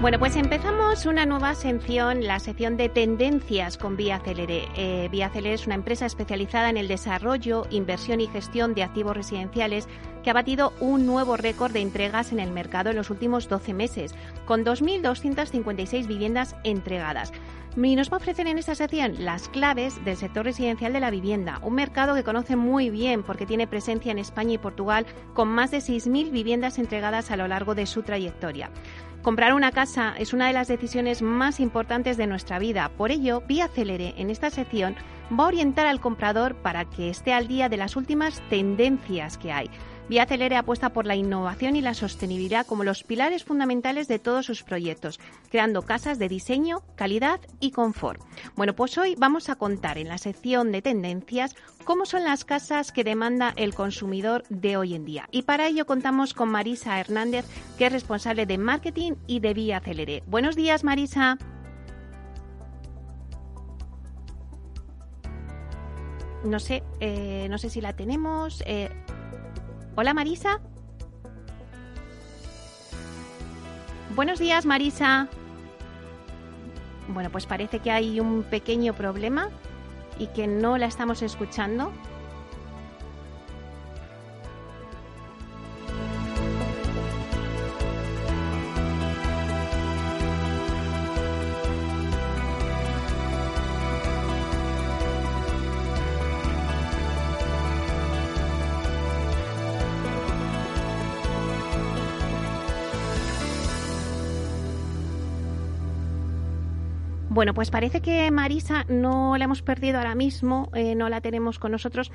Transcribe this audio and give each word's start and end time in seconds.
Bueno, 0.00 0.20
pues 0.20 0.36
empezamos 0.36 1.06
una 1.06 1.26
nueva 1.26 1.56
sección, 1.56 2.24
la 2.24 2.38
sección 2.38 2.76
de 2.76 2.88
tendencias 2.88 3.76
con 3.76 3.96
Vía 3.96 4.20
Celere. 4.20 4.68
Eh, 4.76 5.08
Vía 5.10 5.28
Celere 5.28 5.54
es 5.54 5.66
una 5.66 5.74
empresa 5.74 6.06
especializada 6.06 6.70
en 6.70 6.76
el 6.76 6.86
desarrollo, 6.86 7.66
inversión 7.70 8.20
y 8.20 8.28
gestión 8.28 8.74
de 8.74 8.84
activos 8.84 9.16
residenciales 9.16 9.88
que 10.22 10.30
ha 10.30 10.34
batido 10.34 10.72
un 10.78 11.04
nuevo 11.04 11.36
récord 11.36 11.72
de 11.72 11.80
entregas 11.80 12.30
en 12.30 12.38
el 12.38 12.52
mercado 12.52 12.90
en 12.90 12.96
los 12.96 13.10
últimos 13.10 13.48
12 13.48 13.74
meses, 13.74 14.14
con 14.46 14.64
2.256 14.64 16.06
viviendas 16.06 16.54
entregadas. 16.62 17.32
Y 17.76 17.96
nos 17.96 18.10
va 18.10 18.14
a 18.14 18.18
ofrecer 18.18 18.46
en 18.46 18.58
esta 18.58 18.74
sección 18.74 19.24
las 19.24 19.48
claves 19.48 20.04
del 20.04 20.16
sector 20.16 20.44
residencial 20.44 20.92
de 20.92 21.00
la 21.00 21.10
vivienda, 21.10 21.60
un 21.62 21.74
mercado 21.74 22.14
que 22.14 22.24
conoce 22.24 22.56
muy 22.56 22.90
bien 22.90 23.22
porque 23.22 23.46
tiene 23.46 23.66
presencia 23.66 24.10
en 24.10 24.18
España 24.18 24.54
y 24.54 24.58
Portugal 24.58 25.06
con 25.34 25.48
más 25.48 25.70
de 25.70 25.78
6.000 25.78 26.30
viviendas 26.30 26.78
entregadas 26.78 27.30
a 27.30 27.36
lo 27.36 27.46
largo 27.46 27.74
de 27.74 27.86
su 27.86 28.02
trayectoria. 28.02 28.70
Comprar 29.22 29.52
una 29.52 29.72
casa 29.72 30.14
es 30.16 30.32
una 30.32 30.46
de 30.46 30.52
las 30.52 30.68
decisiones 30.68 31.22
más 31.22 31.58
importantes 31.58 32.16
de 32.16 32.28
nuestra 32.28 32.58
vida. 32.58 32.90
Por 32.96 33.10
ello, 33.10 33.42
Vía 33.46 33.68
Celere 33.68 34.14
en 34.16 34.30
esta 34.30 34.48
sección 34.48 34.94
va 35.32 35.44
a 35.44 35.48
orientar 35.48 35.86
al 35.86 36.00
comprador 36.00 36.54
para 36.54 36.84
que 36.84 37.10
esté 37.10 37.32
al 37.32 37.48
día 37.48 37.68
de 37.68 37.76
las 37.76 37.96
últimas 37.96 38.40
tendencias 38.48 39.36
que 39.36 39.52
hay. 39.52 39.70
Vía 40.08 40.24
Celere 40.24 40.56
apuesta 40.56 40.94
por 40.94 41.04
la 41.04 41.16
innovación 41.16 41.76
y 41.76 41.82
la 41.82 41.92
sostenibilidad 41.92 42.64
como 42.64 42.82
los 42.82 43.04
pilares 43.04 43.44
fundamentales 43.44 44.08
de 44.08 44.18
todos 44.18 44.46
sus 44.46 44.62
proyectos, 44.62 45.20
creando 45.50 45.82
casas 45.82 46.18
de 46.18 46.30
diseño, 46.30 46.82
calidad 46.96 47.40
y 47.60 47.72
confort. 47.72 48.22
Bueno, 48.56 48.74
pues 48.74 48.96
hoy 48.96 49.16
vamos 49.18 49.50
a 49.50 49.56
contar 49.56 49.98
en 49.98 50.08
la 50.08 50.16
sección 50.16 50.72
de 50.72 50.80
tendencias 50.80 51.54
cómo 51.84 52.06
son 52.06 52.24
las 52.24 52.46
casas 52.46 52.90
que 52.90 53.04
demanda 53.04 53.52
el 53.56 53.74
consumidor 53.74 54.44
de 54.48 54.78
hoy 54.78 54.94
en 54.94 55.04
día. 55.04 55.28
Y 55.30 55.42
para 55.42 55.66
ello 55.66 55.84
contamos 55.84 56.32
con 56.32 56.48
Marisa 56.48 56.98
Hernández, 56.98 57.44
que 57.76 57.86
es 57.86 57.92
responsable 57.92 58.46
de 58.46 58.56
marketing 58.56 59.12
y 59.26 59.40
de 59.40 59.52
Vía 59.52 59.80
Celere. 59.80 60.22
Buenos 60.26 60.56
días, 60.56 60.84
Marisa. 60.84 61.36
No 66.44 66.60
sé, 66.60 66.82
eh, 67.00 67.46
no 67.50 67.58
sé 67.58 67.68
si 67.68 67.82
la 67.82 67.94
tenemos. 67.94 68.62
Eh, 68.64 68.88
Hola 70.00 70.14
Marisa. 70.14 70.60
Buenos 74.14 74.38
días 74.38 74.64
Marisa. 74.64 75.26
Bueno, 77.08 77.30
pues 77.30 77.46
parece 77.46 77.80
que 77.80 77.90
hay 77.90 78.20
un 78.20 78.44
pequeño 78.44 78.94
problema 78.94 79.48
y 80.16 80.28
que 80.28 80.46
no 80.46 80.78
la 80.78 80.86
estamos 80.86 81.20
escuchando. 81.22 81.90
Bueno, 107.38 107.54
pues 107.54 107.70
parece 107.70 108.00
que 108.00 108.28
Marisa 108.32 108.84
no 108.88 109.38
la 109.38 109.44
hemos 109.44 109.62
perdido 109.62 109.98
ahora 109.98 110.16
mismo, 110.16 110.70
eh, 110.74 110.96
no 110.96 111.08
la 111.08 111.20
tenemos 111.20 111.60
con 111.60 111.70
nosotros. 111.70 112.10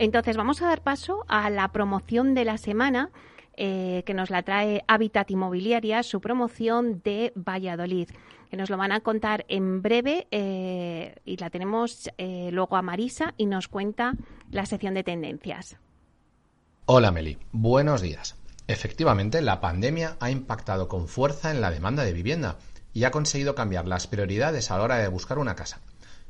Entonces 0.00 0.36
vamos 0.36 0.62
a 0.62 0.66
dar 0.66 0.82
paso 0.82 1.24
a 1.28 1.48
la 1.48 1.70
promoción 1.70 2.34
de 2.34 2.44
la 2.44 2.58
semana. 2.58 3.12
Eh, 3.56 4.02
que 4.04 4.14
nos 4.14 4.30
la 4.30 4.42
trae 4.42 4.82
Habitat 4.88 5.30
Inmobiliaria, 5.30 6.02
su 6.02 6.20
promoción 6.20 7.02
de 7.04 7.32
Valladolid, 7.36 8.08
que 8.50 8.56
nos 8.56 8.68
lo 8.68 8.76
van 8.76 8.90
a 8.90 8.98
contar 8.98 9.44
en 9.46 9.80
breve 9.80 10.26
eh, 10.32 11.14
y 11.24 11.36
la 11.36 11.50
tenemos 11.50 12.10
luego 12.18 12.74
a 12.74 12.82
Marisa 12.82 13.32
y 13.36 13.46
nos 13.46 13.68
cuenta 13.68 14.14
la 14.50 14.66
sección 14.66 14.94
de 14.94 15.04
tendencias. 15.04 15.76
Hola 16.86 17.12
Meli, 17.12 17.38
buenos 17.52 18.02
días. 18.02 18.36
Efectivamente, 18.66 19.40
la 19.40 19.60
pandemia 19.60 20.16
ha 20.18 20.32
impactado 20.32 20.88
con 20.88 21.06
fuerza 21.06 21.52
en 21.52 21.60
la 21.60 21.70
demanda 21.70 22.02
de 22.02 22.12
vivienda 22.12 22.56
y 22.94 23.04
ha 23.04 23.10
conseguido 23.10 23.54
cambiar 23.54 23.86
las 23.86 24.06
prioridades 24.06 24.70
a 24.70 24.78
la 24.78 24.84
hora 24.84 24.96
de 24.96 25.08
buscar 25.08 25.38
una 25.38 25.56
casa. 25.56 25.80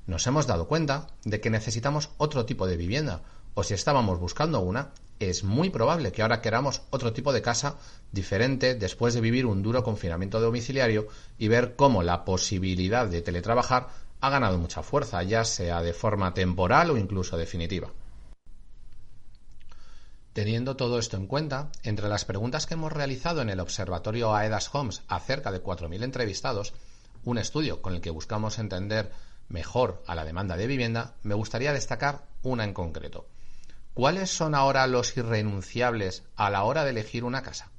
Nos 0.06 0.26
hemos 0.26 0.46
dado 0.46 0.66
cuenta 0.66 1.06
de 1.24 1.40
que 1.40 1.50
necesitamos 1.50 2.10
otro 2.16 2.44
tipo 2.46 2.66
de 2.66 2.76
vivienda, 2.76 3.22
o 3.54 3.62
si 3.62 3.74
estábamos 3.74 4.18
buscando 4.18 4.60
una, 4.60 4.90
es 5.20 5.44
muy 5.44 5.70
probable 5.70 6.10
que 6.10 6.22
ahora 6.22 6.40
queramos 6.40 6.82
otro 6.90 7.12
tipo 7.12 7.32
de 7.32 7.42
casa 7.42 7.76
diferente 8.10 8.74
después 8.74 9.14
de 9.14 9.20
vivir 9.20 9.46
un 9.46 9.62
duro 9.62 9.84
confinamiento 9.84 10.40
domiciliario 10.40 11.06
y 11.38 11.48
ver 11.48 11.76
cómo 11.76 12.02
la 12.02 12.24
posibilidad 12.24 13.06
de 13.06 13.22
teletrabajar 13.22 13.88
ha 14.20 14.30
ganado 14.30 14.58
mucha 14.58 14.82
fuerza, 14.82 15.22
ya 15.22 15.44
sea 15.44 15.82
de 15.82 15.92
forma 15.92 16.34
temporal 16.34 16.90
o 16.90 16.96
incluso 16.96 17.36
definitiva. 17.36 17.90
Teniendo 20.34 20.76
todo 20.76 20.98
esto 20.98 21.16
en 21.16 21.28
cuenta, 21.28 21.70
entre 21.84 22.08
las 22.08 22.24
preguntas 22.24 22.66
que 22.66 22.74
hemos 22.74 22.92
realizado 22.92 23.40
en 23.40 23.50
el 23.50 23.60
observatorio 23.60 24.34
AEDAS 24.34 24.74
Homes 24.74 25.02
a 25.06 25.20
cerca 25.20 25.52
de 25.52 25.62
4.000 25.62 26.02
entrevistados, 26.02 26.74
un 27.22 27.38
estudio 27.38 27.80
con 27.80 27.94
el 27.94 28.00
que 28.00 28.10
buscamos 28.10 28.58
entender 28.58 29.12
mejor 29.48 30.02
a 30.08 30.16
la 30.16 30.24
demanda 30.24 30.56
de 30.56 30.66
vivienda, 30.66 31.14
me 31.22 31.36
gustaría 31.36 31.72
destacar 31.72 32.26
una 32.42 32.64
en 32.64 32.74
concreto. 32.74 33.28
¿Cuáles 33.94 34.28
son 34.28 34.56
ahora 34.56 34.88
los 34.88 35.16
irrenunciables 35.16 36.24
a 36.34 36.50
la 36.50 36.64
hora 36.64 36.82
de 36.82 36.90
elegir 36.90 37.22
una 37.22 37.42
casa? 37.42 37.70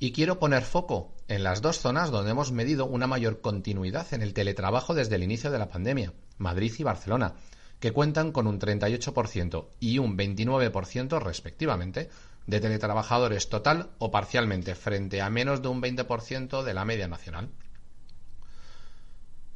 Y 0.00 0.10
quiero 0.10 0.40
poner 0.40 0.64
foco 0.64 1.14
en 1.28 1.44
las 1.44 1.62
dos 1.62 1.78
zonas 1.78 2.10
donde 2.10 2.32
hemos 2.32 2.50
medido 2.50 2.84
una 2.86 3.06
mayor 3.06 3.40
continuidad 3.40 4.12
en 4.12 4.22
el 4.22 4.34
teletrabajo 4.34 4.92
desde 4.92 5.14
el 5.14 5.22
inicio 5.22 5.52
de 5.52 5.58
la 5.60 5.68
pandemia, 5.68 6.12
Madrid 6.38 6.74
y 6.76 6.82
Barcelona, 6.82 7.34
que 7.80 7.92
cuentan 7.92 8.30
con 8.30 8.46
un 8.46 8.60
38% 8.60 9.68
y 9.80 9.98
un 9.98 10.16
29% 10.16 11.18
respectivamente 11.20 12.10
de 12.46 12.60
teletrabajadores 12.60 13.48
total 13.48 13.90
o 13.98 14.10
parcialmente 14.10 14.74
frente 14.74 15.22
a 15.22 15.30
menos 15.30 15.62
de 15.62 15.68
un 15.68 15.82
20% 15.82 16.62
de 16.62 16.74
la 16.74 16.84
media 16.84 17.08
nacional. 17.08 17.50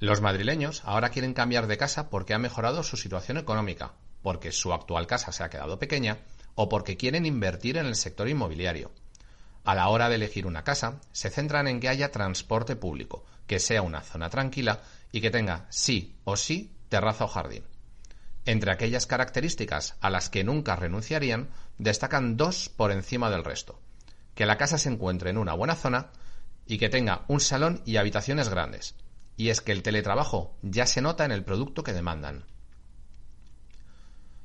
Los 0.00 0.20
madrileños 0.20 0.82
ahora 0.84 1.10
quieren 1.10 1.34
cambiar 1.34 1.66
de 1.66 1.78
casa 1.78 2.10
porque 2.10 2.34
ha 2.34 2.38
mejorado 2.38 2.82
su 2.82 2.96
situación 2.96 3.38
económica, 3.38 3.92
porque 4.22 4.52
su 4.52 4.72
actual 4.72 5.06
casa 5.06 5.32
se 5.32 5.44
ha 5.44 5.50
quedado 5.50 5.78
pequeña 5.78 6.18
o 6.54 6.68
porque 6.68 6.96
quieren 6.96 7.26
invertir 7.26 7.76
en 7.76 7.86
el 7.86 7.96
sector 7.96 8.28
inmobiliario. 8.28 8.90
A 9.64 9.74
la 9.74 9.88
hora 9.88 10.08
de 10.08 10.16
elegir 10.16 10.46
una 10.46 10.62
casa, 10.62 11.00
se 11.12 11.30
centran 11.30 11.68
en 11.68 11.80
que 11.80 11.88
haya 11.88 12.10
transporte 12.10 12.76
público, 12.76 13.24
que 13.46 13.58
sea 13.60 13.82
una 13.82 14.02
zona 14.02 14.28
tranquila 14.28 14.82
y 15.10 15.20
que 15.20 15.30
tenga 15.30 15.66
sí 15.70 16.16
o 16.24 16.36
sí 16.36 16.76
terraza 16.88 17.24
o 17.24 17.28
jardín. 17.28 17.64
Entre 18.46 18.70
aquellas 18.70 19.06
características 19.06 19.96
a 20.00 20.10
las 20.10 20.28
que 20.28 20.44
nunca 20.44 20.76
renunciarían, 20.76 21.48
destacan 21.78 22.36
dos 22.36 22.68
por 22.68 22.92
encima 22.92 23.30
del 23.30 23.44
resto. 23.44 23.80
Que 24.34 24.46
la 24.46 24.58
casa 24.58 24.78
se 24.78 24.90
encuentre 24.90 25.30
en 25.30 25.38
una 25.38 25.54
buena 25.54 25.76
zona 25.76 26.10
y 26.66 26.78
que 26.78 26.88
tenga 26.88 27.24
un 27.28 27.40
salón 27.40 27.82
y 27.86 27.96
habitaciones 27.96 28.48
grandes. 28.48 28.94
Y 29.36 29.48
es 29.48 29.60
que 29.60 29.72
el 29.72 29.82
teletrabajo 29.82 30.56
ya 30.62 30.86
se 30.86 31.00
nota 31.00 31.24
en 31.24 31.32
el 31.32 31.44
producto 31.44 31.82
que 31.82 31.92
demandan. 31.92 32.44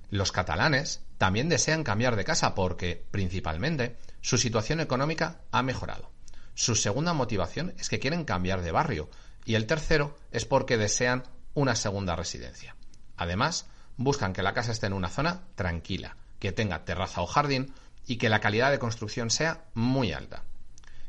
Los 0.09 0.31
catalanes 0.31 1.01
también 1.17 1.49
desean 1.49 1.83
cambiar 1.83 2.15
de 2.15 2.23
casa 2.23 2.55
porque, 2.55 3.05
principalmente, 3.11 3.97
su 4.21 4.37
situación 4.37 4.79
económica 4.79 5.41
ha 5.51 5.61
mejorado. 5.61 6.09
Su 6.55 6.75
segunda 6.75 7.13
motivación 7.13 7.73
es 7.77 7.89
que 7.89 7.99
quieren 7.99 8.25
cambiar 8.25 8.61
de 8.61 8.71
barrio 8.71 9.09
y 9.45 9.55
el 9.55 9.67
tercero 9.67 10.17
es 10.31 10.45
porque 10.45 10.77
desean 10.77 11.23
una 11.53 11.75
segunda 11.75 12.15
residencia. 12.15 12.75
Además, 13.17 13.67
buscan 13.99 14.31
que 14.31 14.41
la 14.41 14.53
casa 14.53 14.71
esté 14.71 14.87
en 14.87 14.93
una 14.93 15.09
zona 15.09 15.41
tranquila, 15.55 16.15
que 16.39 16.53
tenga 16.53 16.85
terraza 16.85 17.21
o 17.21 17.27
jardín 17.27 17.73
y 18.07 18.15
que 18.15 18.29
la 18.29 18.39
calidad 18.39 18.71
de 18.71 18.79
construcción 18.79 19.29
sea 19.29 19.65
muy 19.73 20.13
alta. 20.13 20.43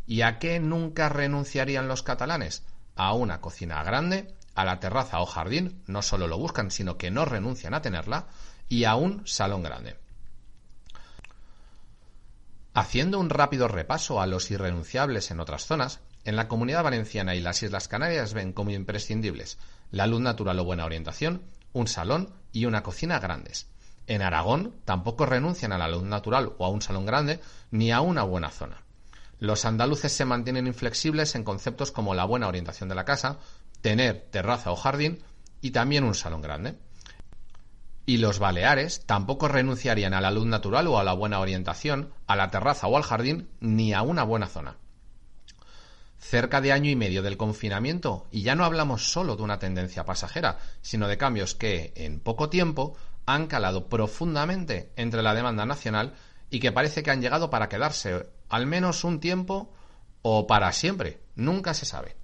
¿Y 0.09 0.23
a 0.23 0.41
qué 0.41 0.59
nunca 0.59 1.09
renunciarían 1.09 1.87
los 1.87 2.03
catalanes? 2.03 2.65
A 2.97 3.15
una 3.15 3.41
cocina 3.41 3.83
grande, 3.85 4.35
a 4.57 4.65
la 4.65 4.81
terraza 4.81 5.21
o 5.21 5.27
jardín, 5.27 5.81
no 5.87 6.03
solo 6.03 6.27
lo 6.27 6.37
buscan, 6.37 6.73
sino 6.73 6.99
que 6.99 7.13
no 7.13 7.25
renuncian 7.25 7.75
a 7.75 7.81
tenerla, 7.81 8.27
y 8.69 8.85
a 8.85 8.97
un 8.97 9.25
salón 9.25 9.63
grande. 9.63 9.97
Haciendo 12.75 13.21
un 13.21 13.31
rápido 13.31 13.69
repaso 13.69 14.21
a 14.21 14.27
los 14.27 14.51
irrenunciables 14.51 15.31
en 15.31 15.39
otras 15.39 15.65
zonas, 15.65 16.01
en 16.25 16.35
la 16.35 16.49
comunidad 16.49 16.83
valenciana 16.83 17.37
y 17.37 17.41
las 17.41 17.63
Islas 17.63 17.87
Canarias 17.87 18.35
ven 18.35 18.53
como 18.53 18.73
imprescindibles 18.73 19.59
la 19.93 20.09
luz 20.09 20.21
natural 20.21 20.59
o 20.59 20.65
buena 20.65 20.85
orientación, 20.85 21.43
un 21.73 21.87
salón 21.87 22.35
y 22.53 22.65
una 22.65 22.83
cocina 22.83 23.19
grandes. 23.19 23.69
En 24.07 24.23
Aragón 24.23 24.75
tampoco 24.85 25.27
renuncian 25.27 25.73
a 25.73 25.79
la 25.79 25.89
luz 25.89 26.03
natural 26.03 26.53
o 26.59 26.65
a 26.65 26.69
un 26.69 26.83
salón 26.83 27.07
grande 27.07 27.41
ni 27.71 27.93
a 27.93 28.01
una 28.01 28.25
buena 28.25 28.51
zona. 28.51 28.83
Los 29.39 29.65
andaluces 29.65 30.13
se 30.13 30.25
mantienen 30.25 30.67
inflexibles 30.67 31.35
en 31.35 31.45
conceptos 31.45 31.93
como 31.93 32.15
la 32.15 32.25
buena 32.25 32.49
orientación 32.49 32.89
de 32.89 32.95
la 32.95 33.05
casa, 33.05 33.39
tener 33.81 34.29
terraza 34.31 34.71
o 34.71 34.77
jardín 34.77 35.23
y 35.61 35.71
también 35.71 36.05
un 36.05 36.15
salón 36.15 36.43
grande. 36.43 36.77
Y 38.05 38.19
los 38.19 38.39
baleares 38.39 39.07
tampoco 39.07 39.49
renunciarían 39.49 40.13
a 40.15 40.21
la 40.21 40.31
luz 40.31 40.47
natural 40.47 40.89
o 40.89 40.99
a 40.99 41.05
la 41.05 41.13
buena 41.13 41.41
orientación, 41.41 42.13
a 42.27 42.37
la 42.37 42.51
terraza 42.51 42.87
o 42.89 42.97
al 42.97 43.03
jardín, 43.03 43.49
ni 43.61 43.95
a 43.95 44.03
una 44.03 44.25
buena 44.25 44.47
zona. 44.47 44.77
Cerca 46.21 46.61
de 46.61 46.71
año 46.71 46.91
y 46.91 46.97
medio 46.97 47.23
del 47.23 47.37
confinamiento, 47.37 48.29
y 48.31 48.43
ya 48.43 48.55
no 48.55 48.65
hablamos 48.65 49.11
solo 49.11 49.37
de 49.37 49.43
una 49.43 49.59
tendencia 49.59 50.05
pasajera, 50.05 50.59
sino 50.83 51.09
de 51.09 51.19
cambios 51.19 51.55
que, 51.55 51.93
en 51.97 52.21
poco 52.21 52.51
tiempo, 52.51 52.97
han 53.27 53.47
calado 53.47 53.89
profundamente 53.89 54.93
entre 54.97 55.23
la 55.23 55.35
demanda 55.35 55.67
nacional 55.67 56.15
y 56.51 56.61
que 56.61 56.73
parece 56.73 57.03
que 57.03 57.11
han 57.11 57.23
llegado 57.23 57.49
para 57.49 57.69
quedarse 57.69 58.27
al 58.49 58.67
menos 58.67 59.05
un 59.05 59.21
tiempo 59.21 59.73
o 60.23 60.47
para 60.47 60.73
siempre. 60.73 61.21
Nunca 61.35 61.75
se 61.75 61.87
sabe. 61.87 62.20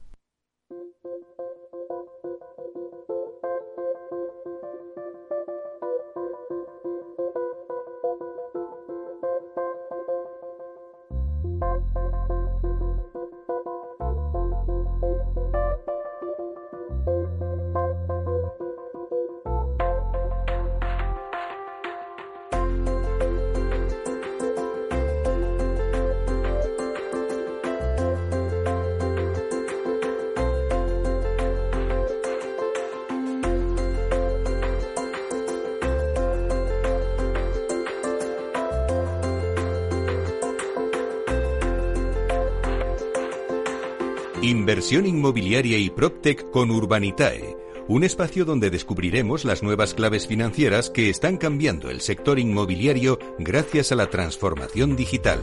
Inversión 44.76 45.06
inmobiliaria 45.06 45.78
y 45.78 45.88
PropTech 45.88 46.50
con 46.50 46.70
Urbanitae, 46.70 47.56
un 47.88 48.04
espacio 48.04 48.44
donde 48.44 48.68
descubriremos 48.68 49.46
las 49.46 49.62
nuevas 49.62 49.94
claves 49.94 50.26
financieras 50.26 50.90
que 50.90 51.08
están 51.08 51.38
cambiando 51.38 51.88
el 51.88 52.02
sector 52.02 52.38
inmobiliario 52.38 53.18
gracias 53.38 53.90
a 53.92 53.94
la 53.94 54.10
transformación 54.10 54.94
digital. 54.94 55.40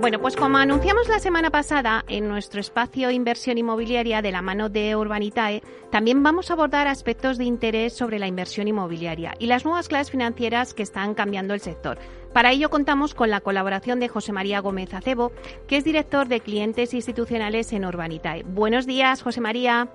Bueno, 0.00 0.20
pues 0.20 0.36
como 0.36 0.58
anunciamos 0.58 1.08
la 1.08 1.18
semana 1.18 1.50
pasada 1.50 2.04
en 2.06 2.28
nuestro 2.28 2.60
espacio 2.60 3.10
Inversión 3.10 3.58
Inmobiliaria 3.58 4.22
de 4.22 4.30
la 4.30 4.42
mano 4.42 4.68
de 4.68 4.94
Urbanitae, 4.94 5.57
también 5.90 6.22
vamos 6.22 6.50
a 6.50 6.54
abordar 6.54 6.86
aspectos 6.86 7.38
de 7.38 7.44
interés 7.44 7.94
sobre 7.94 8.18
la 8.18 8.26
inversión 8.26 8.68
inmobiliaria 8.68 9.34
y 9.38 9.46
las 9.46 9.64
nuevas 9.64 9.88
clases 9.88 10.10
financieras 10.10 10.74
que 10.74 10.82
están 10.82 11.14
cambiando 11.14 11.54
el 11.54 11.60
sector. 11.60 11.98
Para 12.32 12.52
ello 12.52 12.68
contamos 12.68 13.14
con 13.14 13.30
la 13.30 13.40
colaboración 13.40 13.98
de 13.98 14.08
José 14.08 14.32
María 14.32 14.60
Gómez 14.60 14.92
Acebo, 14.92 15.32
que 15.66 15.78
es 15.78 15.84
director 15.84 16.28
de 16.28 16.40
clientes 16.40 16.92
institucionales 16.92 17.72
en 17.72 17.86
Urbanitae. 17.86 18.42
Buenos 18.42 18.86
días, 18.86 19.22
José 19.22 19.40
María. 19.40 19.88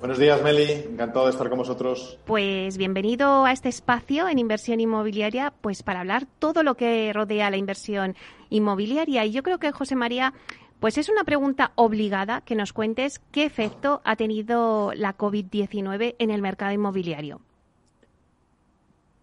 Buenos 0.00 0.18
días, 0.18 0.42
Meli. 0.42 0.72
Encantado 0.72 1.26
de 1.26 1.32
estar 1.32 1.48
con 1.50 1.58
vosotros. 1.58 2.18
Pues 2.24 2.78
bienvenido 2.78 3.44
a 3.44 3.52
este 3.52 3.68
espacio 3.68 4.28
en 4.28 4.38
inversión 4.38 4.80
inmobiliaria, 4.80 5.52
pues 5.60 5.82
para 5.82 6.00
hablar 6.00 6.26
todo 6.38 6.62
lo 6.62 6.74
que 6.74 7.12
rodea 7.12 7.50
la 7.50 7.58
inversión 7.58 8.16
inmobiliaria. 8.48 9.26
Y 9.26 9.32
yo 9.32 9.42
creo 9.42 9.58
que, 9.58 9.72
José 9.72 9.96
María, 9.96 10.32
pues 10.80 10.96
es 10.96 11.08
una 11.10 11.24
pregunta 11.24 11.72
obligada 11.74 12.40
que 12.40 12.54
nos 12.54 12.72
cuentes 12.72 13.20
qué 13.30 13.44
efecto 13.44 14.00
ha 14.04 14.16
tenido 14.16 14.92
la 14.94 15.16
COVID-19 15.16 16.16
en 16.18 16.30
el 16.30 16.40
mercado 16.40 16.72
inmobiliario. 16.72 17.40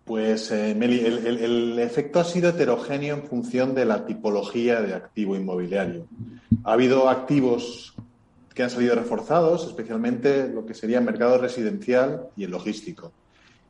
Pues, 0.05 0.51
eh, 0.51 0.73
Meli, 0.73 0.99
el, 0.99 1.77
efecto 1.79 2.21
ha 2.21 2.23
sido 2.23 2.51
heterogéneo 2.51 3.15
en 3.15 3.23
función 3.23 3.75
de 3.75 3.83
la 3.83 4.05
tipología 4.05 4.81
de 4.81 4.93
activo 4.93 5.35
inmobiliario. 5.35 6.05
Ha 6.63 6.73
habido 6.73 7.09
activos 7.09 7.93
que 8.53 8.63
han 8.63 8.69
salido 8.69 8.95
reforzados, 8.95 9.67
especialmente 9.67 10.47
lo 10.47 10.65
que 10.65 10.73
sería 10.73 10.99
el 10.99 11.03
mercado 11.03 11.37
residencial 11.37 12.27
y 12.37 12.45
el 12.45 12.51
logístico. 12.51 13.11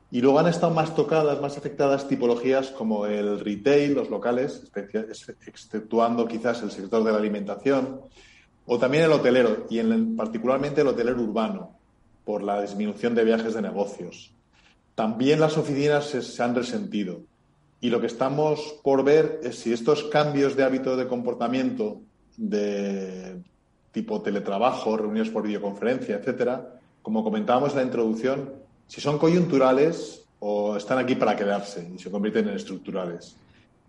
Y 0.10 0.22
luego 0.22 0.40
han 0.40 0.48
estado 0.48 0.74
más 0.74 0.96
tocadas, 0.96 1.42
más 1.42 1.58
afectadas 1.58 2.08
tipologías 2.08 2.70
como 2.70 3.06
el 3.06 3.40
retail, 3.40 3.94
los 3.94 4.10
locales, 4.10 4.64
exceptuando 5.46 6.28
quizás 6.28 6.62
el 6.64 6.72
sector 6.72 7.04
de 7.04 7.12
la 7.12 7.18
alimentación, 7.18 8.02
o 8.66 8.80
también 8.80 9.04
el 9.04 9.12
hotelero, 9.12 9.66
y 9.70 9.80
en, 9.80 10.16
particularmente 10.16 10.82
el 10.82 10.88
hotelero 10.88 11.22
urbano, 11.22 11.78
por 12.24 12.42
la 12.44 12.62
disminución 12.62 13.16
de 13.16 13.24
viajes 13.26 13.54
de 13.54 13.62
negocios. 13.62 14.34
También 14.96 15.40
las 15.40 15.58
oficinas 15.58 16.06
se 16.06 16.44
han 16.44 16.56
resentido. 16.56 17.22
Y 17.80 17.90
lo 17.90 18.02
que 18.02 18.08
estamos 18.08 18.80
por 18.84 19.04
ver 19.04 19.40
es 19.44 19.60
si 19.60 19.72
estos 19.72 20.06
cambios 20.06 20.56
de 20.56 20.64
hábito 20.64 20.98
de 20.98 21.08
comportamiento 21.08 22.02
de 22.36 23.42
tipo 23.92 24.22
teletrabajo, 24.22 24.98
reuniones 24.98 25.32
por 25.32 25.44
videoconferencia, 25.44 26.16
etcétera, 26.16 26.80
como 27.02 27.24
comentábamos 27.24 27.72
en 27.72 27.78
la 27.78 27.84
introducción, 27.84 28.67
si 28.88 29.02
son 29.02 29.18
coyunturales 29.18 30.26
o 30.40 30.78
están 30.78 31.00
aquí 31.00 31.16
para 31.16 31.36
quedarse 31.36 31.90
y 31.94 32.00
se 32.00 32.12
convierten 32.12 32.50
en 32.50 32.56
estructurales. 32.56 33.36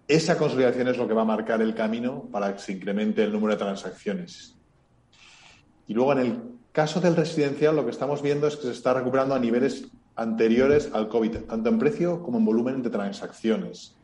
Esa 0.06 0.39
consolidación 0.39 0.89
es 0.89 0.97
lo 0.97 1.06
que 1.06 1.15
va 1.15 1.23
a 1.23 1.27
marcar 1.27 1.61
el 1.61 1.75
camino 1.75 2.25
para 2.33 2.55
que 2.55 2.61
se 2.61 2.73
incremente 2.73 3.23
el 3.23 3.33
número 3.33 3.55
de 3.55 3.59
transacciones. 3.59 4.56
Y 5.87 5.95
luego, 5.95 6.12
en 6.12 6.19
el 6.19 6.43
caso 6.73 7.00
del 7.00 7.17
residencial, 7.17 7.77
lo 7.77 7.85
que 7.85 7.91
estamos 7.91 8.23
viendo 8.23 8.47
es 8.47 8.56
que 8.56 8.62
se 8.62 8.73
está 8.73 8.95
recuperando 8.95 9.35
a 9.35 9.39
niveles 9.39 9.89
anteriores 10.17 10.91
al 10.93 11.09
COVID, 11.09 11.44
tanto 11.49 11.69
en 11.69 11.79
precio 11.79 12.23
como 12.23 12.39
en 12.39 12.44
volumen 12.44 12.83
de 12.83 12.91
transacciones. 12.91 13.94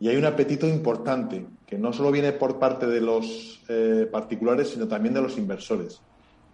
Y 0.00 0.08
hay 0.08 0.16
un 0.16 0.24
apetito 0.24 0.66
importante, 0.66 1.46
que 1.66 1.78
no 1.78 1.92
solo 1.92 2.10
viene 2.10 2.32
por 2.32 2.58
parte 2.58 2.86
de 2.86 3.00
los 3.00 3.62
eh, 3.68 4.08
particulares, 4.10 4.70
sino 4.70 4.88
también 4.88 5.14
de 5.14 5.22
los 5.22 5.38
inversores. 5.38 6.00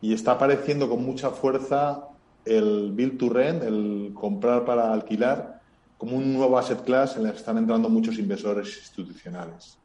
Y 0.02 0.12
está 0.12 0.32
apareciendo 0.32 0.88
con 0.88 1.04
mucha 1.04 1.30
fuerza 1.30 2.09
el 2.44 2.92
build 2.92 3.18
to 3.18 3.28
rent, 3.28 3.62
el 3.62 4.12
comprar 4.14 4.64
para 4.64 4.92
alquilar, 4.92 5.60
como 5.98 6.16
un 6.16 6.32
nuevo 6.32 6.58
asset 6.58 6.82
class 6.84 7.16
en 7.16 7.26
el 7.26 7.32
que 7.32 7.38
están 7.38 7.58
entrando 7.58 7.88
muchos 7.88 8.18
inversores 8.18 8.76
institucionales. 8.78 9.76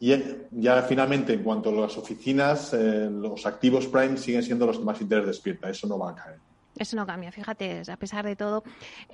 Y 0.00 0.14
ya 0.52 0.82
finalmente, 0.82 1.34
en 1.34 1.42
cuanto 1.42 1.70
a 1.70 1.72
las 1.72 1.96
oficinas, 1.98 2.72
eh, 2.72 3.10
los 3.10 3.44
activos 3.44 3.86
prime 3.86 4.16
siguen 4.16 4.42
siendo 4.42 4.66
los 4.66 4.78
que 4.78 4.84
más 4.84 5.00
interés 5.00 5.26
despierta. 5.26 5.68
Eso 5.68 5.86
no 5.86 5.98
va 5.98 6.10
a 6.10 6.14
caer. 6.14 6.38
Eso 6.78 6.96
no 6.96 7.06
cambia, 7.06 7.30
fíjate, 7.30 7.82
a 7.86 7.96
pesar 7.96 8.24
de 8.24 8.34
todo. 8.34 8.64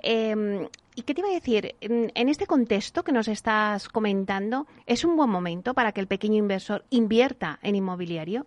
Em, 0.03 0.69
¿Y 0.95 1.03
qué 1.03 1.15
te 1.15 1.21
iba 1.21 1.29
a 1.29 1.33
decir? 1.33 1.75
En 1.81 2.29
este 2.29 2.47
contexto 2.47 3.03
que 3.03 3.13
nos 3.13 3.29
estás 3.29 3.89
comentando, 3.89 4.67
¿es 4.87 5.05
un 5.05 5.17
buen 5.17 5.31
momento 5.31 5.75
para 5.75 5.93
que 5.93 6.01
el 6.01 6.07
pequeño 6.07 6.37
inversor 6.37 6.85
invierta 6.91 7.59
en 7.63 7.77
inmobiliario? 7.77 8.47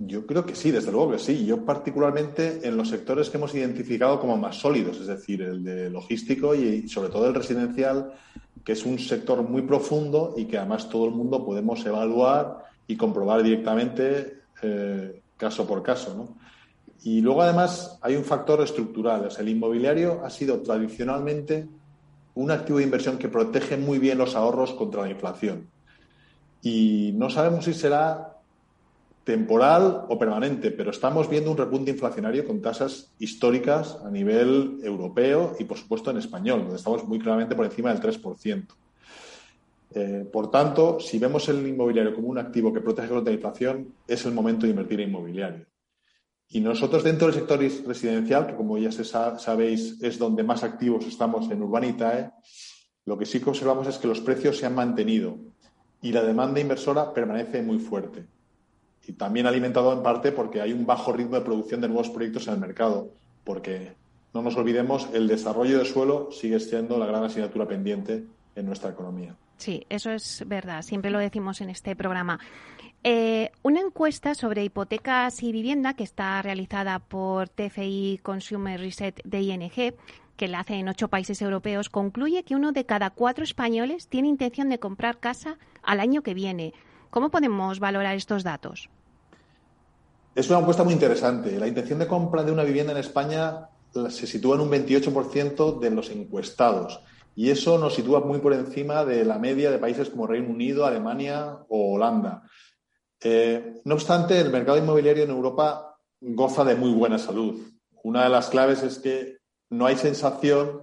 Yo 0.00 0.26
creo 0.26 0.46
que 0.46 0.54
sí, 0.54 0.70
desde 0.70 0.92
luego 0.92 1.12
que 1.12 1.18
sí. 1.18 1.44
Yo 1.44 1.64
particularmente 1.64 2.60
en 2.62 2.76
los 2.76 2.88
sectores 2.88 3.30
que 3.30 3.36
hemos 3.36 3.54
identificado 3.54 4.20
como 4.20 4.36
más 4.36 4.56
sólidos, 4.56 5.00
es 5.00 5.08
decir, 5.08 5.42
el 5.42 5.64
de 5.64 5.90
logístico 5.90 6.54
y 6.54 6.88
sobre 6.88 7.08
todo 7.08 7.26
el 7.26 7.34
residencial, 7.34 8.12
que 8.64 8.72
es 8.72 8.84
un 8.84 8.98
sector 8.98 9.42
muy 9.42 9.62
profundo 9.62 10.34
y 10.36 10.44
que 10.44 10.58
además 10.58 10.88
todo 10.88 11.06
el 11.06 11.12
mundo 11.12 11.44
podemos 11.44 11.84
evaluar 11.84 12.64
y 12.86 12.96
comprobar 12.96 13.42
directamente 13.42 14.42
eh, 14.62 15.20
caso 15.36 15.66
por 15.66 15.82
caso. 15.82 16.14
¿no? 16.14 16.36
Y 17.02 17.20
luego, 17.20 17.42
además, 17.42 17.98
hay 18.00 18.14
un 18.14 18.24
factor 18.24 18.60
estructural. 18.62 19.28
el 19.36 19.48
inmobiliario 19.48 20.24
ha 20.24 20.30
sido 20.30 20.60
tradicionalmente 20.60 21.68
un 22.34 22.52
activo 22.52 22.78
de 22.78 22.84
inversión 22.84 23.18
que 23.18 23.28
protege 23.28 23.76
muy 23.76 23.98
bien 23.98 24.18
los 24.18 24.36
ahorros 24.36 24.74
contra 24.74 25.02
la 25.02 25.10
inflación. 25.10 25.68
Y 26.62 27.12
no 27.16 27.30
sabemos 27.30 27.64
si 27.64 27.74
será 27.74 28.37
temporal 29.28 30.06
o 30.08 30.16
permanente, 30.16 30.70
pero 30.70 30.90
estamos 30.90 31.28
viendo 31.28 31.50
un 31.50 31.58
repunte 31.58 31.90
inflacionario 31.90 32.46
con 32.46 32.62
tasas 32.62 33.12
históricas 33.18 33.98
a 34.02 34.10
nivel 34.10 34.80
europeo 34.82 35.54
y, 35.58 35.64
por 35.64 35.76
supuesto, 35.76 36.10
en 36.10 36.16
español, 36.16 36.62
donde 36.62 36.76
estamos 36.76 37.06
muy 37.06 37.18
claramente 37.18 37.54
por 37.54 37.66
encima 37.66 37.92
del 37.92 38.00
3%. 38.00 38.66
Eh, 39.94 40.26
por 40.32 40.50
tanto, 40.50 40.98
si 40.98 41.18
vemos 41.18 41.46
el 41.50 41.66
inmobiliario 41.66 42.14
como 42.14 42.28
un 42.28 42.38
activo 42.38 42.72
que 42.72 42.80
protege 42.80 43.08
contra 43.08 43.30
la 43.30 43.36
inflación, 43.36 43.92
es 44.06 44.24
el 44.24 44.32
momento 44.32 44.64
de 44.64 44.70
invertir 44.70 45.02
en 45.02 45.10
inmobiliario. 45.10 45.66
Y 46.48 46.60
nosotros 46.60 47.04
dentro 47.04 47.26
del 47.26 47.36
sector 47.36 47.60
residencial, 47.60 48.46
que 48.46 48.54
como 48.54 48.78
ya 48.78 48.90
sabéis 48.90 49.98
es 50.00 50.18
donde 50.18 50.42
más 50.42 50.64
activos 50.64 51.04
estamos 51.04 51.50
en 51.50 51.62
Urbanitae, 51.62 52.30
lo 53.04 53.18
que 53.18 53.26
sí 53.26 53.40
que 53.40 53.50
observamos 53.50 53.86
es 53.88 53.98
que 53.98 54.08
los 54.08 54.20
precios 54.20 54.56
se 54.56 54.64
han 54.64 54.74
mantenido 54.74 55.36
y 56.00 56.12
la 56.12 56.22
demanda 56.22 56.60
inversora 56.60 57.12
permanece 57.12 57.60
muy 57.60 57.78
fuerte. 57.78 58.37
Y 59.08 59.14
también 59.14 59.46
alimentado 59.46 59.92
en 59.94 60.02
parte 60.02 60.32
porque 60.32 60.60
hay 60.60 60.72
un 60.72 60.84
bajo 60.84 61.12
ritmo 61.12 61.36
de 61.36 61.40
producción 61.40 61.80
de 61.80 61.88
nuevos 61.88 62.10
proyectos 62.10 62.46
en 62.46 62.54
el 62.54 62.60
mercado, 62.60 63.08
porque 63.42 63.94
no 64.34 64.42
nos 64.42 64.54
olvidemos, 64.56 65.08
el 65.14 65.26
desarrollo 65.26 65.78
de 65.78 65.86
suelo 65.86 66.30
sigue 66.30 66.60
siendo 66.60 66.98
la 66.98 67.06
gran 67.06 67.24
asignatura 67.24 67.66
pendiente 67.66 68.24
en 68.54 68.66
nuestra 68.66 68.90
economía. 68.90 69.34
Sí, 69.56 69.86
eso 69.88 70.10
es 70.10 70.44
verdad, 70.46 70.82
siempre 70.82 71.10
lo 71.10 71.18
decimos 71.18 71.62
en 71.62 71.70
este 71.70 71.96
programa. 71.96 72.38
Eh, 73.02 73.50
una 73.62 73.80
encuesta 73.80 74.34
sobre 74.34 74.62
hipotecas 74.62 75.42
y 75.42 75.52
vivienda 75.52 75.94
que 75.94 76.04
está 76.04 76.42
realizada 76.42 76.98
por 76.98 77.48
TFI 77.48 78.20
Consumer 78.22 78.78
Reset 78.78 79.22
de 79.24 79.40
ING, 79.40 79.94
que 80.36 80.48
la 80.48 80.60
hace 80.60 80.74
en 80.74 80.88
ocho 80.88 81.08
países 81.08 81.40
europeos, 81.40 81.88
concluye 81.88 82.44
que 82.44 82.54
uno 82.54 82.72
de 82.72 82.84
cada 82.84 83.08
cuatro 83.08 83.42
españoles 83.42 84.06
tiene 84.08 84.28
intención 84.28 84.68
de 84.68 84.78
comprar 84.78 85.18
casa 85.18 85.56
al 85.82 86.00
año 86.00 86.22
que 86.22 86.34
viene. 86.34 86.74
¿Cómo 87.08 87.30
podemos 87.30 87.80
valorar 87.80 88.14
estos 88.14 88.44
datos? 88.44 88.90
Es 90.38 90.48
una 90.50 90.60
encuesta 90.60 90.84
muy 90.84 90.92
interesante. 90.92 91.58
La 91.58 91.66
intención 91.66 91.98
de 91.98 92.06
compra 92.06 92.44
de 92.44 92.52
una 92.52 92.62
vivienda 92.62 92.92
en 92.92 92.98
España 92.98 93.70
se 94.08 94.24
sitúa 94.24 94.54
en 94.54 94.60
un 94.60 94.70
28% 94.70 95.80
de 95.80 95.90
los 95.90 96.10
encuestados. 96.10 97.00
Y 97.34 97.50
eso 97.50 97.76
nos 97.76 97.96
sitúa 97.96 98.20
muy 98.20 98.38
por 98.38 98.52
encima 98.52 99.04
de 99.04 99.24
la 99.24 99.40
media 99.40 99.68
de 99.68 99.80
países 99.80 100.10
como 100.10 100.28
Reino 100.28 100.50
Unido, 100.50 100.86
Alemania 100.86 101.58
o 101.68 101.94
Holanda. 101.94 102.44
Eh, 103.20 103.80
no 103.84 103.94
obstante, 103.96 104.38
el 104.38 104.52
mercado 104.52 104.78
inmobiliario 104.78 105.24
en 105.24 105.30
Europa 105.30 105.98
goza 106.20 106.62
de 106.62 106.76
muy 106.76 106.92
buena 106.92 107.18
salud. 107.18 107.60
Una 108.04 108.22
de 108.22 108.28
las 108.28 108.48
claves 108.48 108.84
es 108.84 109.00
que 109.00 109.38
no 109.70 109.86
hay 109.86 109.96
sensación 109.96 110.82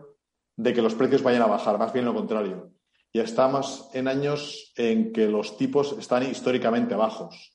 de 0.57 0.73
que 0.73 0.81
los 0.81 0.95
precios 0.95 1.23
vayan 1.23 1.43
a 1.43 1.47
bajar, 1.47 1.79
más 1.79 1.93
bien 1.93 2.03
lo 2.03 2.13
contrario. 2.13 2.71
Y 3.13 3.21
estamos 3.21 3.87
en 3.93 4.09
años 4.09 4.73
en 4.75 5.13
que 5.13 5.27
los 5.27 5.55
tipos 5.55 5.95
están 5.97 6.29
históricamente 6.29 6.93
bajos 6.93 7.54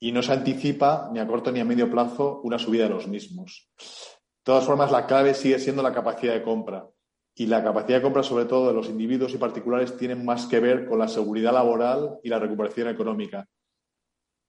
y 0.00 0.12
no 0.12 0.22
se 0.22 0.32
anticipa 0.32 1.10
ni 1.12 1.20
a 1.20 1.26
corto 1.26 1.52
ni 1.52 1.60
a 1.60 1.64
medio 1.64 1.90
plazo 1.90 2.40
una 2.42 2.58
subida 2.58 2.84
de 2.84 2.90
los 2.90 3.06
mismos. 3.06 3.68
De 3.78 4.44
todas 4.44 4.64
formas, 4.64 4.90
la 4.90 5.06
clave 5.06 5.34
sigue 5.34 5.58
siendo 5.58 5.82
la 5.82 5.92
capacidad 5.92 6.32
de 6.32 6.42
compra. 6.42 6.88
Y 7.34 7.46
la 7.46 7.62
capacidad 7.62 7.98
de 7.98 8.02
compra, 8.02 8.22
sobre 8.22 8.46
todo 8.46 8.68
de 8.68 8.74
los 8.74 8.88
individuos 8.88 9.34
y 9.34 9.38
particulares, 9.38 9.96
tiene 9.96 10.14
más 10.16 10.46
que 10.46 10.58
ver 10.58 10.86
con 10.86 10.98
la 10.98 11.06
seguridad 11.06 11.52
laboral 11.52 12.18
y 12.22 12.30
la 12.30 12.38
recuperación 12.38 12.88
económica. 12.88 13.46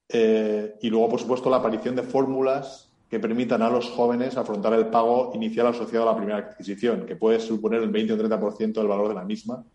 Eh, 0.08 0.75
y 0.81 0.89
luego, 0.89 1.10
por 1.10 1.20
supuesto, 1.20 1.50
la 1.50 1.58
aparición 1.58 1.96
de 1.96 2.03
fórmulas 2.03 2.89
que 3.10 3.20
permitan 3.20 3.62
a 3.62 3.70
los 3.70 3.89
jóvenes 3.89 4.38
afrontar 4.38 4.74
el 4.74 4.88
pago 4.88 5.31
inicial 5.36 5.67
asociado 5.67 6.08
a 6.08 6.13
la 6.13 6.17
primera 6.17 6.38
adquisición, 6.38 7.05
que 7.05 7.17
puede 7.17 7.41
suponer 7.41 7.84
el 7.84 7.89
20 7.89 8.13
o 8.13 8.17
30% 8.17 8.74
del 8.74 8.88
valor 8.88 9.10
de 9.10 9.15
la 9.15 9.25
misma, 9.25 9.65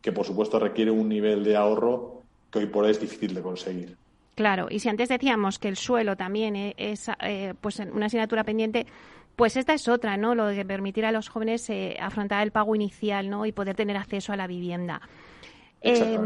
que, 0.00 0.12
por 0.12 0.24
supuesto, 0.24 0.58
requiere 0.58 0.90
un 0.90 1.08
nivel 1.08 1.44
de 1.44 1.56
ahorro 1.56 2.22
que 2.50 2.60
hoy 2.60 2.66
por 2.66 2.84
hoy 2.84 2.92
es 2.92 3.00
difícil 3.00 3.34
de 3.34 3.42
conseguir. 3.42 3.96
Claro, 4.36 4.68
y 4.70 4.80
si 4.80 4.90
antes 4.90 5.08
decíamos 5.08 5.58
que 5.58 5.68
el 5.68 5.76
suelo 5.76 6.14
también 6.14 6.56
e-, 6.56 6.74
es 6.76 7.10
eh, 7.20 7.54
pues 7.60 7.80
una 7.80 8.06
asignatura 8.06 8.44
pendiente, 8.44 8.86
pues 9.34 9.56
esta 9.56 9.72
es 9.72 9.88
otra, 9.88 10.18
¿no? 10.18 10.34
Lo 10.34 10.46
de 10.46 10.64
permitir 10.64 11.06
a 11.06 11.12
los 11.12 11.28
jóvenes 11.28 11.68
eh, 11.70 11.96
afrontar 12.00 12.42
el 12.42 12.50
pago 12.50 12.74
inicial, 12.74 13.30
¿no? 13.30 13.46
Y 13.46 13.52
poder 13.52 13.74
tener 13.74 13.96
acceso 13.96 14.34
a 14.34 14.36
la 14.36 14.46
vivienda. 14.46 15.00
Eh, 15.80 16.18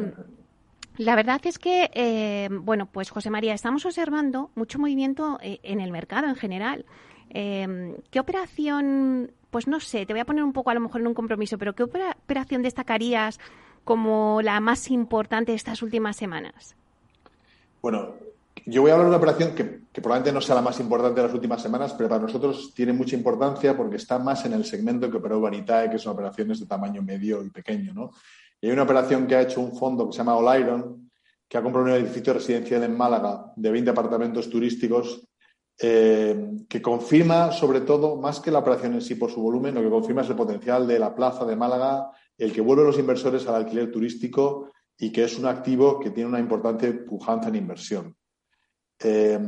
la 0.96 1.14
verdad 1.14 1.40
es 1.44 1.60
que, 1.60 1.88
eh, 1.94 2.48
bueno, 2.50 2.86
pues 2.86 3.10
José 3.10 3.30
María, 3.30 3.54
estamos 3.54 3.86
observando 3.86 4.50
mucho 4.56 4.80
movimiento 4.80 5.38
en 5.40 5.80
el 5.80 5.92
mercado 5.92 6.28
en 6.28 6.34
general. 6.34 6.84
¿Qué 7.32 8.18
operación, 8.20 9.30
pues 9.50 9.68
no 9.68 9.78
sé, 9.78 10.04
te 10.04 10.12
voy 10.12 10.20
a 10.20 10.24
poner 10.24 10.42
un 10.42 10.52
poco 10.52 10.70
a 10.70 10.74
lo 10.74 10.80
mejor 10.80 11.00
en 11.00 11.06
un 11.06 11.14
compromiso, 11.14 11.58
pero 11.58 11.74
¿qué 11.74 11.84
operación 11.84 12.62
destacarías 12.62 13.38
como 13.84 14.42
la 14.42 14.58
más 14.60 14.90
importante 14.90 15.52
de 15.52 15.56
estas 15.56 15.82
últimas 15.82 16.16
semanas? 16.16 16.76
Bueno, 17.82 18.14
yo 18.66 18.82
voy 18.82 18.90
a 18.90 18.94
hablar 18.94 19.10
de 19.10 19.16
una 19.16 19.24
operación 19.24 19.54
que, 19.54 19.80
probablemente 20.00 20.32
no 20.32 20.40
sea 20.40 20.54
la 20.54 20.62
más 20.62 20.78
importante 20.80 21.20
de 21.20 21.26
las 21.26 21.34
últimas 21.34 21.62
semanas, 21.62 21.94
pero 21.94 22.08
para 22.08 22.22
nosotros 22.22 22.72
tiene 22.74 22.92
mucha 22.92 23.16
importancia 23.16 23.76
porque 23.76 23.96
está 23.96 24.18
más 24.18 24.44
en 24.44 24.52
el 24.52 24.64
segmento 24.64 25.10
que 25.10 25.16
operó 25.16 25.40
Vanitae, 25.40 25.90
que 25.90 25.98
son 25.98 26.12
operaciones 26.12 26.60
de 26.60 26.66
tamaño 26.66 27.02
medio 27.02 27.42
y 27.42 27.50
pequeño. 27.50 27.94
¿no? 27.94 28.12
Y 28.60 28.66
hay 28.66 28.72
una 28.72 28.82
operación 28.82 29.26
que 29.26 29.34
ha 29.34 29.42
hecho 29.42 29.60
un 29.60 29.76
fondo 29.76 30.06
que 30.06 30.12
se 30.12 30.18
llama 30.18 30.36
All 30.36 30.60
Iron, 30.60 31.10
que 31.48 31.58
ha 31.58 31.62
comprado 31.62 31.86
un 31.86 31.92
edificio 31.94 32.34
residencial 32.34 32.82
en 32.84 32.96
Málaga 32.96 33.52
de 33.56 33.70
20 33.70 33.90
apartamentos 33.90 34.48
turísticos, 34.48 35.26
eh, 35.82 36.50
que 36.68 36.82
confirma, 36.82 37.50
sobre 37.52 37.80
todo, 37.80 38.16
más 38.16 38.40
que 38.40 38.50
la 38.50 38.58
operación 38.58 38.92
en 38.94 39.00
sí 39.00 39.14
por 39.14 39.30
su 39.30 39.40
volumen, 39.40 39.74
lo 39.74 39.82
que 39.82 39.88
confirma 39.88 40.20
es 40.20 40.28
el 40.28 40.36
potencial 40.36 40.86
de 40.86 40.98
la 40.98 41.14
plaza 41.14 41.46
de 41.46 41.56
Málaga, 41.56 42.10
el 42.36 42.52
que 42.52 42.60
vuelve 42.60 42.84
los 42.84 42.98
inversores 42.98 43.46
al 43.48 43.54
alquiler 43.54 43.90
turístico 43.90 44.70
y 45.00 45.10
que 45.10 45.24
es 45.24 45.38
un 45.38 45.46
activo 45.46 45.98
que 45.98 46.10
tiene 46.10 46.28
una 46.28 46.38
importante 46.38 46.92
pujanza 46.92 47.48
en 47.48 47.56
inversión. 47.56 48.14
Eh, 49.02 49.38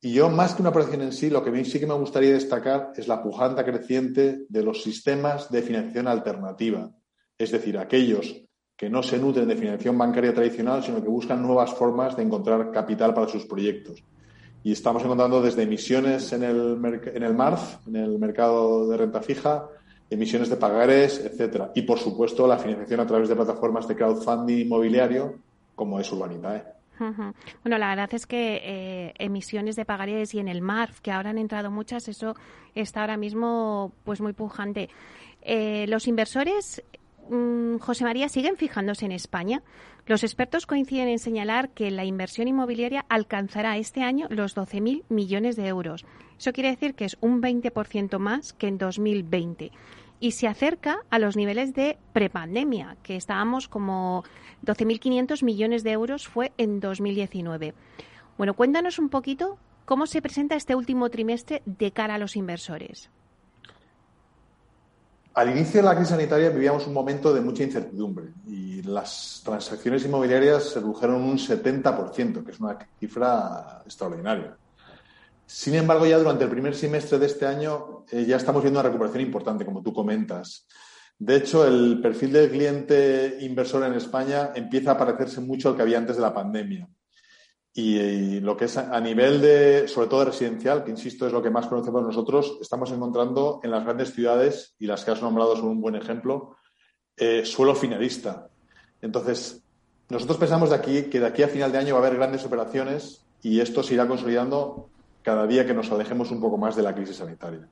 y 0.00 0.12
yo, 0.12 0.30
más 0.30 0.54
que 0.54 0.62
una 0.62 0.70
operación 0.70 1.02
en 1.02 1.12
sí, 1.12 1.28
lo 1.28 1.42
que 1.42 1.64
sí 1.64 1.80
que 1.80 1.86
me 1.86 1.94
gustaría 1.94 2.32
destacar 2.32 2.92
es 2.96 3.08
la 3.08 3.20
pujanza 3.20 3.64
creciente 3.64 4.46
de 4.48 4.62
los 4.62 4.82
sistemas 4.82 5.50
de 5.50 5.62
financiación 5.62 6.06
alternativa, 6.06 6.90
es 7.36 7.50
decir, 7.50 7.76
aquellos 7.76 8.40
que 8.76 8.88
no 8.88 9.02
se 9.02 9.18
nutren 9.18 9.48
de 9.48 9.56
financiación 9.56 9.98
bancaria 9.98 10.32
tradicional, 10.32 10.82
sino 10.82 11.02
que 11.02 11.08
buscan 11.08 11.42
nuevas 11.42 11.74
formas 11.74 12.16
de 12.16 12.22
encontrar 12.22 12.70
capital 12.70 13.12
para 13.12 13.28
sus 13.28 13.44
proyectos. 13.44 14.02
Y 14.62 14.72
estamos 14.72 15.02
encontrando 15.02 15.42
desde 15.42 15.64
emisiones 15.64 16.32
en 16.32 16.44
el, 16.44 16.78
en 17.14 17.22
el 17.22 17.34
MARF, 17.34 17.86
en 17.88 17.96
el 17.96 18.18
mercado 18.18 18.88
de 18.88 18.96
renta 18.96 19.20
fija, 19.20 19.68
emisiones 20.10 20.50
de 20.50 20.56
pagares, 20.56 21.24
etcétera. 21.24 21.70
Y, 21.74 21.82
por 21.82 21.98
supuesto, 21.98 22.46
la 22.46 22.58
financiación 22.58 23.00
a 23.00 23.06
través 23.06 23.28
de 23.28 23.36
plataformas 23.36 23.86
de 23.86 23.96
crowdfunding 23.96 24.58
inmobiliario, 24.58 25.36
como 25.74 26.00
es 26.00 26.10
Urbanitae. 26.12 26.80
Bueno, 27.62 27.78
la 27.78 27.88
verdad 27.88 28.12
es 28.12 28.26
que 28.26 28.60
eh, 28.62 29.14
emisiones 29.18 29.74
de 29.74 29.86
pagarés 29.86 30.34
y 30.34 30.38
en 30.38 30.48
el 30.48 30.60
MARF, 30.60 31.00
que 31.00 31.10
ahora 31.10 31.30
han 31.30 31.38
entrado 31.38 31.70
muchas, 31.70 32.08
eso 32.08 32.36
está 32.74 33.00
ahora 33.00 33.16
mismo 33.16 33.92
pues 34.04 34.20
muy 34.20 34.34
pujante. 34.34 34.90
Eh, 35.40 35.86
los 35.88 36.06
inversores, 36.06 36.82
mm, 37.30 37.78
José 37.78 38.04
María, 38.04 38.28
siguen 38.28 38.56
fijándose 38.56 39.06
en 39.06 39.12
España. 39.12 39.62
Los 40.06 40.24
expertos 40.24 40.66
coinciden 40.66 41.08
en 41.08 41.18
señalar 41.18 41.70
que 41.70 41.90
la 41.90 42.04
inversión 42.04 42.48
inmobiliaria 42.48 43.06
alcanzará 43.08 43.78
este 43.78 44.02
año 44.02 44.26
los 44.28 44.54
12.000 44.54 45.04
millones 45.08 45.56
de 45.56 45.68
euros. 45.68 46.04
Eso 46.38 46.52
quiere 46.52 46.70
decir 46.70 46.94
que 46.94 47.06
es 47.06 47.16
un 47.20 47.40
20% 47.40 48.18
más 48.18 48.52
que 48.52 48.66
en 48.66 48.76
2020 48.76 49.72
y 50.20 50.32
se 50.32 50.46
acerca 50.46 51.00
a 51.08 51.18
los 51.18 51.36
niveles 51.36 51.74
de 51.74 51.98
prepandemia, 52.12 52.96
que 53.02 53.16
estábamos 53.16 53.66
como 53.66 54.22
12.500 54.64 55.42
millones 55.42 55.82
de 55.82 55.92
euros 55.92 56.28
fue 56.28 56.52
en 56.58 56.78
2019. 56.78 57.74
Bueno, 58.36 58.54
cuéntanos 58.54 58.98
un 58.98 59.08
poquito 59.08 59.58
cómo 59.86 60.06
se 60.06 60.22
presenta 60.22 60.54
este 60.54 60.74
último 60.74 61.08
trimestre 61.08 61.62
de 61.64 61.90
cara 61.90 62.14
a 62.14 62.18
los 62.18 62.36
inversores. 62.36 63.10
Al 65.32 65.50
inicio 65.50 65.80
de 65.80 65.88
la 65.88 65.94
crisis 65.94 66.10
sanitaria 66.10 66.50
vivíamos 66.50 66.86
un 66.86 66.92
momento 66.92 67.32
de 67.32 67.40
mucha 67.40 67.62
incertidumbre 67.62 68.26
y 68.46 68.82
las 68.82 69.40
transacciones 69.44 70.04
inmobiliarias 70.04 70.70
se 70.70 70.80
redujeron 70.80 71.22
un 71.22 71.38
70%, 71.38 72.44
que 72.44 72.50
es 72.50 72.60
una 72.60 72.78
cifra 72.98 73.82
extraordinaria. 73.84 74.56
Sin 75.52 75.74
embargo, 75.74 76.06
ya 76.06 76.16
durante 76.16 76.44
el 76.44 76.50
primer 76.50 76.76
semestre 76.76 77.18
de 77.18 77.26
este 77.26 77.44
año 77.44 78.04
eh, 78.12 78.24
ya 78.24 78.36
estamos 78.36 78.62
viendo 78.62 78.78
una 78.78 78.88
recuperación 78.88 79.24
importante, 79.24 79.64
como 79.64 79.82
tú 79.82 79.92
comentas. 79.92 80.68
De 81.18 81.36
hecho, 81.36 81.66
el 81.66 82.00
perfil 82.00 82.32
del 82.32 82.50
cliente 82.50 83.36
inversor 83.40 83.84
en 83.84 83.94
España 83.94 84.52
empieza 84.54 84.92
a 84.92 84.96
parecerse 84.96 85.40
mucho 85.40 85.68
al 85.68 85.76
que 85.76 85.82
había 85.82 85.98
antes 85.98 86.14
de 86.16 86.22
la 86.22 86.32
pandemia. 86.32 86.88
Y, 87.74 88.38
lo 88.40 88.56
que 88.56 88.66
es 88.66 88.76
a 88.76 89.00
nivel 89.00 89.40
de, 89.40 89.88
sobre 89.88 90.06
todo 90.06 90.24
residencial, 90.24 90.84
que 90.84 90.92
insisto 90.92 91.26
es 91.26 91.32
lo 91.32 91.42
que 91.42 91.50
más 91.50 91.66
conocemos 91.66 92.04
nosotros, 92.04 92.58
estamos 92.60 92.92
encontrando 92.92 93.58
en 93.64 93.72
las 93.72 93.82
grandes 93.82 94.14
ciudades, 94.14 94.76
y 94.78 94.86
las 94.86 95.04
que 95.04 95.10
has 95.10 95.20
nombrado 95.20 95.56
son 95.56 95.66
un 95.66 95.80
buen 95.80 95.96
ejemplo, 95.96 96.56
eh, 97.16 97.44
suelo 97.44 97.74
finalista. 97.74 98.48
Entonces, 99.02 99.64
nosotros 100.08 100.38
pensamos 100.38 100.70
de 100.70 100.76
aquí 100.76 101.02
que 101.04 101.18
de 101.18 101.26
aquí 101.26 101.42
a 101.42 101.48
final 101.48 101.72
de 101.72 101.78
año 101.78 101.94
va 101.94 102.00
a 102.00 102.06
haber 102.06 102.18
grandes 102.18 102.44
operaciones 102.44 103.26
y 103.42 103.60
esto 103.60 103.82
se 103.82 103.94
irá 103.94 104.06
consolidando 104.06 104.90
cada 105.22 105.46
día 105.46 105.66
que 105.66 105.74
nos 105.74 105.90
alejemos 105.90 106.30
un 106.30 106.40
poco 106.40 106.56
más 106.56 106.76
de 106.76 106.82
la 106.82 106.94
crisis 106.94 107.16
sanitaria. 107.16 107.68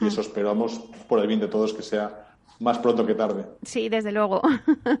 Y 0.00 0.06
eso 0.06 0.20
esperamos, 0.20 0.78
por 1.08 1.20
el 1.20 1.26
bien 1.26 1.40
de 1.40 1.48
todos, 1.48 1.74
que 1.74 1.82
sea 1.82 2.30
más 2.60 2.78
pronto 2.78 3.06
que 3.06 3.14
tarde. 3.14 3.46
Sí, 3.62 3.88
desde 3.88 4.12
luego. 4.12 4.42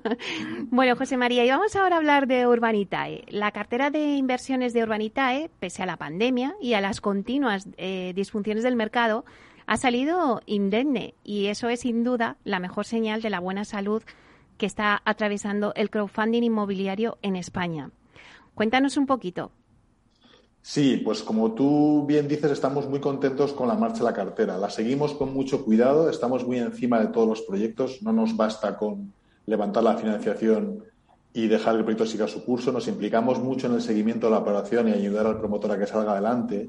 bueno, 0.70 0.96
José 0.96 1.16
María, 1.16 1.44
y 1.44 1.50
vamos 1.50 1.76
ahora 1.76 1.96
a 1.96 1.98
hablar 1.98 2.26
de 2.26 2.46
Urbanitae. 2.46 3.24
La 3.28 3.52
cartera 3.52 3.90
de 3.90 4.16
inversiones 4.16 4.72
de 4.72 4.82
Urbanitae, 4.82 5.50
pese 5.60 5.82
a 5.82 5.86
la 5.86 5.96
pandemia 5.96 6.54
y 6.60 6.74
a 6.74 6.80
las 6.80 7.00
continuas 7.00 7.68
eh, 7.76 8.12
disfunciones 8.14 8.64
del 8.64 8.76
mercado, 8.76 9.24
ha 9.66 9.76
salido 9.76 10.40
indemne 10.46 11.14
y 11.22 11.46
eso 11.46 11.68
es 11.68 11.80
sin 11.80 12.02
duda 12.02 12.36
la 12.44 12.58
mejor 12.58 12.86
señal 12.86 13.22
de 13.22 13.30
la 13.30 13.40
buena 13.40 13.64
salud 13.64 14.02
que 14.58 14.66
está 14.66 15.00
atravesando 15.04 15.72
el 15.76 15.90
crowdfunding 15.90 16.42
inmobiliario 16.42 17.18
en 17.22 17.36
España. 17.36 17.90
Cuéntanos 18.54 18.96
un 18.96 19.06
poquito. 19.06 19.52
Sí, 20.62 21.00
pues 21.02 21.22
como 21.22 21.52
tú 21.52 22.04
bien 22.06 22.28
dices, 22.28 22.50
estamos 22.50 22.88
muy 22.88 23.00
contentos 23.00 23.52
con 23.52 23.66
la 23.66 23.74
marcha 23.74 23.98
de 23.98 24.04
la 24.04 24.12
cartera. 24.12 24.58
La 24.58 24.68
seguimos 24.68 25.14
con 25.14 25.32
mucho 25.32 25.64
cuidado, 25.64 26.10
estamos 26.10 26.46
muy 26.46 26.58
encima 26.58 27.00
de 27.00 27.08
todos 27.08 27.28
los 27.28 27.42
proyectos. 27.42 28.02
No 28.02 28.12
nos 28.12 28.36
basta 28.36 28.76
con 28.76 29.12
levantar 29.46 29.82
la 29.82 29.96
financiación 29.96 30.84
y 31.32 31.46
dejar 31.46 31.76
el 31.76 31.84
proyecto 31.84 32.06
siga 32.06 32.28
su 32.28 32.44
curso. 32.44 32.72
Nos 32.72 32.88
implicamos 32.88 33.38
mucho 33.38 33.68
en 33.68 33.74
el 33.74 33.82
seguimiento 33.82 34.26
de 34.26 34.32
la 34.32 34.38
operación 34.38 34.88
y 34.88 34.92
ayudar 34.92 35.26
al 35.26 35.38
promotor 35.38 35.72
a 35.72 35.78
que 35.78 35.86
salga 35.86 36.12
adelante. 36.12 36.68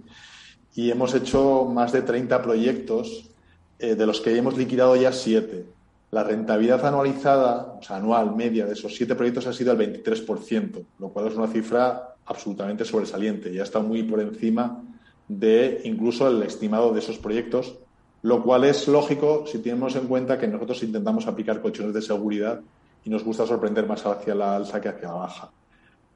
Y 0.74 0.90
hemos 0.90 1.14
hecho 1.14 1.66
más 1.66 1.92
de 1.92 2.02
30 2.02 2.42
proyectos 2.42 3.30
eh, 3.78 3.96
de 3.96 4.06
los 4.06 4.22
que 4.22 4.38
hemos 4.38 4.58
liquidado 4.58 4.96
ya 4.96 5.12
siete. 5.12 5.66
La 6.12 6.24
rentabilidad 6.24 6.86
anualizada, 6.86 7.78
o 7.80 7.84
sea, 7.84 7.98
anual 7.98 8.36
media 8.36 8.66
de 8.66 8.74
esos 8.74 8.96
siete 8.96 9.16
proyectos 9.16 9.48
ha 9.48 9.54
sido 9.54 9.74
el 9.74 10.02
23%, 10.02 10.86
lo 11.00 11.10
cual 11.10 11.28
es 11.28 11.36
una 11.36 11.48
cifra 11.48 12.11
absolutamente 12.26 12.86
sobresaliente. 12.86 13.54
Ya 13.54 13.64
está 13.64 13.80
muy 13.80 14.04
por 14.04 14.20
encima 14.20 14.82
de 15.28 15.82
incluso 15.86 16.28
el 16.28 16.44
estimado 16.44 16.94
de 16.94 17.00
esos 17.00 17.18
proyectos, 17.18 17.78
lo 18.22 18.44
cual 18.44 18.66
es 18.66 18.88
lógico 18.88 19.46
si 19.48 19.60
tenemos 19.60 19.96
en 19.96 20.08
cuenta 20.08 20.38
que 20.38 20.48
nosotros 20.48 20.84
intentamos 20.84 21.28
aplicar 21.28 21.62
colchones 21.62 21.94
de 21.94 22.02
seguridad 22.02 22.62
y 23.04 23.10
nos 23.10 23.24
gusta 23.24 23.48
sorprender 23.48 23.88
más 23.88 24.06
hacia 24.06 24.36
la 24.36 24.56
alza 24.56 24.80
que 24.80 24.90
hacia 24.90 25.08
la 25.08 25.16
baja. 25.16 25.52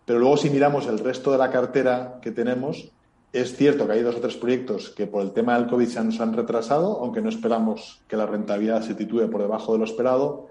Pero 0.06 0.20
luego 0.20 0.38
si 0.38 0.50
miramos 0.50 0.86
el 0.88 1.00
resto 1.00 1.32
de 1.32 1.38
la 1.38 1.50
cartera 1.50 2.20
que 2.22 2.32
tenemos, 2.32 2.92
es 3.34 3.56
cierto 3.56 3.86
que 3.86 3.94
hay 3.94 4.02
dos 4.02 4.16
o 4.16 4.22
tres 4.22 4.38
proyectos 4.38 4.90
que 4.90 5.08
por 5.08 5.22
el 5.22 5.32
tema 5.32 5.58
del 5.58 5.68
COVID 5.68 5.88
se 5.88 6.04
nos 6.04 6.20
han 6.22 6.34
retrasado, 6.34 7.00
aunque 7.02 7.22
no 7.22 7.30
esperamos 7.30 8.02
que 8.08 8.16
la 8.16 8.26
rentabilidad 8.26 8.82
se 8.84 8.96
titúe 8.96 9.30
por 9.30 9.42
debajo 9.42 9.74
de 9.74 9.80
lo 9.80 9.86
esperado, 9.86 10.48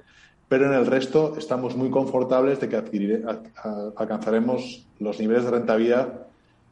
pero 0.49 0.67
en 0.67 0.75
el 0.75 0.87
resto 0.87 1.35
estamos 1.39 1.77
muy 1.77 1.91
confortables 1.91 2.61
de 2.61 2.69
que 2.69 2.83
alcanzaremos 3.97 4.87
los 4.99 5.19
niveles 5.19 5.45
de 5.45 5.51
rentabilidad 5.51 6.27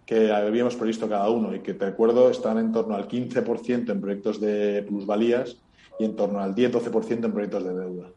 que 0.06 0.32
habíamos 0.32 0.76
previsto 0.76 1.08
cada 1.08 1.30
uno 1.30 1.54
y 1.54 1.60
que, 1.60 1.74
te 1.74 1.86
acuerdo, 1.86 2.30
están 2.30 2.58
en 2.58 2.72
torno 2.72 2.94
al 2.94 3.08
15% 3.08 3.90
en 3.90 4.00
proyectos 4.00 4.40
de 4.40 4.82
plusvalías 4.82 5.56
y 5.98 6.04
en 6.04 6.16
torno 6.16 6.40
al 6.40 6.54
10-12% 6.54 7.24
en 7.24 7.32
proyectos 7.32 7.64
de 7.64 7.74
deuda. 7.74 8.08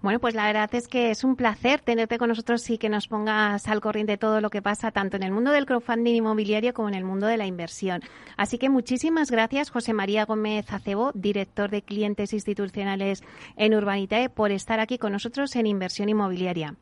Bueno, 0.00 0.20
pues 0.20 0.34
la 0.34 0.46
verdad 0.46 0.72
es 0.74 0.86
que 0.86 1.10
es 1.10 1.24
un 1.24 1.34
placer 1.34 1.80
tenerte 1.80 2.18
con 2.18 2.28
nosotros 2.28 2.68
y 2.70 2.78
que 2.78 2.88
nos 2.88 3.08
pongas 3.08 3.66
al 3.66 3.80
corriente 3.80 4.12
de 4.12 4.18
todo 4.18 4.40
lo 4.40 4.48
que 4.48 4.62
pasa 4.62 4.92
tanto 4.92 5.16
en 5.16 5.24
el 5.24 5.32
mundo 5.32 5.50
del 5.50 5.66
crowdfunding 5.66 6.14
inmobiliario 6.14 6.72
como 6.72 6.88
en 6.88 6.94
el 6.94 7.04
mundo 7.04 7.26
de 7.26 7.36
la 7.36 7.46
inversión. 7.46 8.02
Así 8.36 8.58
que 8.58 8.68
muchísimas 8.68 9.30
gracias, 9.30 9.70
José 9.70 9.92
María 9.92 10.24
Gómez 10.24 10.72
Acebo, 10.72 11.10
director 11.14 11.68
de 11.70 11.82
clientes 11.82 12.32
institucionales 12.32 13.24
en 13.56 13.74
Urbanitae, 13.74 14.28
por 14.28 14.52
estar 14.52 14.78
aquí 14.78 14.98
con 14.98 15.12
nosotros 15.12 15.56
en 15.56 15.66
Inversión 15.66 16.08
Inmobiliaria. 16.08 16.76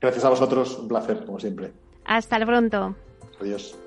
Gracias 0.00 0.24
a 0.24 0.30
vosotros, 0.30 0.78
un 0.78 0.88
placer, 0.88 1.24
como 1.26 1.38
siempre. 1.38 1.72
Hasta 2.06 2.38
pronto. 2.46 2.94
Adiós. 3.40 3.78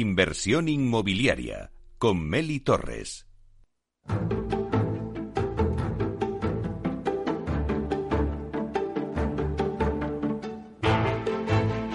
Inversión 0.00 0.70
inmobiliaria 0.70 1.72
con 1.98 2.26
Meli 2.26 2.60
Torres. 2.60 3.26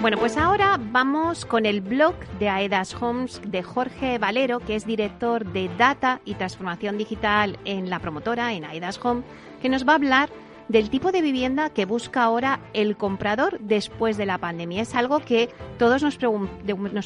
Bueno, 0.02 0.20
pues 0.20 0.38
ahora 0.38 0.80
vamos 0.80 1.46
con 1.46 1.66
el 1.66 1.82
blog 1.82 2.14
de 2.38 2.50
Aedas 2.50 2.94
Homes 2.94 3.42
de 3.44 3.64
Jorge 3.64 4.20
Valero, 4.20 4.60
que 4.60 4.76
es 4.76 4.86
director 4.86 5.44
de 5.44 5.68
Data 5.76 6.22
y 6.26 6.36
Transformación 6.36 7.00
Digital 7.00 7.58
en 7.66 7.90
la 7.90 7.98
promotora, 7.98 8.54
en 8.54 8.66
Aedas 8.66 9.04
Home, 9.04 9.24
que 9.64 9.70
nos 9.70 9.88
va 9.88 9.94
a 9.94 9.96
hablar 9.96 10.30
del 10.68 10.90
tipo 10.90 11.12
de 11.12 11.22
vivienda 11.22 11.70
que 11.70 11.86
busca 11.86 12.24
ahora 12.24 12.60
el 12.74 12.98
comprador 12.98 13.60
después 13.60 14.18
de 14.18 14.26
la 14.26 14.38
pandemia. 14.38 14.82
Es 14.82 14.96
algo 14.96 15.20
que 15.20 15.50
todos 15.78 16.02
nos, 16.02 16.18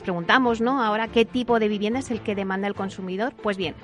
preguntamos, 0.01 0.61
¿no? 0.61 0.81
Ahora, 0.81 1.07
¿qué 1.07 1.25
tipo 1.25 1.59
de 1.59 1.67
vivienda 1.67 1.99
es 1.99 2.11
el 2.11 2.21
que 2.21 2.35
demanda 2.35 2.67
el 2.67 2.75
consumidor? 2.75 3.33
Pues 3.41 3.57
bien, 3.57 3.75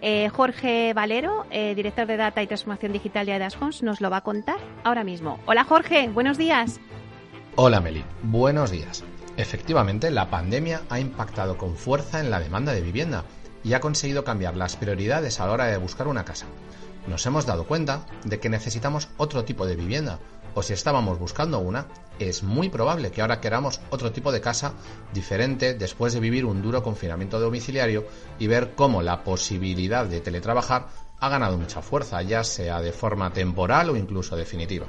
eh, 0.00 0.28
Jorge 0.30 0.92
Valero, 0.94 1.46
eh, 1.50 1.74
director 1.74 2.06
de 2.06 2.16
Data 2.16 2.42
y 2.42 2.46
Transformación 2.46 2.92
Digital 2.92 3.26
de 3.26 3.32
Aedas 3.32 3.56
Homes, 3.60 3.82
nos 3.82 4.00
lo 4.00 4.10
va 4.10 4.18
a 4.18 4.22
contar 4.22 4.58
ahora 4.84 5.04
mismo. 5.04 5.38
Hola 5.46 5.64
Jorge, 5.64 6.08
buenos 6.08 6.38
días. 6.38 6.80
Hola 7.56 7.80
Meli, 7.80 8.04
buenos 8.22 8.70
días. 8.70 9.04
Efectivamente, 9.36 10.10
la 10.10 10.30
pandemia 10.30 10.82
ha 10.88 10.98
impactado 10.98 11.56
con 11.56 11.76
fuerza 11.76 12.20
en 12.20 12.30
la 12.30 12.40
demanda 12.40 12.72
de 12.72 12.80
vivienda 12.80 13.24
y 13.62 13.72
ha 13.72 13.80
conseguido 13.80 14.24
cambiar 14.24 14.56
las 14.56 14.76
prioridades 14.76 15.40
a 15.40 15.46
la 15.46 15.52
hora 15.52 15.66
de 15.66 15.76
buscar 15.76 16.08
una 16.08 16.24
casa. 16.24 16.46
Nos 17.06 17.24
hemos 17.26 17.46
dado 17.46 17.66
cuenta 17.66 18.06
de 18.24 18.40
que 18.40 18.48
necesitamos 18.48 19.08
otro 19.16 19.44
tipo 19.44 19.66
de 19.66 19.76
vivienda, 19.76 20.18
o 20.54 20.62
si 20.62 20.72
estábamos 20.72 21.18
buscando 21.18 21.58
una, 21.60 21.86
es 22.18 22.42
muy 22.42 22.68
probable 22.68 23.10
que 23.10 23.20
ahora 23.20 23.40
queramos 23.40 23.80
otro 23.90 24.12
tipo 24.12 24.32
de 24.32 24.40
casa 24.40 24.72
diferente 25.12 25.74
después 25.74 26.12
de 26.12 26.20
vivir 26.20 26.44
un 26.44 26.62
duro 26.62 26.82
confinamiento 26.82 27.38
domiciliario 27.38 28.06
y 28.38 28.46
ver 28.46 28.74
cómo 28.74 29.02
la 29.02 29.22
posibilidad 29.22 30.06
de 30.06 30.20
teletrabajar 30.20 30.88
ha 31.20 31.28
ganado 31.28 31.58
mucha 31.58 31.82
fuerza, 31.82 32.22
ya 32.22 32.44
sea 32.44 32.80
de 32.80 32.92
forma 32.92 33.32
temporal 33.32 33.90
o 33.90 33.96
incluso 33.96 34.36
definitiva. 34.36 34.86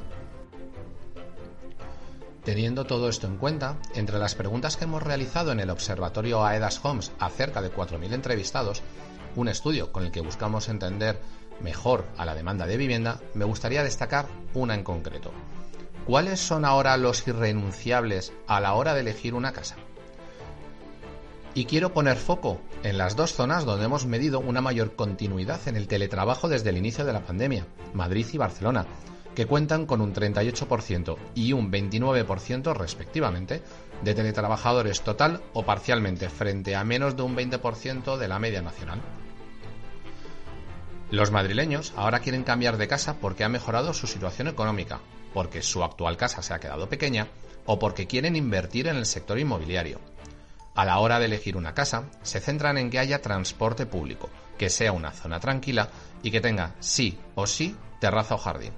Teniendo 2.43 2.85
todo 2.85 3.09
esto 3.09 3.27
en 3.27 3.37
cuenta, 3.37 3.77
entre 3.95 4.17
las 4.17 4.33
preguntas 4.33 4.77
que 4.77 4.85
hemos 4.85 5.03
realizado 5.03 5.51
en 5.51 5.59
el 5.59 5.69
observatorio 5.69 6.45
AEDAS 6.45 6.83
Homes 6.83 7.11
a 7.19 7.29
cerca 7.29 7.61
de 7.61 7.71
4.000 7.71 8.13
entrevistados, 8.13 8.81
un 9.35 9.49
estudio 9.49 9.91
con 9.91 10.03
el 10.03 10.11
que 10.11 10.21
buscamos 10.21 10.69
entender 10.69 11.19
mejor 11.61 12.05
a 12.17 12.25
la 12.25 12.35
demanda 12.35 12.65
de 12.65 12.77
vivienda, 12.77 13.19
me 13.33 13.45
gustaría 13.45 13.83
destacar 13.83 14.27
una 14.53 14.75
en 14.75 14.83
concreto. 14.83 15.31
¿Cuáles 16.05 16.39
son 16.39 16.65
ahora 16.65 16.97
los 16.97 17.27
irrenunciables 17.27 18.33
a 18.47 18.59
la 18.59 18.73
hora 18.73 18.93
de 18.93 19.01
elegir 19.01 19.33
una 19.33 19.53
casa? 19.53 19.75
Y 21.53 21.65
quiero 21.65 21.93
poner 21.93 22.17
foco 22.17 22.59
en 22.83 22.97
las 22.97 23.15
dos 23.15 23.33
zonas 23.33 23.65
donde 23.65 23.85
hemos 23.85 24.05
medido 24.05 24.39
una 24.39 24.61
mayor 24.61 24.95
continuidad 24.95 25.67
en 25.67 25.75
el 25.75 25.87
teletrabajo 25.87 26.47
desde 26.47 26.69
el 26.69 26.77
inicio 26.77 27.05
de 27.05 27.13
la 27.13 27.25
pandemia, 27.25 27.65
Madrid 27.93 28.25
y 28.31 28.37
Barcelona, 28.37 28.85
que 29.35 29.45
cuentan 29.45 29.85
con 29.85 30.01
un 30.01 30.13
38% 30.13 31.17
y 31.35 31.53
un 31.53 31.71
29% 31.71 32.75
respectivamente 32.75 33.61
de 34.03 34.13
teletrabajadores 34.13 35.01
total 35.01 35.41
o 35.53 35.63
parcialmente 35.63 36.29
frente 36.29 36.75
a 36.75 36.83
menos 36.83 37.15
de 37.15 37.23
un 37.23 37.35
20% 37.35 38.17
de 38.17 38.27
la 38.27 38.39
media 38.39 38.61
nacional. 38.61 39.01
Los 41.11 41.31
madrileños 41.31 41.91
ahora 41.95 42.19
quieren 42.19 42.43
cambiar 42.43 42.77
de 42.77 42.87
casa 42.87 43.15
porque 43.19 43.43
ha 43.43 43.49
mejorado 43.49 43.93
su 43.95 44.05
situación 44.05 44.47
económica, 44.47 44.99
porque 45.33 45.63
su 45.63 45.83
actual 45.83 46.17
casa 46.17 46.43
se 46.43 46.53
ha 46.53 46.59
quedado 46.59 46.87
pequeña 46.87 47.27
o 47.65 47.79
porque 47.79 48.05
quieren 48.05 48.35
invertir 48.35 48.87
en 48.87 48.95
el 48.95 49.07
sector 49.07 49.39
inmobiliario. 49.39 49.99
A 50.75 50.85
la 50.85 50.99
hora 50.99 51.19
de 51.19 51.25
elegir 51.25 51.57
una 51.57 51.73
casa, 51.73 52.03
se 52.21 52.39
centran 52.39 52.77
en 52.77 52.91
que 52.91 52.99
haya 52.99 53.21
transporte 53.21 53.87
público, 53.87 54.29
que 54.57 54.69
sea 54.69 54.91
una 54.91 55.11
zona 55.11 55.39
tranquila 55.39 55.89
y 56.21 56.29
que 56.29 56.41
tenga 56.41 56.75
sí 56.79 57.17
o 57.33 57.47
sí 57.47 57.75
terraza 57.99 58.35
o 58.35 58.37
jardín. 58.37 58.73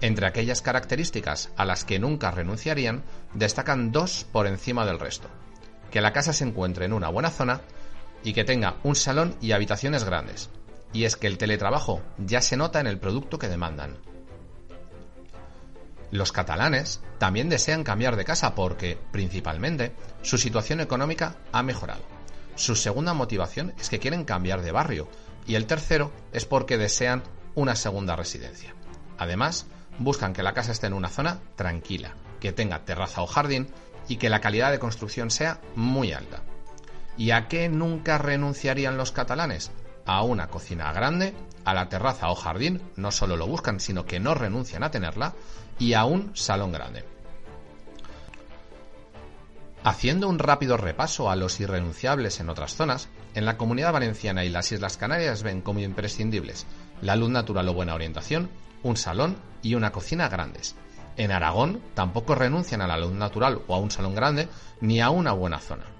Entre 0.00 0.26
aquellas 0.26 0.60
características 0.60 1.50
a 1.56 1.64
las 1.64 1.84
que 1.84 2.00
nunca 2.00 2.32
renunciarían, 2.32 3.04
destacan 3.32 3.92
dos 3.92 4.26
por 4.32 4.48
encima 4.48 4.84
del 4.84 4.98
resto. 4.98 5.28
Que 5.92 6.00
la 6.00 6.12
casa 6.12 6.32
se 6.32 6.44
encuentre 6.44 6.84
en 6.84 6.92
una 6.92 7.08
buena 7.08 7.30
zona 7.30 7.60
y 8.24 8.32
que 8.32 8.44
tenga 8.44 8.76
un 8.82 8.96
salón 8.96 9.36
y 9.40 9.52
habitaciones 9.52 10.02
grandes. 10.02 10.50
Y 10.94 11.04
es 11.04 11.16
que 11.16 11.26
el 11.26 11.36
teletrabajo 11.36 12.00
ya 12.16 12.40
se 12.40 12.56
nota 12.56 12.80
en 12.80 12.86
el 12.86 12.98
producto 12.98 13.38
que 13.38 13.48
demandan. 13.48 13.98
Los 16.10 16.30
catalanes 16.30 17.00
también 17.18 17.48
desean 17.48 17.82
cambiar 17.82 18.14
de 18.14 18.24
casa 18.24 18.54
porque, 18.54 18.96
principalmente, 19.10 19.92
su 20.22 20.38
situación 20.38 20.80
económica 20.80 21.36
ha 21.50 21.64
mejorado. 21.64 22.02
Su 22.54 22.76
segunda 22.76 23.12
motivación 23.12 23.74
es 23.78 23.88
que 23.88 23.98
quieren 23.98 24.24
cambiar 24.24 24.62
de 24.62 24.70
barrio 24.70 25.08
y 25.44 25.56
el 25.56 25.66
tercero 25.66 26.12
es 26.32 26.44
porque 26.46 26.78
desean 26.78 27.24
una 27.56 27.74
segunda 27.74 28.14
residencia. 28.14 28.74
Además, 29.18 29.66
buscan 29.98 30.32
que 30.32 30.44
la 30.44 30.54
casa 30.54 30.70
esté 30.70 30.86
en 30.86 30.92
una 30.92 31.08
zona 31.08 31.40
tranquila, 31.56 32.14
que 32.38 32.52
tenga 32.52 32.84
terraza 32.84 33.22
o 33.22 33.26
jardín 33.26 33.68
y 34.06 34.16
que 34.16 34.30
la 34.30 34.40
calidad 34.40 34.70
de 34.70 34.78
construcción 34.78 35.30
sea 35.30 35.60
muy 35.74 36.12
alta. 36.12 36.42
¿Y 37.16 37.32
a 37.32 37.48
qué 37.48 37.68
nunca 37.68 38.18
renunciarían 38.18 38.96
los 38.96 39.10
catalanes? 39.10 39.72
A 40.06 40.22
una 40.22 40.48
cocina 40.48 40.92
grande, 40.92 41.34
a 41.64 41.74
la 41.74 41.88
terraza 41.88 42.30
o 42.30 42.34
jardín, 42.34 42.82
no 42.96 43.10
solo 43.10 43.36
lo 43.36 43.46
buscan, 43.46 43.80
sino 43.80 44.04
que 44.04 44.20
no 44.20 44.34
renuncian 44.34 44.82
a 44.82 44.90
tenerla, 44.90 45.34
y 45.78 45.94
a 45.94 46.04
un 46.04 46.36
salón 46.36 46.72
grande. 46.72 47.04
Haciendo 49.82 50.28
un 50.28 50.38
rápido 50.38 50.76
repaso 50.76 51.30
a 51.30 51.36
los 51.36 51.60
irrenunciables 51.60 52.40
en 52.40 52.48
otras 52.48 52.74
zonas, 52.74 53.08
en 53.34 53.44
la 53.44 53.58
comunidad 53.58 53.92
valenciana 53.92 54.44
y 54.44 54.48
las 54.48 54.72
Islas 54.72 54.96
Canarias 54.96 55.42
ven 55.42 55.60
como 55.60 55.80
imprescindibles 55.80 56.66
la 57.02 57.16
luz 57.16 57.28
natural 57.28 57.68
o 57.68 57.74
buena 57.74 57.94
orientación, 57.94 58.48
un 58.82 58.96
salón 58.96 59.36
y 59.62 59.74
una 59.74 59.92
cocina 59.92 60.28
grandes. 60.28 60.74
En 61.16 61.32
Aragón 61.32 61.82
tampoco 61.94 62.34
renuncian 62.34 62.80
a 62.80 62.86
la 62.86 62.96
luz 62.96 63.12
natural 63.12 63.60
o 63.66 63.74
a 63.74 63.78
un 63.78 63.90
salón 63.90 64.14
grande 64.14 64.48
ni 64.80 65.00
a 65.00 65.10
una 65.10 65.32
buena 65.32 65.58
zona. 65.58 65.93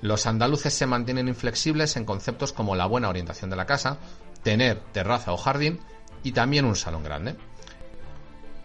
Los 0.00 0.26
andaluces 0.26 0.74
se 0.74 0.86
mantienen 0.86 1.28
inflexibles 1.28 1.96
en 1.96 2.04
conceptos 2.04 2.52
como 2.52 2.76
la 2.76 2.86
buena 2.86 3.08
orientación 3.08 3.50
de 3.50 3.56
la 3.56 3.66
casa, 3.66 3.98
tener 4.42 4.80
terraza 4.92 5.32
o 5.32 5.36
jardín 5.36 5.80
y 6.22 6.32
también 6.32 6.64
un 6.64 6.76
salón 6.76 7.02
grande. 7.02 7.36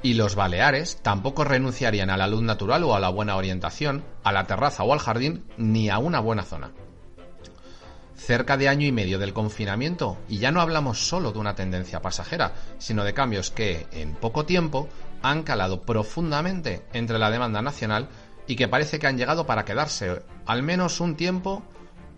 Y 0.04 0.16
los 0.16 0.36
baleares 0.36 0.98
tampoco 1.02 1.44
renunciarían 1.44 2.10
a 2.10 2.18
la 2.18 2.28
luz 2.28 2.42
natural 2.42 2.84
o 2.84 2.96
a 2.96 3.00
la 3.00 3.10
buena 3.10 3.36
orientación, 3.36 4.04
a 4.24 4.32
la 4.32 4.46
terraza 4.46 4.84
o 4.84 4.94
al 4.94 5.00
jardín, 5.00 5.46
ni 5.58 5.90
a 5.90 6.00
una 6.00 6.20
buena 6.20 6.44
zona. 6.44 6.72
cerca 8.16 8.56
de 8.56 8.70
año 8.70 8.86
y 8.86 8.92
medio 8.92 9.18
del 9.18 9.34
confinamiento 9.34 10.18
y 10.30 10.38
ya 10.38 10.52
no 10.52 10.62
hablamos 10.62 11.08
solo 11.08 11.32
de 11.32 11.40
una 11.40 11.56
tendencia 11.56 12.02
pasajera, 12.02 12.54
sino 12.78 13.04
de 13.04 13.16
cambios 13.16 13.50
que 13.50 13.88
en 13.92 14.14
poco 14.14 14.46
tiempo 14.46 14.88
han 15.24 15.42
calado 15.42 15.82
profundamente 15.82 16.86
entre 16.94 17.18
la 17.18 17.32
demanda 17.32 17.64
nacional 17.64 18.10
y 18.48 18.56
que 18.56 18.68
parece 18.68 19.00
que 19.00 19.08
han 19.08 19.18
llegado 19.18 19.46
para 19.46 19.66
quedarse 19.66 20.22
al 20.52 20.64
menos 20.64 21.00
un 21.00 21.16
tiempo 21.16 21.64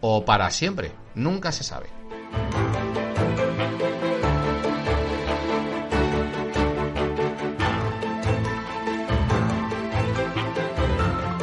o 0.01 0.25
para 0.25 0.49
siempre, 0.49 0.91
nunca 1.13 1.51
se 1.51 1.63
sabe. 1.63 1.85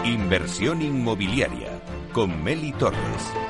Inversión 0.05 0.83
inmobiliaria 0.83 1.81
con 2.13 2.43
Meli 2.43 2.73
Torres. 2.73 3.50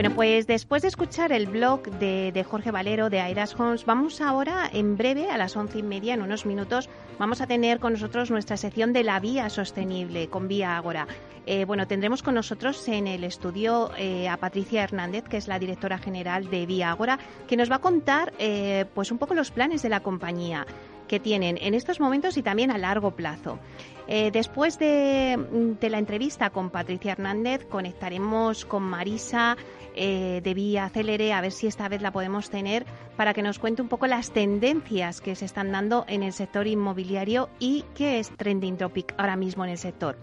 Bueno, 0.00 0.16
pues 0.16 0.46
después 0.46 0.80
de 0.80 0.88
escuchar 0.88 1.30
el 1.30 1.46
blog 1.46 1.82
de, 1.82 2.46
Jorge 2.48 2.70
Valero 2.70 3.10
de 3.10 3.20
Airas 3.20 3.54
Homes, 3.60 3.84
vamos 3.84 4.22
ahora 4.22 4.66
en 4.72 4.96
breve, 4.96 5.28
a 5.28 5.36
las 5.36 5.54
once 5.58 5.78
y 5.78 5.82
media, 5.82 6.14
en 6.14 6.22
unos 6.22 6.46
minutos, 6.46 6.88
vamos 7.18 7.42
a 7.42 7.46
tener 7.46 7.80
con 7.80 7.92
nosotros 7.92 8.30
nuestra 8.30 8.56
sección 8.56 8.94
de 8.94 9.04
la 9.04 9.20
vía 9.20 9.50
sostenible 9.50 10.28
con 10.28 10.48
Vía 10.48 10.78
Agora. 10.78 11.06
Eh, 11.44 11.66
bueno, 11.66 11.86
tendremos 11.86 12.22
con 12.22 12.34
nosotros 12.34 12.88
en 12.88 13.08
el 13.08 13.24
estudio 13.24 13.90
eh, 13.98 14.26
a 14.26 14.38
Patricia 14.38 14.84
Hernández, 14.84 15.24
que 15.24 15.36
es 15.36 15.48
la 15.48 15.58
directora 15.58 15.98
general 15.98 16.48
de 16.48 16.64
Vía 16.64 16.90
Agora, 16.90 17.18
que 17.46 17.58
nos 17.58 17.70
va 17.70 17.76
a 17.76 17.80
contar 17.80 18.32
eh, 18.38 18.86
pues 18.94 19.12
un 19.12 19.18
poco 19.18 19.34
los 19.34 19.50
planes 19.50 19.82
de 19.82 19.90
la 19.90 20.00
compañía 20.00 20.66
que 21.10 21.18
tienen 21.18 21.58
en 21.60 21.74
estos 21.74 21.98
momentos 21.98 22.36
y 22.36 22.42
también 22.42 22.70
a 22.70 22.78
largo 22.78 23.10
plazo. 23.10 23.58
después 24.06 24.78
de, 24.78 25.36
de, 25.80 25.90
la 25.90 25.98
entrevista 25.98 26.50
con 26.50 26.70
Patricia 26.70 27.12
Hernández, 27.12 27.64
conectaremos 27.66 28.64
con 28.64 28.84
Marisa 28.84 29.56
eh, 29.94 30.40
de 30.44 30.54
Vía 30.54 30.88
Célere, 30.88 31.32
a 31.32 31.40
ver 31.40 31.50
si 31.50 31.66
esta 31.66 31.88
vez 31.88 32.00
la 32.00 32.12
podemos 32.12 32.48
tener 32.48 32.86
para 33.16 33.34
que 33.34 33.42
nos 33.42 33.58
cuente 33.58 33.82
un 33.82 33.88
poco 33.88 34.06
las 34.06 34.30
tendencias 34.30 35.20
que 35.20 35.34
se 35.34 35.44
están 35.44 35.72
dando 35.72 36.04
en 36.06 36.22
el 36.22 36.32
sector 36.32 36.66
inmobiliario 36.66 37.48
y 37.58 37.84
qué 37.94 38.20
es 38.20 38.30
trending 38.36 38.76
topic 38.76 39.14
ahora 39.18 39.36
mismo 39.36 39.64
en 39.64 39.70
el 39.70 39.78
sector. 39.78 40.16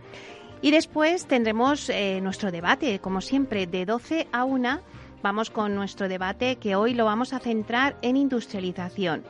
Y 0.62 0.72
después 0.72 1.28
tendremos 1.28 1.90
eh, 1.90 2.20
nuestro 2.22 2.52
debate, 2.52 3.00
como 3.00 3.22
siempre, 3.22 3.68
de 3.68 3.86
12 3.86 4.28
a 4.32 4.46
1. 4.46 4.80
Vamos 5.22 5.50
con 5.50 5.76
nuestro 5.76 6.08
debate 6.08 6.56
que 6.56 6.76
hoy 6.76 6.94
lo 6.94 7.06
vamos 7.06 7.34
a 7.34 7.40
centrar 7.40 7.98
en 8.02 8.16
industrialización. 8.16 9.24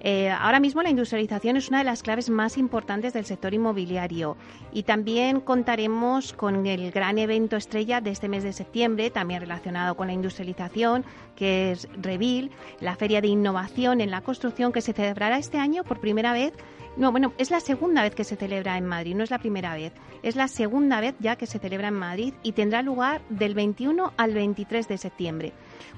Eh, 0.00 0.30
ahora 0.30 0.60
mismo 0.60 0.82
la 0.82 0.90
industrialización 0.90 1.56
es 1.56 1.68
una 1.68 1.78
de 1.78 1.84
las 1.84 2.02
claves 2.02 2.30
más 2.30 2.56
importantes 2.56 3.12
del 3.12 3.24
sector 3.24 3.54
inmobiliario. 3.54 4.36
Y 4.72 4.84
también 4.84 5.40
contaremos 5.40 6.32
con 6.32 6.66
el 6.66 6.90
gran 6.90 7.18
evento 7.18 7.56
estrella 7.56 8.00
de 8.00 8.10
este 8.10 8.28
mes 8.28 8.44
de 8.44 8.52
septiembre, 8.52 9.10
también 9.10 9.40
relacionado 9.40 9.96
con 9.96 10.06
la 10.06 10.12
industrialización, 10.12 11.04
que 11.36 11.72
es 11.72 11.88
Revil, 12.00 12.50
la 12.80 12.96
feria 12.96 13.20
de 13.20 13.28
innovación 13.28 14.00
en 14.00 14.10
la 14.10 14.20
construcción 14.20 14.72
que 14.72 14.80
se 14.80 14.92
celebrará 14.92 15.38
este 15.38 15.58
año 15.58 15.84
por 15.84 16.00
primera 16.00 16.32
vez 16.32 16.52
no, 16.98 17.12
bueno, 17.12 17.32
es 17.38 17.52
la 17.52 17.60
segunda 17.60 18.02
vez 18.02 18.16
que 18.16 18.24
se 18.24 18.34
celebra 18.34 18.76
en 18.76 18.84
Madrid, 18.84 19.14
no 19.14 19.22
es 19.22 19.30
la 19.30 19.38
primera 19.38 19.74
vez. 19.74 19.92
Es 20.24 20.34
la 20.34 20.48
segunda 20.48 21.00
vez 21.00 21.14
ya 21.20 21.36
que 21.36 21.46
se 21.46 21.60
celebra 21.60 21.88
en 21.88 21.94
Madrid 21.94 22.34
y 22.42 22.52
tendrá 22.52 22.82
lugar 22.82 23.22
del 23.28 23.54
21 23.54 24.14
al 24.16 24.34
23 24.34 24.88
de 24.88 24.98
septiembre. 24.98 25.52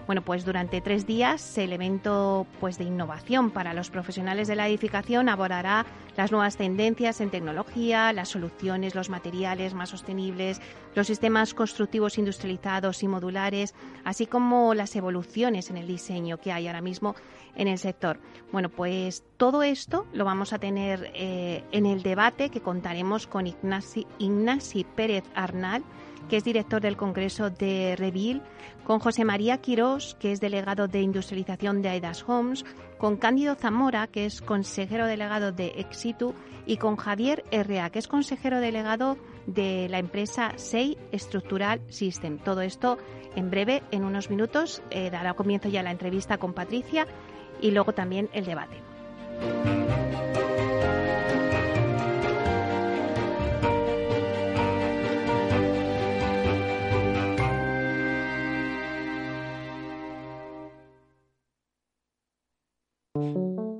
Bueno, 0.07 0.23
pues 0.23 0.45
durante 0.45 0.83
tres 0.83 1.07
días 1.07 1.57
el 1.57 1.73
evento 1.73 2.47
pues, 2.59 2.77
de 2.77 2.85
innovación 2.85 3.51
para 3.51 3.73
los 3.73 3.89
profesionales 3.89 4.47
de 4.47 4.57
la 4.57 4.69
edificación 4.69 5.31
abordará 5.31 5.87
las 6.17 6.33
nuevas 6.33 6.57
tendencias 6.57 7.23
en 7.23 7.31
tecnología, 7.31 8.13
las 8.13 8.29
soluciones, 8.29 8.95
los 8.95 9.09
materiales 9.09 9.73
más 9.73 9.89
sostenibles, 9.89 10.61
los 10.95 11.07
sistemas 11.07 11.55
constructivos 11.55 12.19
industrializados 12.19 13.03
y 13.03 13.09
modulares, 13.09 13.75
así 14.05 14.27
como 14.27 14.75
las 14.75 14.95
evoluciones 14.97 15.71
en 15.71 15.79
el 15.79 15.87
diseño 15.87 16.39
que 16.39 16.53
hay 16.53 16.67
ahora 16.67 16.83
mismo 16.83 17.15
en 17.55 17.69
el 17.69 17.79
sector. 17.79 18.21
Bueno, 18.53 18.69
pues 18.69 19.25
todo 19.37 19.63
esto 19.63 20.07
lo 20.13 20.25
vamos 20.25 20.53
a 20.53 20.59
tener 20.59 21.11
eh, 21.15 21.65
en 21.73 21.87
el 21.87 22.03
debate 22.03 22.51
que 22.51 22.61
contaremos 22.61 23.27
con 23.27 23.47
Ignasi, 23.47 24.07
Ignasi 24.19 24.85
Pérez 24.85 25.25
Arnal, 25.35 25.85
que 26.29 26.37
es 26.37 26.45
director 26.45 26.81
del 26.81 26.97
Congreso 26.97 27.51
de 27.51 27.97
Revil, 27.97 28.43
con 28.85 28.99
José 28.99 29.25
María 29.25 29.59
Quirós, 29.59 30.17
que 30.21 30.33
es 30.33 30.41
delegado 30.41 30.89
de 30.89 31.01
industrialización 31.01 31.83
de 31.83 31.91
Aidas 31.91 32.25
Homes, 32.27 32.65
con 32.99 33.17
Cándido 33.17 33.55
Zamora, 33.55 34.07
que 34.07 34.27
es 34.27 34.41
consejero 34.41 35.07
delegado 35.07 35.53
de 35.53 35.69
Exitu, 35.77 36.35
y 36.67 36.77
con 36.77 36.97
Javier 36.97 37.45
Herrea, 37.51 37.91
que 37.91 37.99
es 37.99 38.09
consejero 38.09 38.61
delegado 38.61 39.17
de 39.47 39.89
la 39.89 39.99
empresa 39.99 40.53
SEI 40.57 40.99
Structural 41.15 41.81
System. 41.89 42.39
Todo 42.39 42.61
esto 42.61 42.99
en 43.35 43.51
breve, 43.51 43.83
en 43.91 44.05
unos 44.05 44.31
minutos, 44.31 44.83
eh, 44.91 45.11
dará 45.11 45.35
comienzo 45.35 45.69
ya 45.69 45.83
la 45.83 45.91
entrevista 45.91 46.39
con 46.39 46.53
Patricia 46.53 47.07
y 47.61 47.71
luego 47.71 47.93
también 47.93 48.29
el 48.33 48.45
debate. 48.45 48.77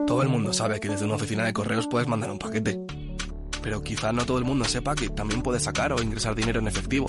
Todo 0.07 0.23
el 0.23 0.29
mundo 0.29 0.53
sabe 0.53 0.81
que 0.81 0.89
desde 0.89 1.05
una 1.05 1.15
oficina 1.15 1.45
de 1.45 1.53
correos 1.53 1.87
puedes 1.87 2.09
mandar 2.09 2.33
un 2.33 2.39
paquete. 2.41 2.81
Pero 3.63 3.81
quizá 3.83 4.13
no 4.13 4.27
todo 4.27 4.39
el 4.39 4.45
mundo 4.45 4.65
sepa 4.65 4.97
que 4.97 5.09
también 5.09 5.41
puedes 5.41 5.63
sacar 5.63 5.93
o 5.93 6.03
ingresar 6.03 6.35
dinero 6.35 6.59
en 6.59 6.67
efectivo, 6.67 7.07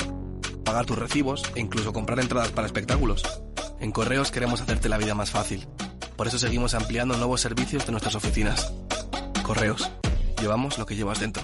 pagar 0.63 0.85
tus 0.85 0.99
recibos 0.99 1.43
e 1.55 1.61
incluso 1.61 1.93
comprar 1.93 2.19
entradas 2.19 2.51
para 2.51 2.67
espectáculos. 2.67 3.23
En 3.79 3.91
correos 3.91 4.29
queremos 4.29 4.61
hacerte 4.61 4.87
la 4.87 4.99
vida 4.99 5.15
más 5.15 5.31
fácil. 5.31 5.67
Por 6.21 6.27
eso 6.27 6.37
seguimos 6.37 6.75
ampliando 6.75 7.17
nuevos 7.17 7.41
servicios 7.41 7.83
de 7.83 7.93
nuestras 7.93 8.13
oficinas. 8.13 8.71
Correos. 9.41 9.89
Llevamos 10.39 10.77
lo 10.77 10.85
que 10.85 10.95
llevas 10.95 11.19
dentro. 11.19 11.41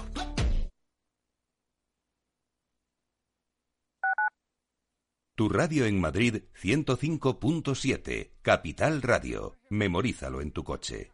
Tu 5.33 5.49
radio 5.49 5.87
en 5.87 5.99
Madrid 5.99 6.43
105.7, 6.61 8.33
Capital 8.43 9.01
Radio. 9.01 9.55
Memorízalo 9.71 10.41
en 10.41 10.51
tu 10.51 10.63
coche. 10.63 11.11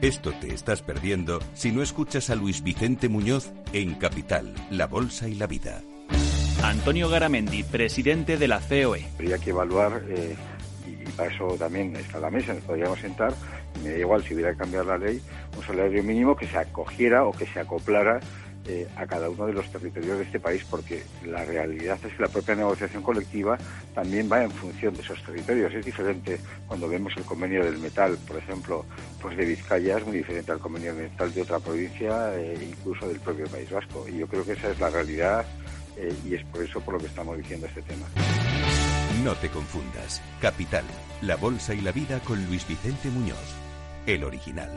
Esto 0.00 0.30
te 0.40 0.54
estás 0.54 0.82
perdiendo 0.82 1.40
si 1.54 1.72
no 1.72 1.82
escuchas 1.82 2.30
a 2.30 2.36
Luis 2.36 2.62
Vicente 2.62 3.08
Muñoz 3.08 3.50
en 3.72 3.96
Capital, 3.96 4.54
La 4.70 4.86
Bolsa 4.86 5.28
y 5.28 5.34
la 5.34 5.48
Vida. 5.48 5.82
Antonio 6.62 7.08
Garamendi, 7.08 7.64
presidente 7.64 8.36
de 8.36 8.46
la 8.46 8.60
COE. 8.60 9.04
Habría 9.14 9.38
que 9.38 9.50
evaluar, 9.50 10.04
eh, 10.08 10.36
y 10.86 11.10
para 11.12 11.32
eso 11.32 11.56
también 11.58 11.94
está 11.96 12.18
la 12.18 12.30
mesa, 12.30 12.54
nos 12.54 12.64
podríamos 12.64 12.98
sentar, 13.00 13.32
me 13.82 13.90
da 13.90 13.98
igual 13.98 14.22
si 14.22 14.34
hubiera 14.34 14.52
que 14.52 14.58
cambiar 14.58 14.86
la 14.86 14.98
ley, 14.98 15.20
un 15.56 15.64
salario 15.64 16.02
mínimo 16.02 16.36
que 16.36 16.46
se 16.46 16.58
acogiera 16.58 17.24
o 17.24 17.32
que 17.32 17.46
se 17.46 17.60
acoplara 17.60 18.20
eh, 18.64 18.86
a 18.94 19.08
cada 19.08 19.28
uno 19.28 19.46
de 19.46 19.54
los 19.54 19.68
territorios 19.72 20.18
de 20.18 20.24
este 20.24 20.38
país, 20.38 20.64
porque 20.70 21.02
la 21.26 21.44
realidad 21.44 21.98
es 22.04 22.14
que 22.14 22.22
la 22.22 22.28
propia 22.28 22.54
negociación 22.54 23.02
colectiva 23.02 23.58
también 23.92 24.30
va 24.30 24.44
en 24.44 24.52
función 24.52 24.94
de 24.94 25.02
esos 25.02 25.20
territorios. 25.24 25.74
Es 25.74 25.84
diferente 25.84 26.38
cuando 26.68 26.88
vemos 26.88 27.12
el 27.16 27.24
convenio 27.24 27.64
del 27.64 27.78
metal, 27.78 28.16
por 28.24 28.36
ejemplo, 28.36 28.84
pues 29.20 29.36
de 29.36 29.46
Vizcaya 29.46 29.98
es 29.98 30.06
muy 30.06 30.18
diferente 30.18 30.52
al 30.52 30.60
convenio 30.60 30.94
del 30.94 31.10
metal 31.10 31.34
de 31.34 31.42
otra 31.42 31.58
provincia, 31.58 32.36
e 32.36 32.54
incluso 32.62 33.08
del 33.08 33.18
propio 33.18 33.46
País 33.46 33.68
Vasco. 33.68 34.06
Y 34.08 34.18
yo 34.18 34.28
creo 34.28 34.44
que 34.44 34.52
esa 34.52 34.70
es 34.70 34.78
la 34.78 34.90
realidad 34.90 35.44
eh, 35.96 36.14
y 36.24 36.36
es 36.36 36.44
por 36.44 36.62
eso 36.62 36.80
por 36.80 36.94
lo 36.94 37.00
que 37.00 37.06
estamos 37.06 37.36
diciendo 37.36 37.66
este 37.66 37.82
tema. 37.82 38.06
No 39.22 39.36
te 39.36 39.50
confundas. 39.50 40.20
Capital, 40.40 40.84
la 41.20 41.36
bolsa 41.36 41.74
y 41.74 41.80
la 41.80 41.92
vida 41.92 42.18
con 42.20 42.44
Luis 42.46 42.66
Vicente 42.66 43.08
Muñoz, 43.08 43.38
el 44.04 44.24
original. 44.24 44.70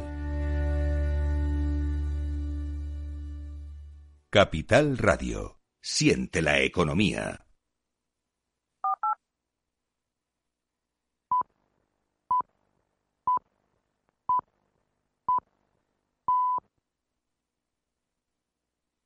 Capital 4.29 4.99
Radio. 4.99 5.61
Siente 5.81 6.43
la 6.43 6.59
economía. 6.59 7.47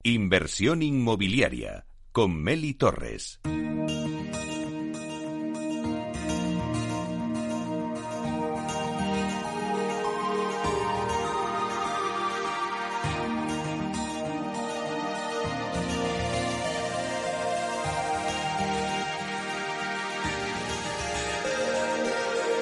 Inversión 0.03 0.81
inmobiliaria 0.81 1.85
con 2.11 2.35
Meli 2.41 2.73
Torres. 2.73 3.39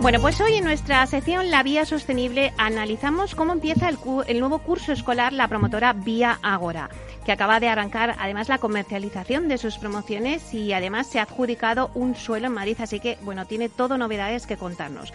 Bueno, 0.00 0.20
pues 0.20 0.40
hoy 0.40 0.54
en 0.54 0.64
nuestra 0.64 1.04
sección 1.06 1.50
La 1.50 1.62
Vía 1.62 1.84
Sostenible 1.84 2.52
analizamos 2.58 3.34
cómo 3.34 3.52
empieza 3.52 3.88
el, 3.88 3.98
el 4.28 4.40
nuevo 4.40 4.60
curso 4.60 4.92
escolar 4.92 5.32
la 5.32 5.48
promotora 5.48 5.92
Vía 5.92 6.38
Ágora 6.42 6.90
que 7.26 7.32
acaba 7.32 7.58
de 7.58 7.68
arrancar 7.68 8.14
además 8.20 8.48
la 8.48 8.58
comercialización 8.58 9.48
de 9.48 9.58
sus 9.58 9.78
promociones 9.78 10.54
y 10.54 10.72
además 10.72 11.08
se 11.08 11.18
ha 11.18 11.22
adjudicado 11.22 11.90
un 11.94 12.14
suelo 12.14 12.46
en 12.46 12.52
Madrid, 12.52 12.76
así 12.80 13.00
que 13.00 13.18
bueno, 13.22 13.46
tiene 13.46 13.68
todo 13.68 13.98
novedades 13.98 14.46
que 14.46 14.56
contarnos. 14.56 15.12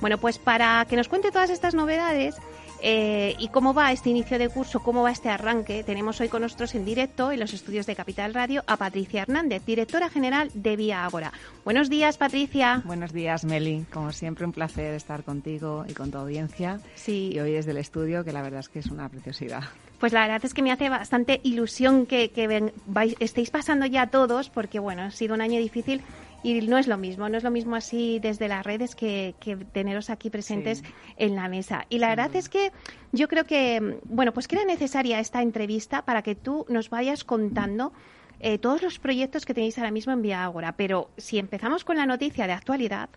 Bueno, 0.00 0.18
pues 0.18 0.38
para 0.38 0.84
que 0.86 0.96
nos 0.96 1.06
cuente 1.06 1.30
todas 1.30 1.50
estas 1.50 1.76
novedades 1.76 2.34
eh, 2.82 3.36
y 3.38 3.48
cómo 3.48 3.74
va 3.74 3.92
este 3.92 4.10
inicio 4.10 4.38
de 4.38 4.48
curso, 4.48 4.80
cómo 4.80 5.02
va 5.02 5.12
este 5.12 5.28
arranque, 5.28 5.84
tenemos 5.84 6.20
hoy 6.20 6.28
con 6.28 6.42
nosotros 6.42 6.74
en 6.74 6.84
directo 6.84 7.30
en 7.30 7.38
los 7.38 7.54
estudios 7.54 7.86
de 7.86 7.94
Capital 7.94 8.34
Radio 8.34 8.64
a 8.66 8.76
Patricia 8.76 9.22
Hernández, 9.22 9.64
directora 9.64 10.10
general 10.10 10.50
de 10.52 10.74
Vía 10.74 11.04
Ágora. 11.04 11.32
Buenos 11.64 11.88
días, 11.88 12.18
Patricia. 12.18 12.82
Buenos 12.84 13.12
días, 13.12 13.44
Meli. 13.44 13.86
Como 13.92 14.10
siempre, 14.10 14.44
un 14.44 14.52
placer 14.52 14.94
estar 14.94 15.22
contigo 15.22 15.84
y 15.88 15.92
con 15.92 16.10
tu 16.10 16.18
audiencia. 16.18 16.80
Sí. 16.96 17.30
Y 17.32 17.38
hoy 17.38 17.52
desde 17.52 17.70
el 17.70 17.76
estudio, 17.76 18.24
que 18.24 18.32
la 18.32 18.42
verdad 18.42 18.60
es 18.60 18.68
que 18.68 18.80
es 18.80 18.86
una 18.86 19.08
preciosidad. 19.08 19.62
Pues 20.00 20.12
la 20.12 20.22
verdad 20.22 20.40
es 20.44 20.52
que 20.52 20.62
me 20.62 20.72
hace 20.72 20.88
bastante 20.88 21.40
ilusión 21.44 22.06
que, 22.06 22.30
que 22.30 22.72
estéis 23.20 23.50
pasando 23.50 23.86
ya 23.86 24.08
todos, 24.08 24.50
porque 24.50 24.80
bueno, 24.80 25.02
ha 25.02 25.10
sido 25.12 25.34
un 25.34 25.40
año 25.40 25.60
difícil 25.60 26.02
y 26.42 26.60
no 26.62 26.78
es 26.78 26.88
lo 26.88 26.98
mismo, 26.98 27.28
no 27.28 27.36
es 27.36 27.44
lo 27.44 27.50
mismo 27.50 27.76
así 27.76 28.18
desde 28.18 28.48
las 28.48 28.64
redes 28.64 28.94
que, 28.94 29.34
teneros 29.72 30.10
aquí 30.10 30.30
presentes 30.30 30.82
en 31.16 31.36
la 31.36 31.48
mesa. 31.48 31.86
Y 31.88 31.98
la 31.98 32.08
verdad 32.08 32.34
es 32.34 32.48
que 32.48 32.72
yo 33.12 33.28
creo 33.28 33.44
que, 33.44 34.00
bueno, 34.04 34.32
pues 34.32 34.48
que 34.48 34.56
era 34.56 34.64
necesaria 34.64 35.20
esta 35.20 35.42
entrevista 35.42 36.04
para 36.04 36.22
que 36.22 36.34
tú 36.34 36.66
nos 36.68 36.90
vayas 36.90 37.24
contando 37.24 37.92
eh, 38.40 38.58
todos 38.58 38.82
los 38.82 38.98
proyectos 38.98 39.46
que 39.46 39.54
tenéis 39.54 39.78
ahora 39.78 39.92
mismo 39.92 40.12
en 40.12 40.22
Vía 40.22 40.44
Ágora. 40.44 40.72
Pero 40.76 41.10
si 41.16 41.38
empezamos 41.38 41.84
con 41.84 41.96
la 41.96 42.06
noticia 42.06 42.46
de 42.46 42.52
actualidad, 42.52 43.08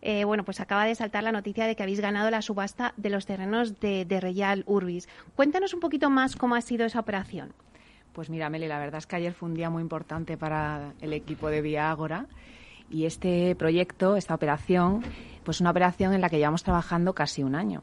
eh, 0.00 0.24
bueno, 0.24 0.44
pues 0.44 0.58
acaba 0.58 0.84
de 0.84 0.96
saltar 0.96 1.22
la 1.22 1.30
noticia 1.30 1.66
de 1.66 1.76
que 1.76 1.84
habéis 1.84 2.00
ganado 2.00 2.30
la 2.30 2.42
subasta 2.42 2.94
de 2.96 3.10
los 3.10 3.26
terrenos 3.26 3.78
de, 3.78 4.04
de 4.04 4.20
Real 4.20 4.64
Urbis. 4.66 5.08
Cuéntanos 5.36 5.72
un 5.72 5.80
poquito 5.80 6.10
más 6.10 6.34
cómo 6.34 6.56
ha 6.56 6.60
sido 6.60 6.84
esa 6.84 6.98
operación. 6.98 7.52
Pues 8.12 8.28
mira, 8.28 8.50
Meli, 8.50 8.66
la 8.66 8.78
verdad 8.78 8.98
es 8.98 9.06
que 9.06 9.16
ayer 9.16 9.32
fue 9.32 9.48
un 9.48 9.54
día 9.54 9.70
muy 9.70 9.80
importante 9.80 10.36
para 10.36 10.92
el 11.00 11.12
equipo 11.12 11.48
de 11.48 11.62
Vía 11.62 11.90
Ágora 11.90 12.26
y 12.92 13.06
este 13.06 13.56
proyecto, 13.56 14.16
esta 14.16 14.34
operación, 14.34 15.02
pues 15.44 15.60
una 15.60 15.70
operación 15.70 16.12
en 16.12 16.20
la 16.20 16.28
que 16.28 16.38
llevamos 16.38 16.62
trabajando 16.62 17.14
casi 17.14 17.42
un 17.42 17.54
año. 17.54 17.82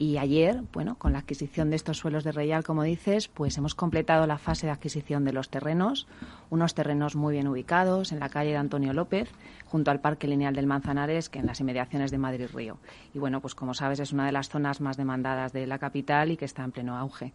Y 0.00 0.18
ayer, 0.18 0.62
bueno, 0.72 0.94
con 0.96 1.12
la 1.12 1.18
adquisición 1.18 1.70
de 1.70 1.76
estos 1.76 1.98
suelos 1.98 2.22
de 2.22 2.30
Reyal, 2.30 2.62
como 2.62 2.84
dices, 2.84 3.26
pues 3.26 3.58
hemos 3.58 3.74
completado 3.74 4.28
la 4.28 4.38
fase 4.38 4.66
de 4.66 4.72
adquisición 4.72 5.24
de 5.24 5.32
los 5.32 5.48
terrenos, 5.48 6.06
unos 6.50 6.74
terrenos 6.74 7.16
muy 7.16 7.34
bien 7.34 7.48
ubicados 7.48 8.12
en 8.12 8.20
la 8.20 8.28
calle 8.28 8.50
de 8.50 8.58
Antonio 8.58 8.92
López, 8.92 9.28
junto 9.66 9.90
al 9.90 10.00
Parque 10.00 10.28
Lineal 10.28 10.54
del 10.54 10.68
Manzanares, 10.68 11.28
que 11.28 11.40
en 11.40 11.46
las 11.46 11.58
inmediaciones 11.58 12.12
de 12.12 12.18
Madrid 12.18 12.46
Río. 12.54 12.78
Y 13.12 13.18
bueno, 13.18 13.40
pues 13.40 13.56
como 13.56 13.74
sabes, 13.74 13.98
es 13.98 14.12
una 14.12 14.26
de 14.26 14.32
las 14.32 14.48
zonas 14.48 14.80
más 14.80 14.96
demandadas 14.96 15.52
de 15.52 15.66
la 15.66 15.80
capital 15.80 16.30
y 16.30 16.36
que 16.36 16.44
está 16.44 16.62
en 16.62 16.70
pleno 16.70 16.96
auge. 16.96 17.32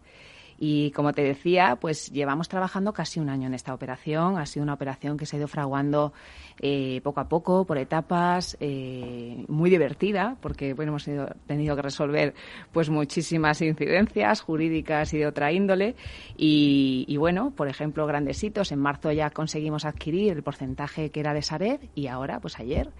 Y 0.58 0.90
como 0.92 1.12
te 1.12 1.22
decía, 1.22 1.76
pues 1.80 2.10
llevamos 2.10 2.48
trabajando 2.48 2.92
casi 2.92 3.20
un 3.20 3.28
año 3.28 3.46
en 3.46 3.54
esta 3.54 3.74
operación. 3.74 4.38
Ha 4.38 4.46
sido 4.46 4.62
una 4.62 4.74
operación 4.74 5.16
que 5.16 5.26
se 5.26 5.36
ha 5.36 5.38
ido 5.38 5.48
fraguando 5.48 6.12
eh, 6.60 7.00
poco 7.02 7.20
a 7.20 7.28
poco, 7.28 7.64
por 7.64 7.78
etapas, 7.78 8.56
eh, 8.60 9.44
muy 9.48 9.70
divertida, 9.70 10.36
porque 10.40 10.72
bueno, 10.74 10.90
hemos 10.90 11.08
tenido 11.46 11.76
que 11.76 11.82
resolver 11.82 12.34
pues 12.72 12.90
muchísimas 12.90 13.60
incidencias 13.60 14.40
jurídicas 14.40 15.12
y 15.14 15.18
de 15.18 15.26
otra 15.26 15.52
índole. 15.52 15.96
Y, 16.36 17.04
y, 17.08 17.16
bueno, 17.16 17.52
por 17.56 17.68
ejemplo, 17.68 18.06
grandes 18.06 18.42
hitos. 18.42 18.72
En 18.72 18.78
marzo 18.78 19.12
ya 19.12 19.30
conseguimos 19.30 19.84
adquirir 19.84 20.32
el 20.32 20.42
porcentaje 20.42 21.10
que 21.10 21.20
era 21.20 21.34
de 21.34 21.42
Sareb 21.42 21.80
y 21.94 22.06
ahora, 22.06 22.40
pues 22.40 22.58
ayer, 22.58 22.90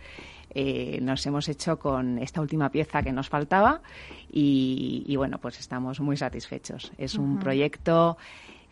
eh, 0.55 1.01
nos 1.03 1.25
hemos 1.27 1.49
hecho 1.49 1.79
con 1.79 2.19
esta 2.19 2.41
última 2.41 2.71
pieza 2.71 3.03
que 3.03 3.13
nos 3.13 3.29
faltaba 3.29 3.83
y, 4.31 5.15
bueno, 5.17 5.39
pues 5.39 5.59
estamos 5.59 6.01
muy 6.01 6.17
satisfechos. 6.17 6.93
Es 6.99 7.17
un 7.17 7.39
proyecto 7.39 8.17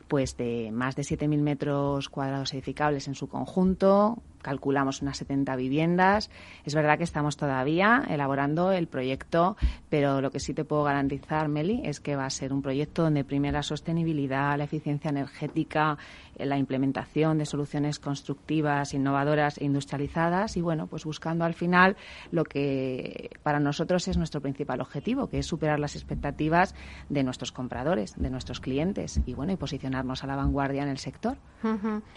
pues 0.09 0.37
de 0.37 0.71
más 0.73 0.95
de 0.95 1.03
7.000 1.03 1.41
metros 1.41 2.09
cuadrados 2.11 2.53
edificables 2.53 3.09
en 3.09 3.15
su 3.15 3.29
conjunto, 3.29 4.19
calculamos 4.43 5.03
unas 5.03 5.17
70 5.19 5.55
viviendas. 5.57 6.31
Es 6.65 6.75
verdad 6.75 6.99
que 6.99 7.05
estamos 7.05 7.37
todavía 7.37 8.05
elaborando 8.09 8.73
el 8.73 8.89
proyecto, 8.89 9.57
pero 9.89 10.21
lo 10.21 10.31
que 10.31 10.41
sí 10.41 10.55
te 10.55 10.65
puedo 10.65 10.83
garantizar, 10.83 11.49
Meli, 11.49 11.83
es 11.85 12.01
que 12.01 12.17
va 12.17 12.27
a 12.27 12.31
ser 12.31 12.53
un 12.53 12.63
proyecto 12.63 13.03
donde 13.03 13.25
primera 13.25 13.53
la 13.53 13.63
sostenibilidad, 13.63 14.57
la 14.59 14.65
eficiencia 14.65 15.11
energética, 15.11 15.99
eh, 16.37 16.47
la 16.47 16.57
implementación 16.57 17.39
de 17.39 17.47
soluciones 17.47 17.99
constructivas, 17.99 18.95
innovadoras 18.95 19.59
e 19.59 19.65
industrializadas 19.65 20.57
y, 20.57 20.63
bueno, 20.63 20.87
pues 20.87 21.05
buscando 21.05 21.45
al 21.45 21.55
final 21.55 21.97
lo 22.31 22.45
que 22.45 23.31
para 23.43 23.61
nosotros 23.61 24.09
es 24.09 24.17
nuestro 24.17 24.41
principal 24.41 24.81
objetivo, 24.81 25.29
que 25.29 25.39
es 25.39 25.47
superar 25.47 25.79
las 25.79 25.95
expectativas 25.95 26.75
de 27.09 27.23
nuestros 27.23 27.53
compradores, 27.53 28.15
de 28.17 28.31
nuestros 28.31 28.61
clientes 28.61 29.21
y, 29.27 29.35
bueno, 29.35 29.53
y 29.53 29.57
posicionarnos 29.57 30.25
a 30.25 30.27
la 30.27 30.37
vanguardia 30.37 30.83
en 30.83 30.89
el 30.89 30.99
sector. 30.99 31.37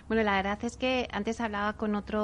Bueno, 0.07 0.23
la 0.23 0.38
verdad 0.38 0.57
es 0.63 0.77
que 0.77 1.07
antes 1.11 1.39
hablaba 1.39 1.73
con 1.73 1.95
otro 1.95 2.14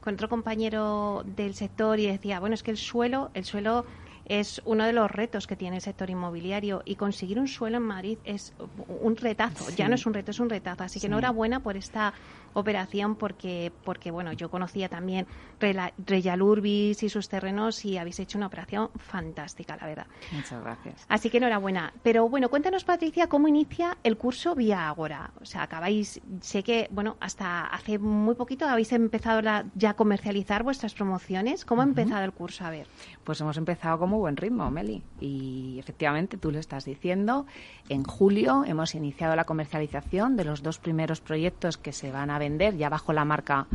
con 0.00 0.14
otro 0.14 0.28
compañero 0.28 1.22
del 1.24 1.54
sector 1.54 1.98
y 1.98 2.06
decía, 2.06 2.40
bueno, 2.40 2.54
es 2.54 2.62
que 2.62 2.70
el 2.70 2.76
suelo, 2.76 3.30
el 3.34 3.44
suelo 3.44 3.84
es 4.26 4.60
uno 4.64 4.84
de 4.84 4.92
los 4.92 5.10
retos 5.10 5.46
que 5.46 5.56
tiene 5.56 5.76
el 5.76 5.82
sector 5.82 6.10
inmobiliario 6.10 6.82
y 6.84 6.96
conseguir 6.96 7.38
un 7.38 7.46
suelo 7.46 7.76
en 7.76 7.84
Madrid 7.84 8.18
es 8.24 8.54
un 8.88 9.16
retazo, 9.16 9.70
ya 9.76 9.88
no 9.88 9.94
es 9.94 10.04
un 10.04 10.14
reto, 10.14 10.32
es 10.32 10.40
un 10.40 10.50
retazo. 10.50 10.82
Así 10.82 11.00
que 11.00 11.06
enhorabuena 11.06 11.60
por 11.60 11.76
esta 11.76 12.12
operación 12.56 13.16
porque, 13.16 13.70
porque 13.84 14.10
bueno, 14.10 14.32
yo 14.32 14.50
conocía 14.50 14.88
también 14.88 15.26
Reyal 15.60 16.42
Urbis 16.42 17.02
y 17.02 17.08
sus 17.08 17.28
terrenos 17.28 17.84
y 17.84 17.98
habéis 17.98 18.18
hecho 18.18 18.38
una 18.38 18.46
operación 18.46 18.90
fantástica, 18.96 19.76
la 19.76 19.86
verdad. 19.86 20.06
Muchas 20.32 20.62
gracias. 20.62 21.04
Así 21.08 21.28
que 21.28 21.36
enhorabuena. 21.36 21.92
Pero 22.02 22.28
bueno, 22.28 22.48
cuéntanos, 22.48 22.84
Patricia, 22.84 23.28
cómo 23.28 23.46
inicia 23.46 23.98
el 24.02 24.16
curso 24.16 24.54
Vía 24.54 24.88
Agora. 24.88 25.32
O 25.40 25.44
sea, 25.44 25.62
acabáis, 25.62 26.20
sé 26.40 26.62
que, 26.62 26.88
bueno, 26.90 27.16
hasta 27.20 27.66
hace 27.66 27.98
muy 27.98 28.34
poquito 28.34 28.66
habéis 28.66 28.92
empezado 28.92 29.42
ya 29.74 29.90
a 29.90 29.94
comercializar 29.94 30.62
vuestras 30.62 30.94
promociones. 30.94 31.64
¿Cómo 31.64 31.82
ha 31.82 31.84
empezado 31.84 32.24
el 32.24 32.32
curso? 32.32 32.64
A 32.64 32.70
ver. 32.70 32.86
Pues 33.26 33.40
hemos 33.40 33.56
empezado 33.56 33.98
con 33.98 34.10
muy 34.10 34.20
buen 34.20 34.36
ritmo, 34.36 34.70
Meli. 34.70 35.02
Y 35.20 35.80
efectivamente, 35.80 36.38
tú 36.38 36.52
lo 36.52 36.60
estás 36.60 36.84
diciendo. 36.84 37.44
En 37.88 38.04
julio 38.04 38.62
hemos 38.64 38.94
iniciado 38.94 39.34
la 39.34 39.42
comercialización 39.42 40.36
de 40.36 40.44
los 40.44 40.62
dos 40.62 40.78
primeros 40.78 41.20
proyectos 41.20 41.76
que 41.76 41.90
se 41.92 42.12
van 42.12 42.30
a 42.30 42.38
vender 42.38 42.76
ya 42.76 42.88
bajo 42.88 43.12
la 43.12 43.24
marca 43.24 43.66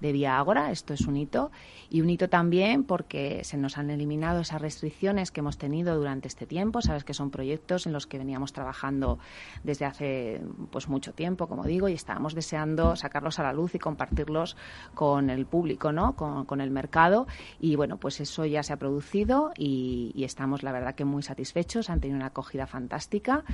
de 0.00 0.12
Vía 0.12 0.38
Ágora. 0.38 0.70
Esto 0.70 0.94
es 0.94 1.02
un 1.02 1.16
hito. 1.16 1.50
Y 1.88 2.00
un 2.00 2.10
hito 2.10 2.28
también 2.28 2.84
porque 2.84 3.42
se 3.44 3.56
nos 3.56 3.78
han 3.78 3.90
eliminado 3.90 4.40
esas 4.40 4.60
restricciones 4.60 5.30
que 5.30 5.40
hemos 5.40 5.58
tenido 5.58 5.96
durante 5.96 6.28
este 6.28 6.46
tiempo. 6.46 6.80
Sabes 6.82 7.04
que 7.04 7.14
son 7.14 7.30
proyectos 7.30 7.86
en 7.86 7.92
los 7.92 8.06
que 8.06 8.18
veníamos 8.18 8.52
trabajando 8.52 9.18
desde 9.64 9.84
hace 9.84 10.40
pues 10.70 10.88
mucho 10.88 11.12
tiempo, 11.12 11.48
como 11.48 11.64
digo, 11.64 11.88
y 11.88 11.94
estábamos 11.94 12.34
deseando 12.34 12.96
sacarlos 12.96 13.38
a 13.38 13.42
la 13.42 13.52
luz 13.52 13.74
y 13.74 13.78
compartirlos 13.78 14.56
con 14.94 15.30
el 15.30 15.46
público, 15.46 15.92
¿no? 15.92 16.14
Con, 16.14 16.60
el 16.60 16.70
mercado. 16.70 17.26
Y 17.58 17.76
bueno, 17.76 17.96
pues 17.96 18.20
eso 18.20 18.44
ya 18.44 18.62
se 18.62 18.72
ha 18.72 18.76
producido 18.76 19.52
y, 19.56 20.12
estamos, 20.24 20.62
la 20.62 20.72
verdad, 20.72 20.94
que 20.94 21.04
muy 21.04 21.22
satisfechos. 21.22 21.90
Han 21.90 22.00
tenido 22.00 22.16
una 22.16 22.26
acogida 22.26 22.66
fantástica. 22.66 23.44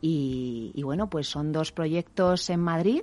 Y 0.00 0.80
bueno, 0.82 1.08
pues 1.08 1.28
son 1.28 1.52
dos 1.52 1.72
proyectos 1.72 2.50
en 2.50 2.60
Madrid 2.60 3.02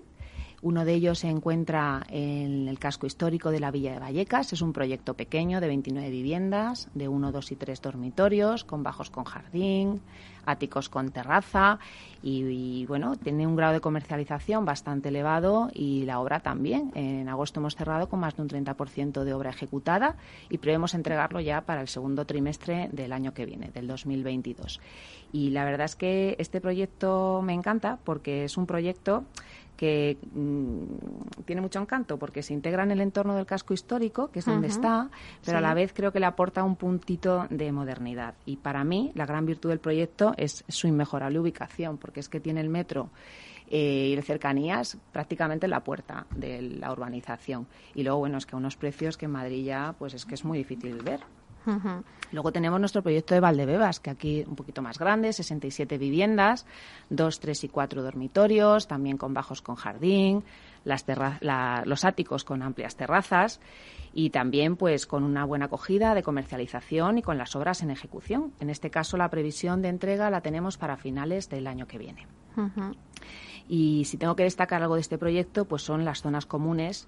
Uno 0.63 0.85
de 0.85 0.93
ellos 0.95 1.19
se 1.19 1.29
encuentra 1.29 2.03
en 2.09 2.67
el 2.67 2.79
casco 2.79 3.05
histórico 3.05 3.51
de 3.51 3.59
la 3.59 3.69
Villa 3.69 3.93
de 3.93 3.99
Vallecas. 3.99 4.53
Es 4.53 4.63
un 4.63 4.73
proyecto 4.73 5.13
pequeño 5.13 5.61
de 5.61 5.67
29 5.67 6.09
viviendas, 6.09 6.89
de 6.95 7.07
uno, 7.07 7.31
dos 7.31 7.51
y 7.51 7.55
tres 7.55 7.79
dormitorios, 7.79 8.63
con 8.63 8.81
bajos 8.81 9.11
con 9.11 9.23
jardín, 9.23 10.01
áticos 10.47 10.89
con 10.89 11.11
terraza 11.11 11.77
y, 12.23 12.85
bueno, 12.87 13.15
tiene 13.17 13.45
un 13.45 13.55
grado 13.55 13.73
de 13.73 13.81
comercialización 13.81 14.65
bastante 14.65 15.09
elevado 15.09 15.69
y 15.73 16.05
la 16.05 16.19
obra 16.19 16.39
también. 16.39 16.91
En 16.95 17.29
agosto 17.29 17.59
hemos 17.59 17.75
cerrado 17.75 18.09
con 18.09 18.19
más 18.19 18.35
de 18.35 18.41
un 18.41 18.49
30% 18.49 19.23
de 19.23 19.33
obra 19.33 19.51
ejecutada 19.51 20.15
y 20.49 20.57
prevemos 20.57 20.95
entregarlo 20.95 21.39
ya 21.39 21.61
para 21.61 21.81
el 21.81 21.87
segundo 21.87 22.25
trimestre 22.25 22.89
del 22.91 23.13
año 23.13 23.33
que 23.33 23.45
viene, 23.45 23.69
del 23.69 23.87
2022. 23.87 24.79
Y 25.31 25.51
la 25.51 25.65
verdad 25.65 25.85
es 25.85 25.95
que 25.95 26.35
este 26.39 26.61
proyecto 26.61 27.41
me 27.43 27.53
encanta 27.53 27.99
porque 28.03 28.45
es 28.45 28.57
un 28.57 28.65
proyecto 28.65 29.25
que 29.77 30.17
mm, 30.33 31.43
tiene 31.45 31.61
mucho 31.61 31.79
encanto 31.79 32.17
porque 32.17 32.43
se 32.43 32.53
integra 32.53 32.83
en 32.83 32.91
el 32.91 32.99
entorno 32.99 33.35
del 33.35 33.45
casco 33.45 33.73
histórico, 33.73 34.29
que 34.29 34.39
es 34.39 34.45
donde 34.45 34.67
está, 34.67 35.09
pero 35.45 35.59
a 35.59 35.61
la 35.61 35.73
vez 35.73 35.93
creo 35.93 36.11
que 36.11 36.19
le 36.19 36.25
aporta 36.25 36.63
un 36.63 36.75
puntito 36.75 37.47
de 37.49 37.71
modernidad. 37.71 38.33
Y 38.45 38.57
para 38.57 38.83
mí, 38.83 39.11
la 39.15 39.25
gran 39.25 39.45
virtud 39.45 39.69
del 39.69 39.79
proyecto 39.79 40.33
es 40.35 40.65
su 40.67 40.87
inmejorable 40.87 41.39
ubicación, 41.39 41.97
porque 41.97 42.19
es 42.19 42.27
que 42.27 42.39
tiene 42.39 42.59
el 42.59 42.69
metro 42.69 43.11
eh, 43.69 44.09
y 44.11 44.15
de 44.15 44.21
cercanías 44.23 44.97
prácticamente 45.11 45.67
en 45.67 45.71
la 45.71 45.83
puerta 45.83 46.25
de 46.35 46.61
la 46.61 46.91
urbanización. 46.91 47.67
Y 47.93 48.03
luego, 48.03 48.19
bueno, 48.19 48.37
es 48.37 48.45
que 48.45 48.55
a 48.55 48.57
unos 48.57 48.75
precios 48.75 49.15
que 49.15 49.25
en 49.25 49.31
Madrid 49.31 49.63
ya, 49.63 49.93
pues 49.97 50.13
es 50.13 50.25
que 50.25 50.35
es 50.35 50.43
muy 50.43 50.57
difícil 50.57 51.01
ver. 51.03 51.19
Luego 52.31 52.51
tenemos 52.51 52.79
nuestro 52.79 53.01
proyecto 53.01 53.33
de 53.33 53.39
Valdebebas, 53.39 53.99
que 53.99 54.09
aquí 54.09 54.43
un 54.47 54.55
poquito 54.55 54.81
más 54.81 54.97
grande, 54.97 55.31
67 55.33 55.97
viviendas, 55.97 56.65
dos, 57.09 57.39
tres 57.39 57.63
y 57.63 57.69
cuatro 57.69 58.03
dormitorios, 58.03 58.87
también 58.87 59.17
con 59.17 59.33
bajos 59.33 59.61
con 59.61 59.75
jardín, 59.75 60.43
las 60.83 61.05
los 61.85 62.05
áticos 62.05 62.43
con 62.43 62.63
amplias 62.63 62.95
terrazas 62.95 63.59
y 64.13 64.29
también 64.29 64.75
pues 64.77 65.05
con 65.05 65.23
una 65.23 65.45
buena 65.45 65.65
acogida 65.65 66.15
de 66.15 66.23
comercialización 66.23 67.17
y 67.17 67.21
con 67.21 67.37
las 67.37 67.55
obras 67.55 67.81
en 67.81 67.91
ejecución. 67.91 68.53
En 68.59 68.69
este 68.69 68.89
caso 68.89 69.17
la 69.17 69.29
previsión 69.29 69.81
de 69.81 69.89
entrega 69.89 70.29
la 70.29 70.41
tenemos 70.41 70.77
para 70.77 70.97
finales 70.97 71.49
del 71.49 71.67
año 71.67 71.87
que 71.87 71.97
viene. 71.97 72.27
Y 73.67 74.05
si 74.05 74.17
tengo 74.17 74.35
que 74.35 74.43
destacar 74.43 74.81
algo 74.81 74.95
de 74.95 75.01
este 75.01 75.17
proyecto, 75.17 75.65
pues 75.65 75.83
son 75.83 76.05
las 76.05 76.21
zonas 76.21 76.45
comunes 76.45 77.07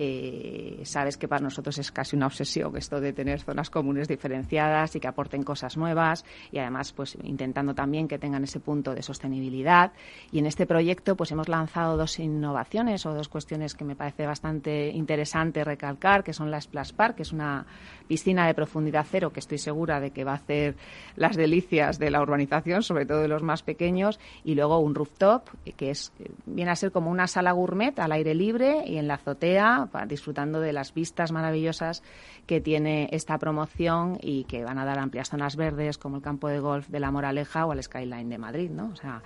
eh, 0.00 0.80
sabes 0.84 1.16
que 1.16 1.26
para 1.26 1.42
nosotros 1.42 1.76
es 1.78 1.90
casi 1.90 2.14
una 2.14 2.26
obsesión 2.26 2.76
esto 2.76 3.00
de 3.00 3.12
tener 3.12 3.40
zonas 3.40 3.68
comunes 3.68 4.06
diferenciadas 4.06 4.94
y 4.94 5.00
que 5.00 5.08
aporten 5.08 5.42
cosas 5.42 5.76
nuevas 5.76 6.24
y 6.52 6.58
además 6.58 6.92
pues 6.92 7.18
intentando 7.24 7.74
también 7.74 8.06
que 8.06 8.16
tengan 8.16 8.44
ese 8.44 8.60
punto 8.60 8.94
de 8.94 9.02
sostenibilidad. 9.02 9.92
Y 10.30 10.38
en 10.38 10.46
este 10.46 10.66
proyecto 10.66 11.16
pues 11.16 11.32
hemos 11.32 11.48
lanzado 11.48 11.96
dos 11.96 12.20
innovaciones 12.20 13.06
o 13.06 13.12
dos 13.12 13.28
cuestiones 13.28 13.74
que 13.74 13.84
me 13.84 13.96
parece 13.96 14.24
bastante 14.24 14.90
interesante 14.90 15.64
recalcar, 15.64 16.22
que 16.22 16.32
son 16.32 16.52
la 16.52 16.60
Splash 16.60 16.92
Park, 16.92 17.16
que 17.16 17.22
es 17.22 17.32
una 17.32 17.66
piscina 18.06 18.46
de 18.46 18.54
profundidad 18.54 19.04
cero 19.10 19.32
que 19.32 19.40
estoy 19.40 19.58
segura 19.58 19.98
de 19.98 20.12
que 20.12 20.22
va 20.22 20.32
a 20.32 20.36
hacer 20.36 20.76
las 21.16 21.36
delicias 21.36 21.98
de 21.98 22.12
la 22.12 22.22
urbanización, 22.22 22.84
sobre 22.84 23.04
todo 23.04 23.22
de 23.22 23.28
los 23.28 23.42
más 23.42 23.64
pequeños, 23.64 24.20
y 24.44 24.54
luego 24.54 24.78
un 24.78 24.94
rooftop 24.94 25.48
que 25.76 25.90
es 25.90 26.12
viene 26.46 26.70
a 26.70 26.76
ser 26.76 26.92
como 26.92 27.10
una 27.10 27.26
sala 27.26 27.50
gourmet 27.50 27.98
al 27.98 28.12
aire 28.12 28.34
libre 28.34 28.84
y 28.86 28.98
en 28.98 29.08
la 29.08 29.14
azotea 29.14 29.87
disfrutando 30.06 30.60
de 30.60 30.72
las 30.72 30.94
vistas 30.94 31.32
maravillosas 31.32 32.02
que 32.46 32.60
tiene 32.60 33.08
esta 33.12 33.38
promoción 33.38 34.18
y 34.20 34.44
que 34.44 34.64
van 34.64 34.78
a 34.78 34.84
dar 34.84 34.98
amplias 34.98 35.30
zonas 35.30 35.56
verdes 35.56 35.98
como 35.98 36.16
el 36.16 36.22
campo 36.22 36.48
de 36.48 36.60
golf 36.60 36.88
de 36.88 37.00
La 37.00 37.10
Moraleja 37.10 37.66
o 37.66 37.72
el 37.72 37.82
Skyline 37.82 38.28
de 38.28 38.38
Madrid, 38.38 38.70
¿no? 38.70 38.90
O 38.92 38.96
sea, 38.96 39.22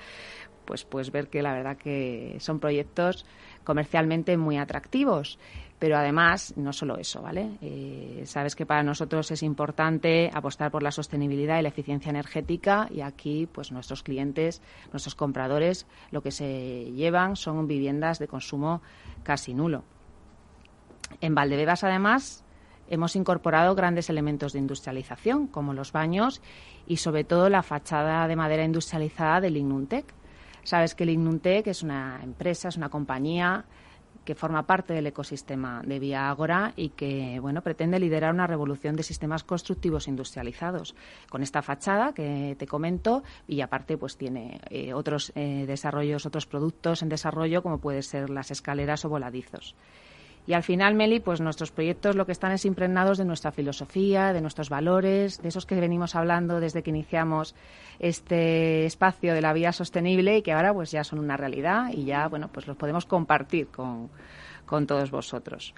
pues 0.65 0.85
pues 0.85 1.11
ver 1.11 1.29
que 1.29 1.43
la 1.43 1.53
verdad 1.53 1.77
que 1.77 2.37
son 2.41 2.61
proyectos 2.61 3.27
comercialmente 3.65 4.37
muy 4.37 4.59
atractivos. 4.59 5.39
Pero 5.79 5.97
además, 5.97 6.55
no 6.57 6.73
solo 6.73 6.97
eso, 6.97 7.23
¿vale? 7.23 7.59
Eh, 7.61 8.23
sabes 8.25 8.55
que 8.55 8.65
para 8.65 8.85
nosotros 8.85 9.33
es 9.33 9.43
importante 9.43 10.31
apostar 10.33 10.71
por 10.71 10.81
la 10.81 10.93
sostenibilidad 10.93 11.59
y 11.59 11.63
la 11.63 11.71
eficiencia 11.71 12.11
energética 12.11 12.87
y 12.89 13.01
aquí, 13.01 13.49
pues 13.51 13.73
nuestros 13.73 14.05
clientes, 14.05 14.63
nuestros 14.93 15.17
compradores, 15.17 15.89
lo 16.13 16.23
que 16.23 16.31
se 16.31 16.93
llevan 16.93 17.35
son 17.35 17.67
viviendas 17.67 18.21
de 18.21 18.29
consumo 18.29 18.81
casi 19.25 19.55
nulo. 19.55 19.83
En 21.21 21.35
Valdebebas, 21.35 21.85
además, 21.85 22.45
hemos 22.89 23.17
incorporado 23.17 23.75
grandes 23.75 24.11
elementos 24.11 24.53
de 24.53 24.59
industrialización, 24.59 25.47
como 25.47 25.75
los 25.75 25.93
baños 25.93 26.43
y, 26.87 26.97
sobre 26.99 27.25
todo, 27.25 27.49
la 27.49 27.63
fachada 27.63 28.27
de 28.29 28.37
madera 28.37 28.65
industrializada 28.65 29.41
del 29.41 29.57
Ignuntec. 29.57 30.13
Sabes 30.63 30.95
que 30.95 31.05
el 31.05 31.11
Ignuntec 31.11 31.67
es 31.67 31.83
una 31.83 32.21
empresa, 32.23 32.69
es 32.69 32.77
una 32.77 32.89
compañía 32.89 33.65
que 34.25 34.35
forma 34.35 34.67
parte 34.67 34.93
del 34.93 35.07
ecosistema 35.07 35.83
de 35.85 35.99
Vía 35.99 36.29
Ágora 36.29 36.73
y 36.77 36.91
que 36.91 37.41
bueno 37.41 37.63
pretende 37.63 37.99
liderar 37.99 38.33
una 38.33 38.47
revolución 38.47 38.95
de 38.95 39.03
sistemas 39.03 39.43
constructivos 39.43 40.07
industrializados 40.07 40.95
con 41.29 41.43
esta 41.43 41.63
fachada 41.63 42.13
que 42.13 42.55
te 42.59 42.67
comento 42.67 43.23
y 43.49 43.63
aparte 43.63 43.97
pues 43.97 44.17
tiene 44.17 44.61
eh, 44.71 44.95
otros 44.95 45.33
eh, 45.35 45.65
desarrollos 45.67 46.25
otros 46.25 46.47
productos 46.47 47.03
en 47.03 47.09
desarrollo 47.09 47.63
como 47.63 47.79
pueden 47.79 48.03
ser 48.03 48.31
las 48.31 48.51
escaleras 48.51 49.05
o 49.05 49.09
voladizos 49.09 49.75
y 50.47 50.55
al 50.55 50.65
final, 50.65 50.95
Meli, 50.95 51.21
pues 51.21 51.41
nuestros 51.41 51.71
proyectos 51.71 52.17
lo 52.17 52.27
que 52.27 52.33
están 52.33 52.51
es 52.53 52.65
impregnados 52.65 53.17
de 53.17 53.25
nuestra 53.25 53.53
filosofía, 53.53 54.33
de 54.33 54.41
nuestros 54.41 54.71
valores, 54.71 55.41
de 55.41 55.49
esos 55.49 55.67
que 55.67 55.77
venimos 55.77 56.17
hablando 56.17 56.59
desde 56.59 56.83
que 56.83 56.91
iniciamos 56.91 57.55
este 58.01 58.85
espacio 58.85 59.35
de 59.35 59.41
la 59.41 59.53
vía 59.53 59.73
sostenible 59.73 60.39
y 60.39 60.43
que 60.43 60.53
ahora 60.53 60.75
pues 60.75 60.91
ya 60.91 61.05
son 61.05 61.21
una 61.21 61.37
realidad 61.37 61.91
y 61.93 62.05
ya, 62.05 62.27
bueno, 62.27 62.49
pues 62.49 62.67
los 62.67 62.77
podemos 62.77 63.07
compartir 63.07 63.69
con, 63.69 64.11
con 64.67 64.87
todos 64.87 65.13
vosotros. 65.13 65.75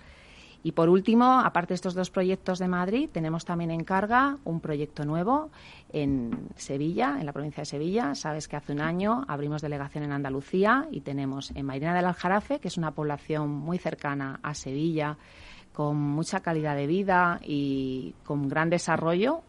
Y 0.65 0.73
por 0.73 0.89
último, 0.89 1.41
aparte 1.41 1.69
de 1.69 1.75
estos 1.75 1.93
dos 1.93 2.11
proyectos 2.11 2.59
de 2.59 2.69
Madrid, 2.69 3.11
tenemos 3.13 3.45
también 3.45 3.71
en 3.71 3.85
carga 3.85 4.39
un 4.45 4.61
proyecto 4.61 5.05
nuevo 5.05 5.51
en 5.93 6.49
Sevilla, 6.57 7.19
en 7.21 7.27
la 7.27 7.35
provincia 7.35 7.61
de 7.61 7.67
Sevilla. 7.67 8.15
Sabes 8.15 8.49
que 8.49 8.57
hace 8.57 8.73
un 8.73 8.81
año 8.81 9.27
abrimos 9.29 9.61
delegación 9.61 10.05
en 10.05 10.13
Andalucía 10.13 10.89
y 10.91 11.03
tenemos 11.03 11.51
en 11.55 11.67
Mairena 11.67 11.95
del 11.95 12.07
Aljarafe, 12.07 12.61
que 12.61 12.69
es 12.69 12.79
una 12.79 12.93
población 12.93 13.51
muy 13.51 13.77
cercana 13.77 14.41
a 14.43 14.55
Sevilla, 14.55 15.19
con 15.75 15.99
mucha 15.99 16.41
calidad 16.41 16.77
de 16.77 16.87
vida 16.87 17.41
y 17.45 18.15
con 18.25 18.49
gran 18.49 18.71
desarrollo, 18.71 19.43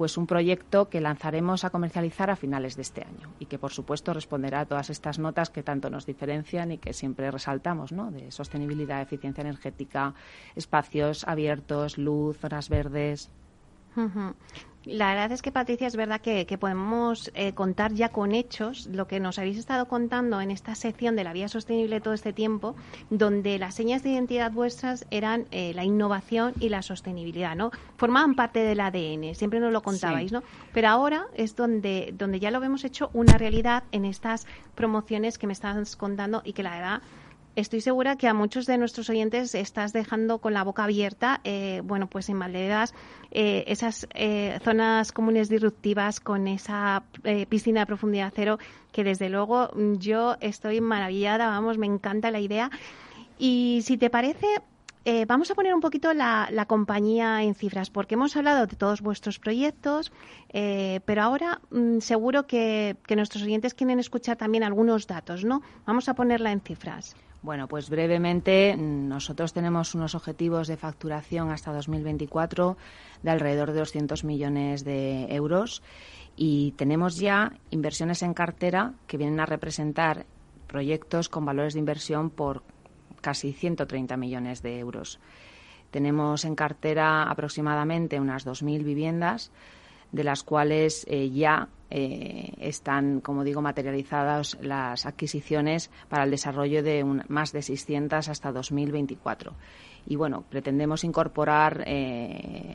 pues 0.00 0.16
un 0.16 0.26
proyecto 0.26 0.88
que 0.88 0.98
lanzaremos 1.02 1.62
a 1.62 1.68
comercializar 1.68 2.30
a 2.30 2.36
finales 2.36 2.74
de 2.74 2.80
este 2.80 3.02
año 3.02 3.34
y 3.38 3.44
que, 3.44 3.58
por 3.58 3.70
supuesto, 3.70 4.14
responderá 4.14 4.60
a 4.60 4.64
todas 4.64 4.88
estas 4.88 5.18
notas 5.18 5.50
que 5.50 5.62
tanto 5.62 5.90
nos 5.90 6.06
diferencian 6.06 6.72
y 6.72 6.78
que 6.78 6.94
siempre 6.94 7.30
resaltamos, 7.30 7.92
¿no? 7.92 8.10
De 8.10 8.30
sostenibilidad, 8.30 9.02
eficiencia 9.02 9.42
energética, 9.42 10.14
espacios 10.56 11.28
abiertos, 11.28 11.98
luz, 11.98 12.38
zonas 12.38 12.70
verdes. 12.70 13.30
La 14.84 15.10
verdad 15.10 15.30
es 15.32 15.42
que, 15.42 15.52
Patricia, 15.52 15.86
es 15.86 15.94
verdad 15.94 16.22
que, 16.22 16.46
podemos 16.58 17.30
eh, 17.34 17.52
contar 17.52 17.92
ya 17.92 18.08
con 18.08 18.32
hechos 18.32 18.86
lo 18.86 19.06
que 19.06 19.20
nos 19.20 19.38
habéis 19.38 19.58
estado 19.58 19.86
contando 19.88 20.40
en 20.40 20.50
esta 20.50 20.74
sección 20.74 21.16
de 21.16 21.24
la 21.24 21.34
vía 21.34 21.48
sostenible 21.48 22.00
todo 22.00 22.14
este 22.14 22.32
tiempo, 22.32 22.74
donde 23.10 23.58
las 23.58 23.74
señas 23.74 24.02
de 24.02 24.10
identidad 24.10 24.50
vuestras 24.50 25.06
eran 25.10 25.44
eh, 25.50 25.72
la 25.74 25.84
innovación 25.84 26.54
y 26.60 26.70
la 26.70 26.80
sostenibilidad, 26.80 27.56
¿no? 27.56 27.72
Formaban 27.98 28.34
parte 28.34 28.60
del 28.60 28.80
ADN, 28.80 29.34
siempre 29.34 29.60
nos 29.60 29.72
lo 29.72 29.82
contabais, 29.82 30.32
¿no? 30.32 30.42
Pero 30.72 30.88
ahora 30.88 31.26
es 31.34 31.56
donde, 31.56 32.14
donde 32.16 32.40
ya 32.40 32.50
lo 32.50 32.62
hemos 32.64 32.84
hecho 32.84 33.10
una 33.12 33.36
realidad 33.36 33.84
en 33.92 34.06
estas 34.06 34.46
promociones 34.74 35.36
que 35.36 35.46
me 35.46 35.52
estás 35.52 35.94
contando 35.96 36.40
y 36.42 36.54
que 36.54 36.62
la 36.62 36.70
verdad 36.70 37.02
estoy 37.56 37.80
segura 37.80 38.16
que 38.16 38.28
a 38.28 38.34
muchos 38.34 38.66
de 38.66 38.78
nuestros 38.78 39.10
oyentes 39.10 39.54
estás 39.54 39.92
dejando 39.92 40.38
con 40.38 40.54
la 40.54 40.64
boca 40.64 40.84
abierta, 40.84 41.40
eh, 41.44 41.82
bueno, 41.84 42.06
pues 42.06 42.28
en 42.28 42.38
Valdebebas, 42.38 42.94
eh, 43.30 43.64
esas 43.66 44.08
eh, 44.14 44.58
zonas 44.62 45.12
comunes 45.12 45.48
disruptivas 45.48 46.20
con 46.20 46.48
esa 46.48 47.02
piscina 47.48 47.80
de 47.80 47.86
profundidad 47.86 48.32
cero, 48.34 48.58
que 48.92 49.04
desde 49.04 49.28
luego 49.28 49.70
mm, 49.74 49.94
yo 49.96 50.36
estoy 50.40 50.80
maravillada, 50.80 51.48
vamos, 51.48 51.78
me 51.78 51.86
encanta 51.86 52.30
la 52.30 52.40
idea. 52.40 52.70
Y 53.38 53.80
si 53.84 53.96
te 53.96 54.10
parece, 54.10 54.46
vamos 55.26 55.50
a 55.50 55.54
poner 55.54 55.74
un 55.74 55.80
poquito 55.80 56.12
la, 56.12 56.66
compañía 56.68 57.42
en 57.42 57.54
cifras, 57.54 57.88
porque 57.88 58.14
hemos 58.14 58.36
hablado 58.36 58.66
de 58.66 58.76
todos 58.76 59.00
vuestros 59.00 59.38
proyectos, 59.38 60.12
pero 60.52 61.22
ahora 61.22 61.60
mm, 61.70 62.00
seguro 62.00 62.46
que, 62.46 62.96
nuestros 63.16 63.42
oyentes 63.42 63.72
quieren 63.72 63.98
escuchar 63.98 64.36
también 64.36 64.62
algunos 64.62 65.06
datos, 65.06 65.42
¿no? 65.42 65.62
Vamos 65.86 66.10
a 66.10 66.14
ponerla 66.14 66.52
en 66.52 66.60
cifras. 66.60 67.16
Bueno, 67.42 67.68
pues 67.68 67.88
brevemente, 67.88 68.76
nosotros 68.76 69.54
tenemos 69.54 69.94
unos 69.94 70.14
objetivos 70.14 70.68
de 70.68 70.76
facturación 70.76 71.50
hasta 71.50 71.72
2024 71.72 72.76
de 73.22 73.30
alrededor 73.30 73.72
de 73.72 73.78
200 73.78 74.24
millones 74.24 74.84
de 74.84 75.34
euros 75.34 75.82
y 76.36 76.72
tenemos 76.72 77.16
ya 77.16 77.52
inversiones 77.70 78.22
en 78.22 78.34
cartera 78.34 78.92
que 79.06 79.16
vienen 79.16 79.40
a 79.40 79.46
representar 79.46 80.26
proyectos 80.66 81.30
con 81.30 81.46
valores 81.46 81.72
de 81.72 81.80
inversión 81.80 82.28
por 82.28 82.62
casi 83.22 83.54
130 83.54 84.18
millones 84.18 84.60
de 84.60 84.78
euros. 84.78 85.18
Tenemos 85.90 86.44
en 86.44 86.54
cartera 86.54 87.22
aproximadamente 87.22 88.20
unas 88.20 88.46
2.000 88.46 88.84
viviendas 88.84 89.50
de 90.12 90.24
las 90.24 90.42
cuales 90.42 91.06
eh, 91.08 91.30
ya 91.30 91.68
eh, 91.90 92.52
están, 92.58 93.20
como 93.20 93.42
digo, 93.42 93.62
materializadas 93.62 94.56
las 94.60 95.06
adquisiciones 95.06 95.90
para 96.08 96.24
el 96.24 96.30
desarrollo 96.30 96.82
de 96.82 97.04
más 97.28 97.52
de 97.52 97.62
600 97.62 98.28
hasta 98.28 98.52
2024. 98.52 99.52
Y 100.06 100.16
bueno, 100.16 100.44
pretendemos 100.48 101.04
incorporar 101.04 101.82
eh, 101.86 102.74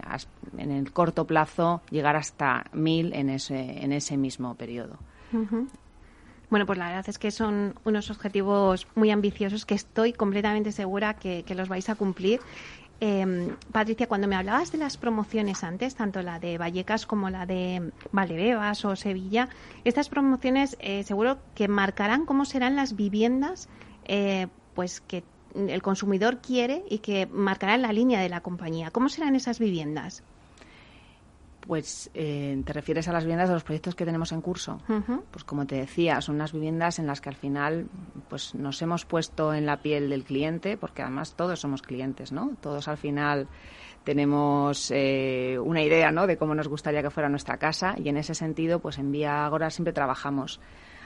en 0.57 0.71
el 0.71 0.91
corto 0.91 1.25
plazo 1.25 1.81
llegar 1.89 2.15
hasta 2.15 2.65
1.000 2.73 3.15
en 3.15 3.29
ese, 3.29 3.83
en 3.83 3.93
ese 3.93 4.17
mismo 4.17 4.55
periodo. 4.55 4.97
Bueno, 6.49 6.65
pues 6.67 6.77
la 6.77 6.87
verdad 6.87 7.05
es 7.07 7.17
que 7.17 7.31
son 7.31 7.73
unos 7.83 8.11
objetivos 8.11 8.87
muy 8.95 9.09
ambiciosos 9.11 9.65
que 9.65 9.73
estoy 9.73 10.13
completamente 10.13 10.71
segura 10.71 11.15
que 11.15 11.43
los 11.55 11.67
vais 11.67 11.89
a 11.89 11.95
cumplir. 11.95 12.39
Eh, 13.01 13.51
Patricia, 13.71 14.07
cuando 14.07 14.27
me 14.27 14.35
hablabas 14.35 14.71
de 14.71 14.77
las 14.77 14.97
promociones 14.97 15.63
antes, 15.63 15.95
tanto 15.95 16.21
la 16.21 16.39
de 16.39 16.57
Vallecas 16.57 17.05
como 17.05 17.29
la 17.29 17.45
de 17.45 17.91
Valdebebas 18.11 18.85
o 18.85 18.95
Sevilla, 18.95 19.49
estas 19.83 20.09
promociones 20.09 20.77
eh, 20.79 21.03
seguro 21.03 21.39
que 21.55 21.67
marcarán 21.67 22.25
cómo 22.25 22.45
serán 22.45 22.75
las 22.75 22.95
viviendas 22.95 23.67
eh, 24.05 24.47
pues 24.73 25.01
que 25.01 25.23
el 25.55 25.81
consumidor 25.81 26.39
quiere 26.41 26.83
y 26.89 26.99
que 26.99 27.27
marcarán 27.27 27.81
la 27.81 27.93
línea 27.93 28.19
de 28.19 28.29
la 28.29 28.41
compañía. 28.41 28.91
¿Cómo 28.91 29.09
serán 29.09 29.35
esas 29.35 29.59
viviendas? 29.59 30.23
Pues 31.67 32.11
eh, 32.13 32.61
te 32.63 32.73
refieres 32.73 33.07
a 33.07 33.13
las 33.13 33.23
viviendas 33.23 33.49
de 33.49 33.55
los 33.55 33.63
proyectos 33.63 33.95
que 33.95 34.05
tenemos 34.05 34.31
en 34.31 34.41
curso. 34.41 34.79
Pues 35.31 35.43
como 35.43 35.65
te 35.65 35.75
decía, 35.75 36.21
son 36.21 36.35
unas 36.35 36.53
viviendas 36.53 36.99
en 36.99 37.07
las 37.07 37.21
que 37.21 37.29
al 37.29 37.35
final 37.35 37.87
pues 38.29 38.53
nos 38.55 38.81
hemos 38.81 39.05
puesto 39.05 39.53
en 39.53 39.65
la 39.65 39.81
piel 39.81 40.09
del 40.09 40.23
cliente, 40.23 40.77
porque 40.77 41.01
además 41.01 41.35
todos 41.35 41.59
somos 41.59 41.81
clientes, 41.81 42.31
¿no? 42.31 42.51
Todos 42.61 42.87
al 42.87 42.97
final 42.97 43.47
tenemos 44.03 44.91
eh, 44.91 45.57
una 45.59 45.81
idea, 45.81 46.11
¿no? 46.11 46.27
De 46.27 46.37
cómo 46.37 46.53
nos 46.55 46.67
gustaría 46.67 47.01
que 47.01 47.09
fuera 47.09 47.29
nuestra 47.29 47.57
casa 47.57 47.95
y 47.97 48.09
en 48.09 48.17
ese 48.17 48.35
sentido, 48.35 48.79
pues 48.79 48.99
en 48.99 49.11
Vía 49.11 49.45
Agora 49.45 49.69
siempre 49.69 49.93
trabajamos 49.93 50.59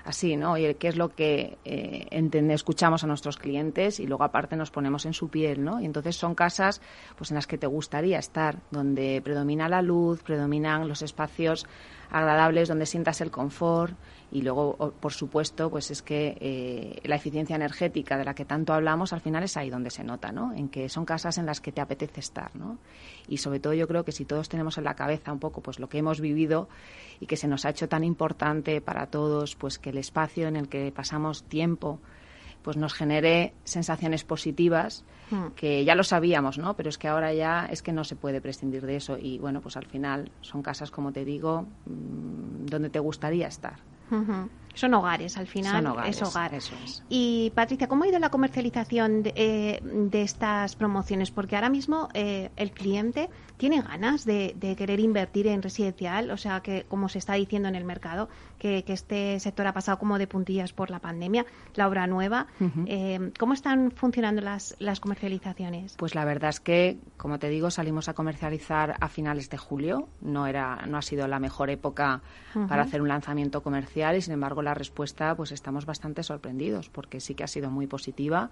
así, 0.10 0.36
¿no? 0.36 0.58
Y 0.58 0.74
qué 0.76 0.88
es 0.88 0.98
lo 0.98 1.10
que 1.10 1.58
eh, 1.64 2.08
escuchamos 2.50 3.04
a 3.04 3.08
nuestros 3.08 3.38
clientes 3.38 4.00
y 4.00 4.08
luego 4.08 4.24
aparte 4.24 4.56
nos 4.56 4.72
ponemos 4.72 5.06
en 5.06 5.14
su 5.14 5.30
piel, 5.30 5.64
¿no? 5.64 5.80
Y 5.80 5.86
entonces 5.86 6.16
son 6.16 6.34
casas 6.34 6.82
pues 7.16 7.30
en 7.32 7.36
las 7.36 7.46
que 7.46 7.58
te 7.58 7.68
gustaría 7.68 8.18
estar, 8.18 8.60
donde 8.72 9.22
predomina 9.24 9.70
la 9.70 9.82
luz, 9.82 10.24
predominan 10.24 10.88
los 10.88 11.04
espacios 11.04 11.68
agradables, 12.10 12.68
donde 12.68 12.88
sientas 12.88 13.22
el 13.22 13.30
confort 13.30 13.96
y 14.32 14.42
luego, 14.44 14.94
por 15.00 15.12
supuesto, 15.12 15.72
pues 15.72 15.90
es 15.90 16.04
que 16.04 16.38
eh, 16.40 17.02
la 17.04 17.16
eficiencia 17.16 17.56
energética 17.56 18.16
de 18.16 18.26
la 18.26 18.36
que 18.36 18.46
tanto 18.46 18.74
hablamos 18.74 19.12
al 19.12 19.22
final 19.22 19.44
es 19.44 19.58
ahí 19.58 19.72
donde 19.72 19.90
se 19.90 20.04
nota, 20.04 20.32
¿no? 20.32 20.54
En 20.54 20.70
que 20.70 20.88
son 20.88 21.04
casas 21.04 21.40
en 21.40 21.48
las 21.48 21.62
que 21.62 21.72
te 21.72 21.82
apetece 21.82 22.20
estar, 22.20 22.56
¿no? 22.56 22.78
Y 23.28 23.38
sobre 23.38 23.60
todo 23.60 23.74
yo 23.74 23.88
creo 23.88 24.06
que 24.06 24.12
si 24.12 24.26
todos 24.26 24.48
tenemos 24.48 24.78
en 24.78 24.84
la 24.84 24.94
cabeza 24.94 25.32
un 25.32 25.40
poco 25.40 25.62
pues 25.62 25.80
lo 25.80 25.90
que 25.90 25.98
hemos 25.98 26.22
vivido 26.22 26.70
y 27.20 27.26
que 27.26 27.38
se 27.38 27.48
nos 27.48 27.66
ha 27.66 27.72
hecho 27.72 27.90
tan 27.90 28.04
importante 28.04 28.82
para 28.82 29.08
todos, 29.08 29.56
pues 29.56 29.80
que 29.80 29.90
el 29.90 29.98
espacio 29.98 30.48
en 30.48 30.58
el 30.58 30.70
que 30.70 30.92
pasamos 30.92 31.44
tiempo 31.44 32.00
pues 32.62 32.78
nos 32.78 32.94
genere 32.94 33.54
sensaciones 33.64 34.24
positivas 34.24 35.06
hmm. 35.32 35.48
que 35.56 35.86
ya 35.86 35.96
lo 35.96 36.04
sabíamos, 36.04 36.60
¿no? 36.60 36.76
Pero 36.76 36.90
es 36.90 37.00
que 37.00 37.08
ahora 37.08 37.34
ya 37.34 37.66
es 37.66 37.82
que 37.82 37.94
no 37.94 38.04
se 38.04 38.16
puede 38.16 38.42
prescindir 38.42 38.86
de 38.86 38.98
eso 38.98 39.18
y 39.18 39.40
bueno, 39.40 39.62
pues 39.62 39.76
al 39.76 39.86
final 39.86 40.32
son 40.42 40.62
casas 40.62 40.92
como 40.92 41.12
te 41.12 41.26
digo 41.26 41.64
mm, 41.86 42.68
donde 42.68 42.92
te 42.92 43.00
gustaría 43.00 43.48
estar. 43.48 43.80
Mm-hmm. 44.12 44.44
Son 44.80 44.94
hogares, 44.94 45.38
al 45.38 45.48
final 45.48 45.94
es 46.06 46.22
hogar. 46.22 46.54
Eso 46.54 46.74
es. 46.86 47.04
Y 47.10 47.52
Patricia, 47.54 47.90
¿cómo 47.90 48.06
ha 48.06 48.08
ido 48.08 48.18
la 48.18 48.30
comercialización 48.30 49.24
de, 49.24 49.34
eh, 49.36 50.10
estas 50.14 50.78
promociones? 50.78 51.32
Porque 51.32 51.58
ahora 51.58 51.70
mismo 51.70 52.08
eh, 52.14 52.50
el 52.56 52.72
cliente 52.72 53.30
tiene 53.58 53.82
ganas 53.82 54.24
de, 54.24 54.56
querer 54.78 55.02
invertir 55.02 55.48
en 55.48 55.62
residencial, 55.62 56.32
o 56.32 56.38
sea, 56.38 56.62
que 56.62 56.86
como 56.88 57.10
se 57.10 57.18
está 57.18 57.34
diciendo 57.34 57.68
en 57.68 57.76
el 57.76 57.84
mercado, 57.84 58.30
que, 58.58 58.86
este 58.88 59.38
sector 59.42 59.68
ha 59.68 59.74
pasado 59.74 60.00
como 60.00 60.18
de 60.18 60.28
puntillas 60.28 60.72
por 60.72 60.90
la 60.90 61.00
pandemia, 61.00 61.46
la 61.76 61.90
obra 61.90 62.08
nueva. 62.08 62.48
Eh, 62.86 63.32
¿Cómo 63.38 63.54
están 63.54 63.92
funcionando 63.92 64.42
las, 64.42 64.78
las 64.80 65.02
comercializaciones? 65.02 65.96
Pues 65.98 66.16
la 66.16 66.24
verdad 66.24 66.52
es 66.52 66.62
que, 66.62 67.00
como 67.18 67.38
te 67.38 67.50
digo, 67.50 67.70
salimos 67.70 68.08
a 68.08 68.14
comercializar 68.14 68.96
a 69.02 69.10
finales 69.10 69.50
de 69.50 69.58
julio. 69.58 70.08
No, 70.22 70.48
era, 70.48 70.86
no 70.88 70.98
ha 70.98 71.02
sido 71.02 71.28
la 71.28 71.40
mejor 71.40 71.70
época 71.70 72.22
para 72.70 72.84
hacer 72.84 73.02
un 73.02 73.10
lanzamiento 73.10 73.62
comercial 73.62 74.16
y, 74.16 74.22
sin 74.22 74.34
embargo, 74.34 74.62
la 74.70 74.74
respuesta, 74.76 75.36
pues 75.36 75.52
estamos 75.52 75.86
bastante 75.86 76.24
sorprendidos 76.24 76.90
porque 76.90 77.20
sí 77.20 77.34
que 77.34 77.44
ha 77.44 77.48
sido 77.48 77.70
muy 77.70 77.88
positiva. 77.88 78.52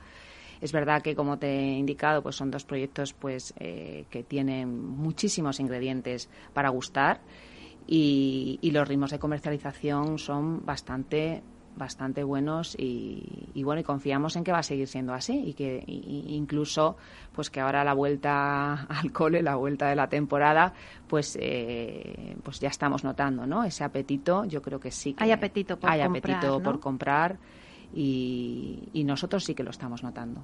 Es 0.59 0.71
verdad 0.71 1.03
que, 1.03 1.15
como 1.15 1.37
te 1.37 1.47
he 1.47 1.77
indicado, 1.77 2.23
pues 2.23 2.35
son 2.35 2.49
dos 2.49 2.65
proyectos 2.65 3.13
pues 3.13 3.53
eh, 3.59 4.05
que 4.09 4.23
tienen 4.23 4.79
muchísimos 4.79 5.59
ingredientes 5.59 6.29
para 6.53 6.69
gustar 6.69 7.21
y, 7.85 8.59
los 8.71 8.87
ritmos 8.87 9.11
de 9.11 9.19
comercialización 9.19 10.19
son 10.19 10.65
bastante 10.65 11.41
bastante 11.77 12.23
buenos 12.23 12.75
y, 12.77 13.51
bueno 13.63 13.81
y 13.81 13.83
confiamos 13.83 14.35
en 14.35 14.43
que 14.43 14.51
va 14.51 14.59
a 14.59 14.63
seguir 14.63 14.87
siendo 14.87 15.13
así 15.13 15.37
y 15.47 15.53
que 15.53 15.83
incluso 15.87 16.97
pues 17.33 17.49
que 17.49 17.59
ahora 17.59 17.83
la 17.83 17.93
vuelta 17.93 18.73
al 18.89 19.11
cole 19.11 19.41
la 19.41 19.55
vuelta 19.55 19.87
de 19.89 19.95
la 19.95 20.07
temporada 20.07 20.73
pues 21.07 21.37
eh, 21.39 22.35
pues 22.43 22.59
ya 22.59 22.69
estamos 22.69 23.03
notando 23.03 23.45
no 23.45 23.63
ese 23.63 23.83
apetito 23.83 24.45
yo 24.45 24.61
creo 24.61 24.79
que 24.79 24.91
sí 24.91 25.13
que 25.13 25.23
hay 25.23 25.31
apetito 25.31 25.79
por 25.79 25.89
hay 25.89 26.01
comprar, 26.01 26.35
apetito 26.35 26.63
por 26.63 26.79
comprar 26.79 27.37
y, 27.93 29.03
nosotros 29.05 29.45
sí 29.45 29.55
que 29.55 29.63
lo 29.63 29.71
estamos 29.71 30.03
notando. 30.03 30.43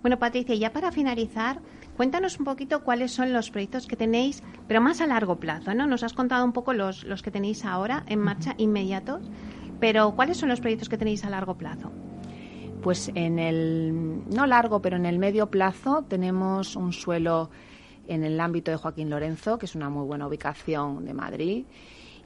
Bueno, 0.00 0.18
Patricia, 0.18 0.54
ya 0.54 0.72
para 0.72 0.90
finalizar, 0.90 1.60
cuéntanos 1.96 2.38
un 2.38 2.44
poquito 2.44 2.82
cuáles 2.82 3.12
son 3.12 3.32
los 3.32 3.50
proyectos 3.50 3.86
que 3.86 3.96
tenéis, 3.96 4.42
pero 4.66 4.80
más 4.80 5.00
a 5.00 5.06
largo 5.06 5.36
plazo, 5.36 5.74
¿no? 5.74 5.86
Nos 5.86 6.02
has 6.02 6.14
contado 6.14 6.44
un 6.44 6.52
poco 6.52 6.72
los, 6.72 7.04
los 7.04 7.22
que 7.22 7.30
tenéis 7.30 7.64
ahora 7.64 8.04
en 8.06 8.20
marcha, 8.20 8.54
inmediatos, 8.56 9.30
pero 9.80 10.12
¿cuáles 10.12 10.36
son 10.36 10.48
los 10.48 10.60
proyectos 10.60 10.88
que 10.88 10.98
tenéis 10.98 11.24
a 11.24 11.30
largo 11.30 11.56
plazo? 11.56 11.90
Pues 12.82 13.10
en 13.14 13.38
el, 13.38 14.22
no 14.28 14.46
largo, 14.46 14.80
pero 14.80 14.96
en 14.96 15.06
el 15.06 15.18
medio 15.18 15.50
plazo 15.50 16.04
tenemos 16.08 16.76
un 16.76 16.92
suelo 16.92 17.50
en 18.06 18.22
el 18.22 18.40
ámbito 18.40 18.70
de 18.70 18.76
Joaquín 18.76 19.10
Lorenzo, 19.10 19.58
que 19.58 19.66
es 19.66 19.74
una 19.74 19.88
muy 19.90 20.06
buena 20.06 20.26
ubicación 20.26 21.04
de 21.04 21.14
Madrid 21.14 21.64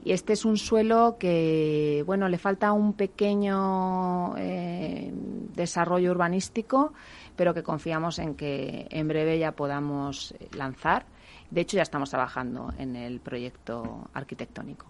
y 0.04 0.12
este 0.12 0.32
es 0.32 0.44
un 0.44 0.56
suelo 0.56 1.16
que, 1.18 2.02
bueno, 2.06 2.28
le 2.28 2.38
falta 2.38 2.72
un 2.72 2.94
pequeño 2.94 4.34
eh, 4.38 5.12
desarrollo 5.54 6.10
urbanístico, 6.10 6.94
pero 7.36 7.52
que 7.52 7.62
confiamos 7.62 8.18
en 8.18 8.34
que 8.34 8.86
en 8.90 9.08
breve 9.08 9.38
ya 9.38 9.52
podamos 9.52 10.34
lanzar. 10.56 11.04
De 11.50 11.60
hecho, 11.60 11.76
ya 11.76 11.82
estamos 11.82 12.08
trabajando 12.08 12.72
en 12.78 12.96
el 12.96 13.20
proyecto 13.20 14.08
arquitectónico. 14.14 14.86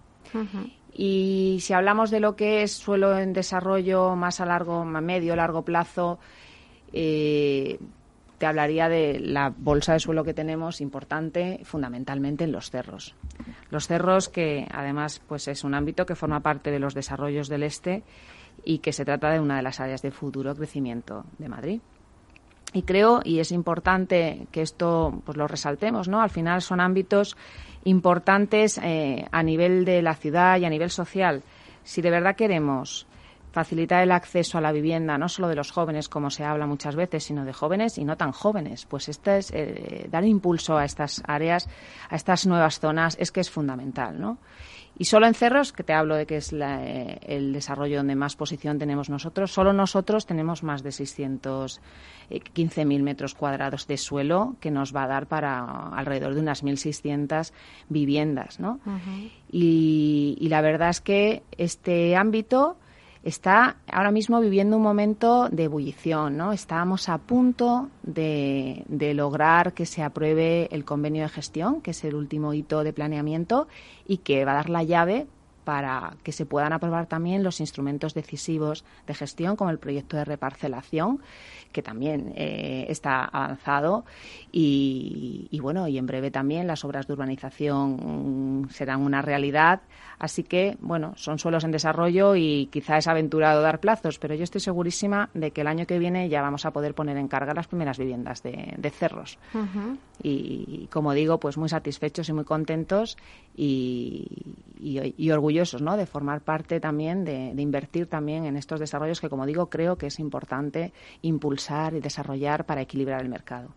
Y 0.93 1.59
si 1.61 1.73
hablamos 1.73 2.11
de 2.11 2.21
lo 2.21 2.37
que 2.37 2.63
es 2.63 2.73
suelo 2.73 3.19
en 3.19 3.33
desarrollo 3.33 4.17
más 4.17 4.41
a 4.41 4.47
largo, 4.47 4.81
a 4.81 5.01
medio, 5.01 5.37
largo 5.37 5.63
plazo, 5.63 6.19
eh, 6.93 7.79
te 8.39 8.47
hablaría 8.47 8.89
de 8.89 9.21
la 9.21 9.53
bolsa 9.55 9.93
de 9.93 10.01
suelo 10.01 10.25
que 10.25 10.33
tenemos 10.33 10.81
importante 10.81 11.61
fundamentalmente 11.65 12.45
en 12.45 12.53
los 12.53 12.71
cerros. 12.71 13.15
Los 13.71 13.87
cerros 13.87 14.31
que 14.31 14.67
además 14.73 15.21
pues 15.29 15.47
es 15.47 15.63
un 15.63 15.75
ámbito 15.75 16.07
que 16.07 16.15
forma 16.15 16.41
parte 16.41 16.71
de 16.71 16.79
los 16.79 16.95
desarrollos 16.95 17.49
del 17.49 17.63
este 17.63 18.03
y 18.65 18.79
que 18.79 18.95
se 18.95 19.05
trata 19.05 19.31
de 19.31 19.41
una 19.41 19.57
de 19.57 19.63
las 19.63 19.79
áreas 19.79 20.01
de 20.01 20.11
futuro 20.11 20.55
crecimiento 20.55 21.25
de 21.39 21.49
Madrid. 21.51 21.81
Y 22.73 22.83
creo, 22.83 23.21
y 23.25 23.41
es 23.41 23.51
importante 23.51 24.47
que 24.53 24.63
esto 24.63 25.23
pues 25.25 25.37
lo 25.37 25.49
resaltemos, 25.49 26.09
¿no? 26.09 26.23
Al 26.23 26.31
final 26.31 26.63
son 26.63 26.81
ámbitos 26.81 27.37
importantes 27.85 28.79
eh, 28.83 29.27
a 29.33 29.43
nivel 29.43 29.85
de 29.85 30.03
la 30.03 30.15
ciudad 30.15 30.59
y 30.59 30.65
a 30.65 30.71
nivel 30.71 30.91
social. 30.91 31.43
Si 31.83 32.01
de 32.01 32.11
verdad 32.11 32.37
queremos 32.37 33.07
facilitar 33.53 34.03
el 34.03 34.13
acceso 34.13 34.59
a 34.59 34.61
la 34.61 34.73
vivienda, 34.73 35.19
no 35.19 35.29
solo 35.29 35.49
de 35.49 35.57
los 35.57 35.73
jóvenes, 35.73 36.09
como 36.09 36.31
se 36.31 36.45
habla 36.45 36.67
muchas 36.67 36.95
veces, 36.95 37.25
sino 37.25 37.45
de 37.45 37.53
jóvenes 37.53 37.99
y 37.99 38.05
no 38.05 38.17
tan 38.17 38.33
jóvenes. 38.33 38.87
Pues 38.87 39.09
este 39.09 39.39
es, 39.39 39.51
eh, 39.53 40.07
dar 40.09 40.25
impulso 40.25 40.77
a 40.77 40.85
estas 40.85 41.23
áreas, 41.27 41.69
a 42.09 42.17
estas 42.17 42.47
nuevas 42.47 42.79
zonas, 42.79 43.17
es 43.19 43.33
que 43.33 43.41
es 43.41 43.51
fundamental, 43.51 44.21
¿no? 44.21 44.39
Y 45.01 45.07
solo 45.07 45.27
en 45.27 45.33
Cerros, 45.33 45.73
que 45.73 45.83
te 45.83 45.95
hablo 45.95 46.15
de 46.15 46.27
que 46.27 46.37
es 46.37 46.53
eh, 46.53 47.19
el 47.23 47.55
desarrollo 47.55 47.97
donde 47.97 48.15
más 48.17 48.37
posición 48.37 48.79
tenemos 48.79 49.09
nosotros, 49.09 49.51
solo 49.51 49.73
nosotros 49.73 50.27
tenemos 50.27 50.63
más 50.63 50.83
de 50.83 50.91
615.000 50.91 51.81
eh, 52.29 53.03
metros 53.03 53.35
cuadrados 53.35 53.87
de 53.87 53.97
suelo 53.97 54.57
que 54.61 54.71
nos 54.71 54.95
va 54.95 55.05
a 55.05 55.07
dar 55.07 55.27
para 55.27 55.89
alrededor 55.89 56.35
de 56.35 56.41
unas 56.43 56.63
1.600 56.63 57.51
viviendas, 57.89 58.61
¿no? 58.61 58.79
y, 59.51 60.37
y 60.39 60.49
la 60.49 60.61
verdad 60.61 60.91
es 60.91 61.01
que 61.01 61.45
este 61.57 62.15
ámbito 62.15 62.77
está 63.23 63.77
ahora 63.91 64.11
mismo 64.11 64.41
viviendo 64.41 64.77
un 64.77 64.83
momento 64.83 65.49
de 65.51 65.65
ebullición, 65.65 66.37
¿no? 66.37 66.53
Estamos 66.53 67.09
a 67.09 67.19
punto 67.19 67.89
de, 68.03 68.85
lograr 69.15 69.75
que 69.75 69.87
se 69.87 70.03
apruebe 70.03 70.69
el 70.71 70.85
convenio 70.85 71.23
de 71.23 71.29
gestión, 71.29 71.81
que 71.81 71.91
es 71.91 72.05
el 72.05 72.15
último 72.15 72.55
hito 72.55 72.83
de 72.83 72.93
planeamiento 72.93 73.69
y 74.07 74.19
que 74.19 74.45
va 74.45 74.53
a 74.53 74.57
dar 74.57 74.71
la 74.71 74.83
llave 74.83 75.27
para 75.65 76.17
que 76.23 76.33
se 76.33 76.47
puedan 76.47 76.73
aprobar 76.73 77.07
también 77.07 77.43
los 77.43 77.61
instrumentos 77.61 78.15
decisivos 78.15 78.85
de 79.07 79.15
gestión, 79.15 79.57
como 79.57 79.71
el 79.71 79.79
proyecto 79.79 80.17
de 80.17 80.25
reparcelación, 80.25 81.21
que 81.73 81.83
también 81.83 82.33
eh, 82.37 82.87
está 82.89 83.25
avanzado. 83.25 84.05
Y, 84.53 85.59
bueno, 85.61 85.87
y 85.89 85.99
en 85.99 86.07
breve 86.07 86.31
también 86.31 86.67
las 86.67 86.85
obras 86.85 87.07
de 87.07 87.13
urbanización 87.13 88.69
serán 88.71 89.03
una 89.03 89.23
realidad. 89.23 89.81
Así 90.19 90.43
que, 90.43 90.77
bueno, 90.81 91.15
son 91.17 91.39
suelos 91.39 91.65
en 91.65 91.71
desarrollo 91.71 92.37
y 92.37 92.69
quizá 92.73 92.99
es 92.99 93.07
aventurado 93.07 93.63
dar 93.63 93.81
plazos, 93.81 94.19
pero 94.19 94.35
yo 94.35 94.45
estoy 94.45 94.61
segurísima 94.61 95.31
de 95.33 95.51
que 95.51 95.63
el 95.63 95.67
año 95.67 95.87
que 95.87 95.99
viene 95.99 96.29
ya 96.29 96.43
vamos 96.43 96.67
a 96.67 96.73
poder 96.73 96.95
poner 96.95 97.17
en 97.17 97.29
carga 97.29 97.55
las 97.55 97.69
primeras 97.69 97.99
viviendas 97.99 98.43
de, 98.43 98.91
cerros. 98.91 99.39
y, 100.23 100.89
como 100.93 101.15
digo, 101.15 101.39
pues 101.39 101.57
muy 101.57 101.69
satisfechos 101.69 102.29
y 102.29 102.33
muy 102.33 102.45
contentos 102.45 103.17
y, 103.57 104.27
y, 104.81 105.31
orgullosos 105.31 105.50
¿no? 105.81 105.97
de 105.97 106.07
formar 106.07 106.41
parte 106.41 106.81
también, 106.81 107.25
de, 107.25 107.53
invertir 107.57 108.07
también 108.07 108.45
en 108.45 108.57
estos 108.57 108.81
desarrollos 108.81 109.21
que, 109.21 109.29
como 109.29 109.47
digo, 109.47 109.69
creo 109.69 109.97
que 109.97 110.07
es 110.07 110.19
importante 110.19 110.93
impulsar 111.23 111.95
y 111.95 112.01
desarrollar 112.01 112.65
para 112.65 112.81
equilibrar 112.81 113.21
el 113.21 113.29
mercado. 113.29 113.71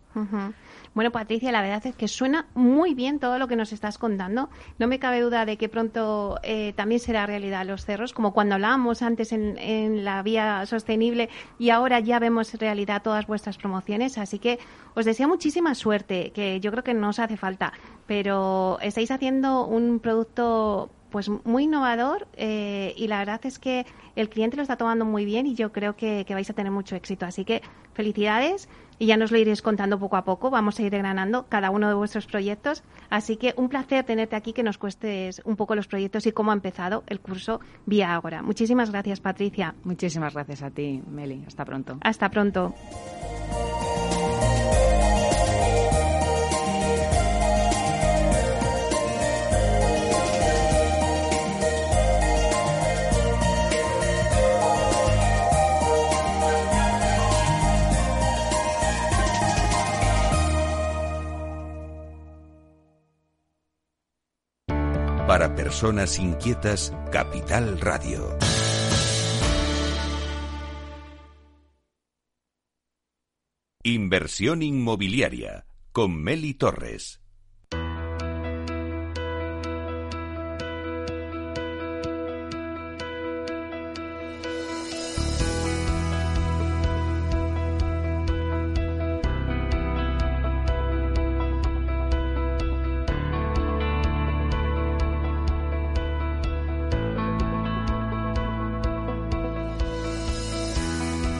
Bueno, 0.94 1.10
Patricia, 1.10 1.50
la 1.50 1.60
verdad 1.60 1.84
es 1.86 1.96
que 1.96 2.06
suena 2.06 2.46
muy 2.54 2.94
bien 2.94 3.18
todo 3.18 3.38
lo 3.38 3.48
que 3.48 3.56
nos 3.56 3.72
estás 3.72 3.98
contando. 3.98 4.48
No 4.78 4.86
me 4.86 4.98
cabe 4.98 5.20
duda 5.20 5.44
de 5.44 5.56
que 5.56 5.68
pronto 5.68 6.38
eh, 6.42 6.72
también 6.76 7.00
será 7.00 7.26
realidad 7.26 7.66
los 7.66 7.84
cerros, 7.84 8.12
como 8.12 8.32
cuando 8.32 8.54
hablábamos 8.54 9.02
antes 9.02 9.32
en, 9.32 9.58
en 9.58 10.04
la 10.04 10.22
vía 10.22 10.64
sostenible 10.66 11.28
y 11.58 11.70
ahora 11.70 11.98
ya 12.00 12.18
vemos 12.20 12.54
realidad 12.54 13.02
todas 13.02 13.26
vuestras 13.26 13.58
promociones. 13.58 14.18
Así 14.18 14.38
que 14.38 14.58
os 14.94 15.04
deseo 15.04 15.28
muchísima 15.28 15.74
suerte, 15.74 16.30
que 16.32 16.60
yo 16.60 16.70
creo 16.70 16.84
que 16.84 16.94
no 16.94 17.08
os 17.08 17.18
hace 17.18 17.36
falta, 17.36 17.72
pero 18.06 18.78
estáis 18.80 19.10
haciendo 19.10 19.66
un 19.66 19.98
producto 19.98 20.90
pues 21.14 21.30
muy 21.44 21.62
innovador 21.62 22.26
eh, 22.32 22.92
y 22.96 23.06
la 23.06 23.18
verdad 23.18 23.40
es 23.44 23.60
que 23.60 23.86
el 24.16 24.28
cliente 24.28 24.56
lo 24.56 24.62
está 24.62 24.76
tomando 24.76 25.04
muy 25.04 25.24
bien 25.24 25.46
y 25.46 25.54
yo 25.54 25.70
creo 25.70 25.94
que, 25.94 26.26
vais 26.28 26.50
a 26.50 26.54
tener 26.54 26.72
mucho 26.72 26.96
éxito. 26.96 27.24
Así 27.24 27.44
que 27.44 27.62
felicidades 27.92 28.68
y 28.98 29.06
ya 29.06 29.16
nos 29.16 29.30
lo 29.30 29.38
iréis 29.38 29.62
contando 29.62 29.96
poco 30.00 30.16
a 30.16 30.24
poco. 30.24 30.50
Vamos 30.50 30.80
a 30.80 30.82
ir 30.82 30.90
granando 30.90 31.46
cada 31.48 31.70
uno 31.70 31.86
de 31.86 31.94
vuestros 31.94 32.26
proyectos. 32.26 32.82
Así 33.10 33.36
que 33.36 33.54
un 33.56 33.68
placer 33.68 34.02
tenerte 34.02 34.34
aquí, 34.34 34.52
que 34.52 34.64
nos 34.64 34.76
cuestes 34.76 35.40
un 35.44 35.54
poco 35.54 35.76
los 35.76 35.86
proyectos 35.86 36.26
y 36.26 36.32
cómo 36.32 36.50
ha 36.50 36.54
empezado 36.54 37.04
el 37.06 37.20
curso 37.20 37.60
Vía 37.86 38.12
Ágora. 38.12 38.42
Muchísimas 38.42 38.90
gracias, 38.90 39.20
Patricia. 39.20 39.76
Muchísimas 39.84 40.34
gracias 40.34 40.64
a 40.64 40.72
ti, 40.72 41.00
Meli. 41.08 41.44
Hasta 41.46 41.64
pronto. 41.64 41.96
Hasta 42.00 42.28
pronto. 42.28 42.74
Para 65.34 65.56
personas 65.56 66.20
inquietas, 66.20 66.94
Capital 67.10 67.80
Radio. 67.80 68.38
Inversión 73.82 74.62
inmobiliaria 74.62 75.66
con 75.90 76.22
Meli 76.22 76.54
Torres. 76.54 77.23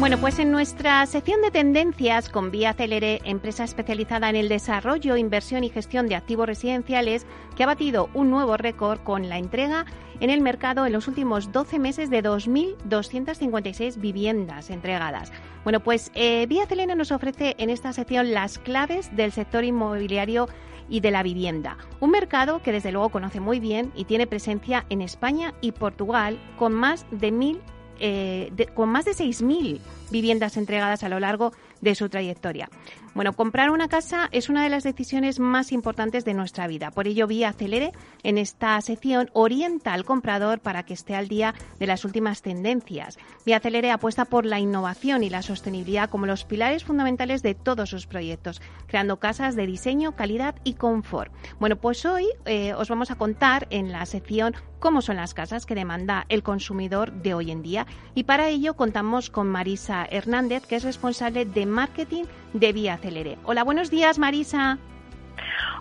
Bueno, 0.05 0.19
pues 0.19 0.39
en 0.39 0.51
nuestra 0.51 1.07
sección 1.07 1.41
de 1.41 1.51
tendencias 1.51 2.29
con 2.29 2.51
Vía 2.51 2.75
Celere, 2.75 3.23
empresa 3.25 3.65
especializada 3.65 4.29
en 4.29 4.37
el 4.37 4.51
desarrollo, 4.51 5.17
inversión 5.17 5.65
y 5.65 5.71
gestión 5.71 6.09
de 6.09 6.15
activos 6.15 6.47
residenciales, 6.47 7.27
que 7.57 7.63
ha 7.63 7.67
batido 7.67 8.11
un 8.13 8.29
nuevo 8.29 8.59
récord 8.59 9.01
con 9.01 9.31
la 9.31 9.39
entrega 9.39 9.87
en 10.21 10.29
el 10.29 10.43
mercado 10.43 10.85
en 10.85 10.93
los 10.93 11.09
últimos 11.09 11.53
12 11.53 11.79
meses 11.79 12.11
de 12.11 12.23
2.256 12.23 13.99
viviendas 13.99 14.69
entregadas. 14.69 15.33
Bueno, 15.63 15.81
pues 15.81 16.11
eh, 16.15 16.45
Vía 16.51 16.67
Celere 16.67 16.97
nos 16.97 17.11
ofrece 17.11 17.55
en 17.57 17.71
esta 17.71 17.95
sección 17.95 18.35
las 18.35 18.59
claves 18.59 19.09
del 19.17 19.33
sector 19.33 19.65
inmobiliario 19.65 20.51
y 20.87 21.01
de 21.01 21.13
la 21.13 21.23
vivienda. 21.23 21.79
Un 22.01 22.11
mercado 22.11 22.61
que 22.63 22.73
desde 22.73 22.93
luego 22.93 23.09
conoce 23.09 23.41
muy 23.41 23.59
bien 23.59 23.91
y 23.95 24.05
tiene 24.05 24.27
presencia 24.27 24.85
en 24.91 25.01
España 25.01 25.55
y 25.63 25.73
Portugal 25.73 26.39
con 26.59 26.75
más 26.75 27.07
de 27.11 27.33
mil 27.33 27.63
eh, 28.01 28.51
con 28.75 28.89
más 28.89 29.05
de 29.05 29.13
6.000 29.13 29.81
viviendas 30.11 30.57
entregadas 30.57 31.03
a 31.05 31.09
lo 31.09 31.21
largo 31.21 31.53
de 31.81 31.95
su 31.95 32.09
trayectoria. 32.09 32.69
Bueno, 33.15 33.33
comprar 33.33 33.71
una 33.71 33.87
casa 33.87 34.29
es 34.33 34.49
una 34.49 34.65
de 34.65 34.69
las 34.69 34.83
decisiones 34.83 35.39
más 35.39 35.71
importantes 35.71 36.25
de 36.25 36.35
nuestra 36.35 36.67
vida. 36.67 36.91
Por 36.91 37.07
ello, 37.07 37.29
Vía 37.29 37.51
Acelere 37.51 37.93
en 38.25 38.39
esta 38.39 38.81
sección 38.81 39.31
orienta 39.35 39.93
al 39.93 40.05
comprador 40.05 40.59
para 40.59 40.83
que 40.83 40.95
esté 40.95 41.15
al 41.15 41.29
día 41.29 41.55
de 41.79 41.87
las 41.87 42.05
últimas 42.05 42.43
tendencias. 42.43 43.17
Vía 43.47 43.59
Acelere 43.59 43.93
apuesta 43.93 44.25
por 44.25 44.45
la 44.45 44.59
innovación 44.59 45.23
y 45.23 45.31
la 45.31 45.43
sostenibilidad 45.43 46.11
como 46.11 46.27
los 46.27 46.45
pilares 46.45 46.83
fundamentales 46.83 47.43
de 47.43 47.55
todos 47.55 47.89
sus 47.89 48.09
proyectos, 48.09 48.61
creando 48.89 49.21
casas 49.21 49.55
de 49.55 49.69
diseño, 49.69 50.17
calidad 50.17 50.57
y 50.65 50.75
confort. 50.75 51.33
Bueno, 51.61 51.77
pues 51.77 52.05
hoy 52.07 52.27
eh, 52.47 52.75
os 52.75 52.89
vamos 52.89 53.13
a 53.13 53.15
contar 53.15 53.69
en 53.71 53.93
la 53.93 54.07
sección 54.07 54.57
cómo 54.81 55.03
son 55.03 55.17
las 55.17 55.35
casas 55.35 55.67
que 55.67 55.75
demanda 55.75 56.27
el 56.29 56.43
consumidor 56.43 57.11
de 57.11 57.33
hoy 57.33 57.51
en 57.51 57.63
día 57.63 57.87
y 58.15 58.25
para 58.25 58.49
ello 58.49 58.75
contamos 58.75 59.31
con 59.31 59.47
Marisa 59.47 60.05
Hernández, 60.11 60.67
que 60.67 60.77
es 60.77 60.83
responsable 60.83 61.47
de 61.47 61.65
marketing 61.65 62.25
de 62.53 62.73
Vía 62.73 62.99
Acelere. 63.05 63.37
Hola, 63.45 63.65
buenos 63.65 63.91
días, 63.91 64.19
Marisa. 64.19 64.79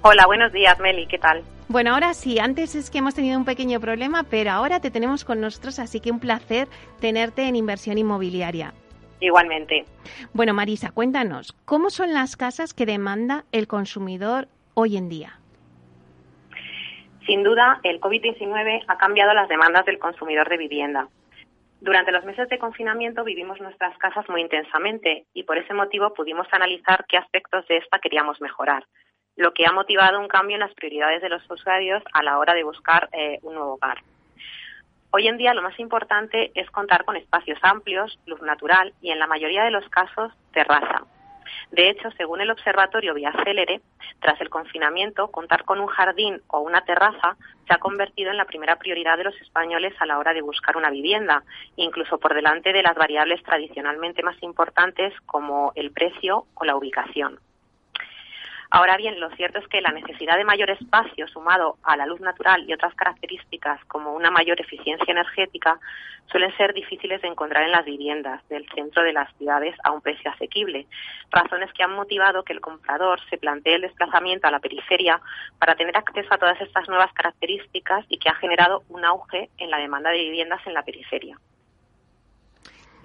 Hola, 0.01 0.25
buenos 0.25 0.51
días, 0.51 0.77
Meli, 0.81 1.07
¿qué 1.07 1.17
tal? 1.17 1.41
Bueno, 1.69 1.93
ahora 1.93 2.13
sí, 2.13 2.37
antes 2.37 2.75
es 2.75 2.89
que 2.89 2.97
hemos 2.97 3.15
tenido 3.15 3.37
un 3.37 3.45
pequeño 3.45 3.79
problema, 3.79 4.23
pero 4.23 4.51
ahora 4.51 4.81
te 4.81 4.91
tenemos 4.91 5.23
con 5.23 5.39
nosotros, 5.39 5.79
así 5.79 6.01
que 6.01 6.11
un 6.11 6.19
placer 6.19 6.67
tenerte 6.99 7.43
en 7.43 7.55
inversión 7.55 7.97
inmobiliaria. 7.97 8.73
Igualmente. 9.21 9.85
Bueno, 10.33 10.53
Marisa, 10.53 10.91
cuéntanos, 10.91 11.55
¿cómo 11.63 11.91
son 11.91 12.11
las 12.11 12.35
casas 12.35 12.73
que 12.73 12.85
demanda 12.85 13.45
el 13.53 13.67
consumidor 13.67 14.49
hoy 14.73 14.97
en 14.97 15.07
día? 15.07 15.39
Sin 17.25 17.41
duda, 17.43 17.79
el 17.83 18.01
COVID-19 18.01 18.83
ha 18.85 18.97
cambiado 18.97 19.33
las 19.33 19.47
demandas 19.47 19.85
del 19.85 19.97
consumidor 19.97 20.49
de 20.49 20.57
vivienda. 20.57 21.07
Durante 21.83 22.13
los 22.13 22.23
meses 22.23 22.47
de 22.47 22.59
confinamiento 22.59 23.25
vivimos 23.25 23.59
nuestras 23.59 23.97
casas 23.97 24.29
muy 24.29 24.39
intensamente 24.39 25.25
y 25.33 25.43
por 25.43 25.57
ese 25.57 25.73
motivo 25.73 26.13
pudimos 26.13 26.47
analizar 26.53 27.03
qué 27.09 27.17
aspectos 27.17 27.67
de 27.67 27.75
esta 27.75 27.99
queríamos 27.99 28.39
mejorar, 28.39 28.85
lo 29.35 29.53
que 29.53 29.65
ha 29.65 29.73
motivado 29.73 30.21
un 30.21 30.29
cambio 30.29 30.55
en 30.55 30.61
las 30.61 30.73
prioridades 30.75 31.21
de 31.21 31.27
los 31.27 31.43
usuarios 31.51 32.01
a 32.13 32.23
la 32.23 32.39
hora 32.39 32.53
de 32.53 32.63
buscar 32.63 33.09
eh, 33.11 33.37
un 33.41 33.55
nuevo 33.55 33.73
hogar. 33.73 33.97
Hoy 35.11 35.27
en 35.27 35.35
día 35.35 35.53
lo 35.53 35.61
más 35.61 35.77
importante 35.77 36.53
es 36.55 36.71
contar 36.71 37.03
con 37.03 37.17
espacios 37.17 37.59
amplios, 37.61 38.17
luz 38.27 38.41
natural 38.41 38.93
y 39.01 39.11
en 39.11 39.19
la 39.19 39.27
mayoría 39.27 39.65
de 39.65 39.71
los 39.71 39.87
casos 39.89 40.31
terraza, 40.53 41.03
de 41.71 41.89
hecho, 41.89 42.11
según 42.17 42.41
el 42.41 42.51
Observatorio 42.51 43.13
Vía 43.13 43.33
Célere, 43.43 43.81
tras 44.19 44.39
el 44.41 44.49
confinamiento, 44.49 45.29
contar 45.29 45.63
con 45.63 45.79
un 45.79 45.87
jardín 45.87 46.41
o 46.47 46.59
una 46.59 46.81
terraza 46.81 47.35
se 47.67 47.73
ha 47.73 47.77
convertido 47.77 48.31
en 48.31 48.37
la 48.37 48.45
primera 48.45 48.77
prioridad 48.77 49.17
de 49.17 49.23
los 49.23 49.39
españoles 49.41 49.93
a 49.99 50.05
la 50.05 50.17
hora 50.17 50.33
de 50.33 50.41
buscar 50.41 50.77
una 50.77 50.89
vivienda, 50.89 51.43
incluso 51.75 52.19
por 52.19 52.33
delante 52.33 52.73
de 52.73 52.83
las 52.83 52.95
variables 52.95 53.41
tradicionalmente 53.43 54.23
más 54.23 54.41
importantes 54.43 55.13
como 55.25 55.71
el 55.75 55.91
precio 55.91 56.45
o 56.55 56.65
la 56.65 56.75
ubicación. 56.75 57.39
Ahora 58.75 58.97
bien, 58.97 59.19
lo 59.19 59.29
cierto 59.35 59.59
es 59.59 59.67
que 59.67 59.81
la 59.81 59.91
necesidad 59.91 60.35
de 60.35 60.45
mayor 60.45 60.71
espacio 60.71 61.27
sumado 61.27 61.77
a 61.83 61.95
la 61.95 62.07
luz 62.07 62.19
natural 62.21 62.67
y 62.67 62.73
otras 62.73 62.95
características 62.95 63.79
como 63.85 64.15
una 64.15 64.31
mayor 64.31 64.59
eficiencia 64.59 65.11
energética 65.11 65.79
suelen 66.25 66.57
ser 66.57 66.73
difíciles 66.73 67.21
de 67.21 67.27
encontrar 67.27 67.65
en 67.65 67.71
las 67.71 67.85
viviendas 67.85 68.41
del 68.49 68.67
centro 68.73 69.03
de 69.03 69.13
las 69.13 69.31
ciudades 69.37 69.75
a 69.83 69.91
un 69.91 70.01
precio 70.01 70.31
asequible, 70.31 70.87
razones 71.29 71.71
que 71.73 71.83
han 71.83 71.93
motivado 71.93 72.41
que 72.41 72.53
el 72.53 72.61
comprador 72.61 73.19
se 73.29 73.37
plantee 73.37 73.75
el 73.75 73.81
desplazamiento 73.81 74.47
a 74.47 74.51
la 74.51 74.59
periferia 74.59 75.21
para 75.59 75.75
tener 75.75 75.95
acceso 75.95 76.33
a 76.33 76.39
todas 76.39 76.59
estas 76.59 76.89
nuevas 76.89 77.13
características 77.13 78.07
y 78.09 78.17
que 78.17 78.29
ha 78.29 78.35
generado 78.35 78.81
un 78.89 79.05
auge 79.05 79.51
en 79.59 79.69
la 79.69 79.77
demanda 79.77 80.09
de 80.09 80.17
viviendas 80.17 80.65
en 80.65 80.73
la 80.73 80.81
periferia. 80.81 81.37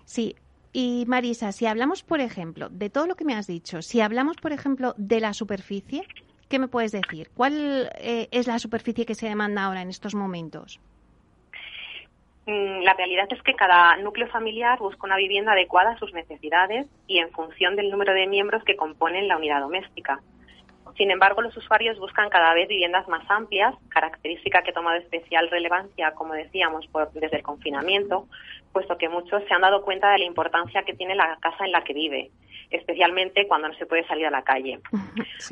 Sí, 0.06 0.34
y 0.72 1.04
Marisa, 1.06 1.52
si 1.52 1.66
hablamos, 1.66 2.02
por 2.02 2.20
ejemplo, 2.20 2.68
de 2.68 2.90
todo 2.90 3.06
lo 3.06 3.14
que 3.14 3.24
me 3.24 3.34
has 3.34 3.46
dicho, 3.46 3.82
si 3.82 4.00
hablamos, 4.00 4.36
por 4.36 4.52
ejemplo, 4.52 4.94
de 4.96 5.20
la 5.20 5.32
superficie, 5.32 6.02
¿qué 6.48 6.58
me 6.58 6.68
puedes 6.68 6.92
decir? 6.92 7.30
¿Cuál 7.34 7.90
eh, 7.98 8.28
es 8.30 8.46
la 8.46 8.58
superficie 8.58 9.06
que 9.06 9.14
se 9.14 9.28
demanda 9.28 9.64
ahora 9.64 9.82
en 9.82 9.88
estos 9.88 10.14
momentos? 10.14 10.80
Mm, 12.46 12.82
la 12.82 12.94
realidad 12.94 13.28
es 13.30 13.42
que 13.42 13.54
cada 13.54 13.96
núcleo 13.98 14.26
familiar 14.28 14.78
busca 14.78 15.06
una 15.06 15.16
vivienda 15.16 15.52
adecuada 15.52 15.90
a 15.90 15.98
sus 15.98 16.14
necesidades 16.14 16.86
y 17.06 17.18
en 17.18 17.30
función 17.30 17.76
del 17.76 17.90
número 17.90 18.14
de 18.14 18.26
miembros 18.26 18.64
que 18.64 18.76
componen 18.76 19.28
la 19.28 19.36
unidad 19.36 19.60
doméstica. 19.60 20.20
Sin 20.96 21.10
embargo, 21.10 21.42
los 21.42 21.56
usuarios 21.56 21.98
buscan 21.98 22.28
cada 22.28 22.54
vez 22.54 22.68
viviendas 22.68 23.06
más 23.08 23.28
amplias, 23.30 23.74
característica 23.88 24.62
que 24.62 24.70
ha 24.70 24.74
tomado 24.74 24.96
especial 24.96 25.48
relevancia, 25.50 26.12
como 26.12 26.34
decíamos, 26.34 26.88
desde 27.14 27.36
el 27.36 27.42
confinamiento, 27.42 28.26
puesto 28.72 28.98
que 28.98 29.08
muchos 29.08 29.42
se 29.44 29.54
han 29.54 29.62
dado 29.62 29.82
cuenta 29.82 30.10
de 30.12 30.18
la 30.18 30.24
importancia 30.24 30.82
que 30.82 30.94
tiene 30.94 31.14
la 31.14 31.36
casa 31.40 31.64
en 31.64 31.72
la 31.72 31.82
que 31.82 31.94
vive, 31.94 32.30
especialmente 32.70 33.46
cuando 33.46 33.68
no 33.68 33.74
se 33.74 33.86
puede 33.86 34.06
salir 34.06 34.26
a 34.26 34.30
la 34.30 34.42
calle. 34.42 34.80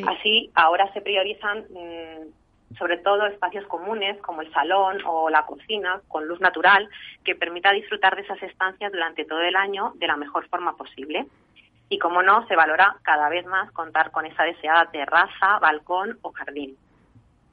Así, 0.06 0.50
ahora 0.54 0.92
se 0.92 1.00
priorizan 1.00 1.64
mm, 1.70 2.76
sobre 2.78 2.98
todo 2.98 3.26
espacios 3.26 3.66
comunes 3.66 4.20
como 4.22 4.42
el 4.42 4.52
salón 4.52 4.98
o 5.06 5.30
la 5.30 5.46
cocina 5.46 6.00
con 6.08 6.26
luz 6.26 6.40
natural 6.40 6.88
que 7.24 7.34
permita 7.34 7.72
disfrutar 7.72 8.16
de 8.16 8.22
esas 8.22 8.42
estancias 8.42 8.92
durante 8.92 9.24
todo 9.24 9.40
el 9.40 9.56
año 9.56 9.92
de 9.96 10.06
la 10.06 10.16
mejor 10.16 10.48
forma 10.48 10.76
posible. 10.76 11.26
Y 11.88 11.98
como 11.98 12.22
no, 12.22 12.46
se 12.48 12.56
valora 12.56 12.96
cada 13.02 13.28
vez 13.28 13.46
más 13.46 13.70
contar 13.72 14.10
con 14.10 14.26
esa 14.26 14.42
deseada 14.42 14.90
terraza, 14.90 15.58
balcón 15.60 16.18
o 16.22 16.32
jardín. 16.32 16.76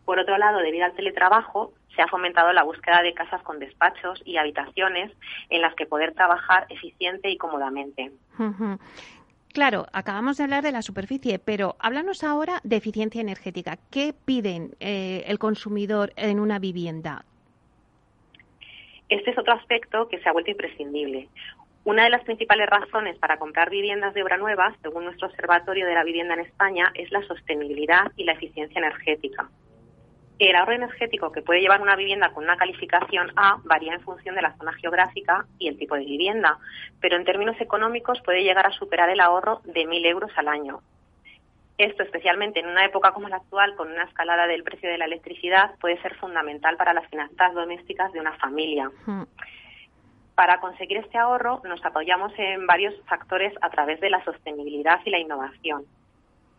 Por 0.05 0.19
otro 0.19 0.37
lado, 0.37 0.59
debido 0.59 0.85
al 0.85 0.93
teletrabajo, 0.93 1.73
se 1.95 2.01
ha 2.01 2.07
fomentado 2.07 2.51
la 2.53 2.63
búsqueda 2.63 3.01
de 3.01 3.13
casas 3.13 3.41
con 3.43 3.59
despachos 3.59 4.21
y 4.25 4.37
habitaciones 4.37 5.11
en 5.49 5.61
las 5.61 5.75
que 5.75 5.85
poder 5.85 6.13
trabajar 6.13 6.65
eficiente 6.69 7.29
y 7.29 7.37
cómodamente. 7.37 8.11
Claro, 9.53 9.85
acabamos 9.93 10.37
de 10.37 10.45
hablar 10.45 10.63
de 10.63 10.71
la 10.71 10.81
superficie, 10.81 11.37
pero 11.37 11.75
háblanos 11.79 12.23
ahora 12.23 12.59
de 12.63 12.77
eficiencia 12.77 13.21
energética. 13.21 13.77
¿Qué 13.91 14.13
piden 14.25 14.71
eh, 14.79 15.23
el 15.27 15.37
consumidor 15.37 16.11
en 16.15 16.39
una 16.39 16.57
vivienda? 16.57 17.23
Este 19.09 19.29
es 19.29 19.37
otro 19.37 19.53
aspecto 19.53 20.07
que 20.07 20.19
se 20.19 20.27
ha 20.27 20.33
vuelto 20.33 20.49
imprescindible. 20.49 21.29
Una 21.85 22.05
de 22.05 22.09
las 22.09 22.23
principales 22.23 22.69
razones 22.69 23.17
para 23.17 23.37
comprar 23.37 23.69
viviendas 23.69 24.13
de 24.13 24.23
obra 24.23 24.37
nueva, 24.37 24.73
según 24.81 25.03
nuestro 25.03 25.27
Observatorio 25.27 25.85
de 25.85 25.95
la 25.95 26.05
Vivienda 26.05 26.33
en 26.33 26.39
España, 26.39 26.91
es 26.93 27.11
la 27.11 27.21
sostenibilidad 27.23 28.11
y 28.15 28.23
la 28.23 28.33
eficiencia 28.33 28.79
energética. 28.79 29.49
El 30.39 30.55
ahorro 30.55 30.73
energético 30.73 31.31
que 31.31 31.41
puede 31.41 31.59
llevar 31.59 31.81
una 31.81 31.97
vivienda 31.97 32.31
con 32.31 32.45
una 32.45 32.55
calificación 32.55 33.31
A 33.35 33.57
varía 33.65 33.93
en 33.93 34.01
función 34.01 34.35
de 34.35 34.41
la 34.41 34.55
zona 34.55 34.73
geográfica 34.73 35.45
y 35.59 35.67
el 35.67 35.77
tipo 35.77 35.95
de 35.95 36.05
vivienda, 36.05 36.57
pero 37.01 37.17
en 37.17 37.25
términos 37.25 37.59
económicos 37.59 38.21
puede 38.23 38.43
llegar 38.43 38.65
a 38.65 38.71
superar 38.71 39.09
el 39.09 39.19
ahorro 39.19 39.61
de 39.65 39.85
1.000 39.85 40.05
euros 40.05 40.31
al 40.37 40.47
año. 40.47 40.79
Esto, 41.77 42.03
especialmente 42.03 42.61
en 42.61 42.67
una 42.67 42.85
época 42.85 43.11
como 43.11 43.29
la 43.29 43.37
actual, 43.37 43.75
con 43.75 43.91
una 43.91 44.03
escalada 44.03 44.47
del 44.47 44.63
precio 44.63 44.89
de 44.89 44.97
la 44.97 45.05
electricidad, 45.05 45.75
puede 45.81 46.01
ser 46.01 46.15
fundamental 46.15 46.77
para 46.77 46.93
las 46.93 47.07
finanzas 47.09 47.53
domésticas 47.53 48.13
de 48.13 48.19
una 48.19 48.33
familia. 48.37 48.89
Hmm. 49.05 49.23
Para 50.35 50.59
conseguir 50.59 50.97
este 50.97 51.17
ahorro, 51.17 51.61
nos 51.63 51.83
apoyamos 51.85 52.31
en 52.37 52.65
varios 52.65 52.95
factores 53.05 53.53
a 53.61 53.69
través 53.69 53.99
de 53.99 54.09
la 54.09 54.23
sostenibilidad 54.23 54.99
y 55.05 55.11
la 55.11 55.19
innovación. 55.19 55.85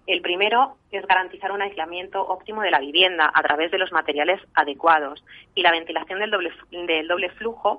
El 0.06 0.20
primero 0.20 0.76
es 0.92 1.04
garantizar 1.06 1.50
un 1.50 1.62
aislamiento 1.62 2.24
óptimo 2.24 2.60
de 2.62 2.70
la 2.70 2.78
vivienda 2.78 3.30
a 3.34 3.42
través 3.42 3.70
de 3.70 3.78
los 3.78 3.90
materiales 3.90 4.40
adecuados 4.54 5.24
y 5.54 5.62
la 5.62 5.70
ventilación 5.70 6.20
del 6.20 6.30
doble, 7.08 7.30
flujo 7.30 7.78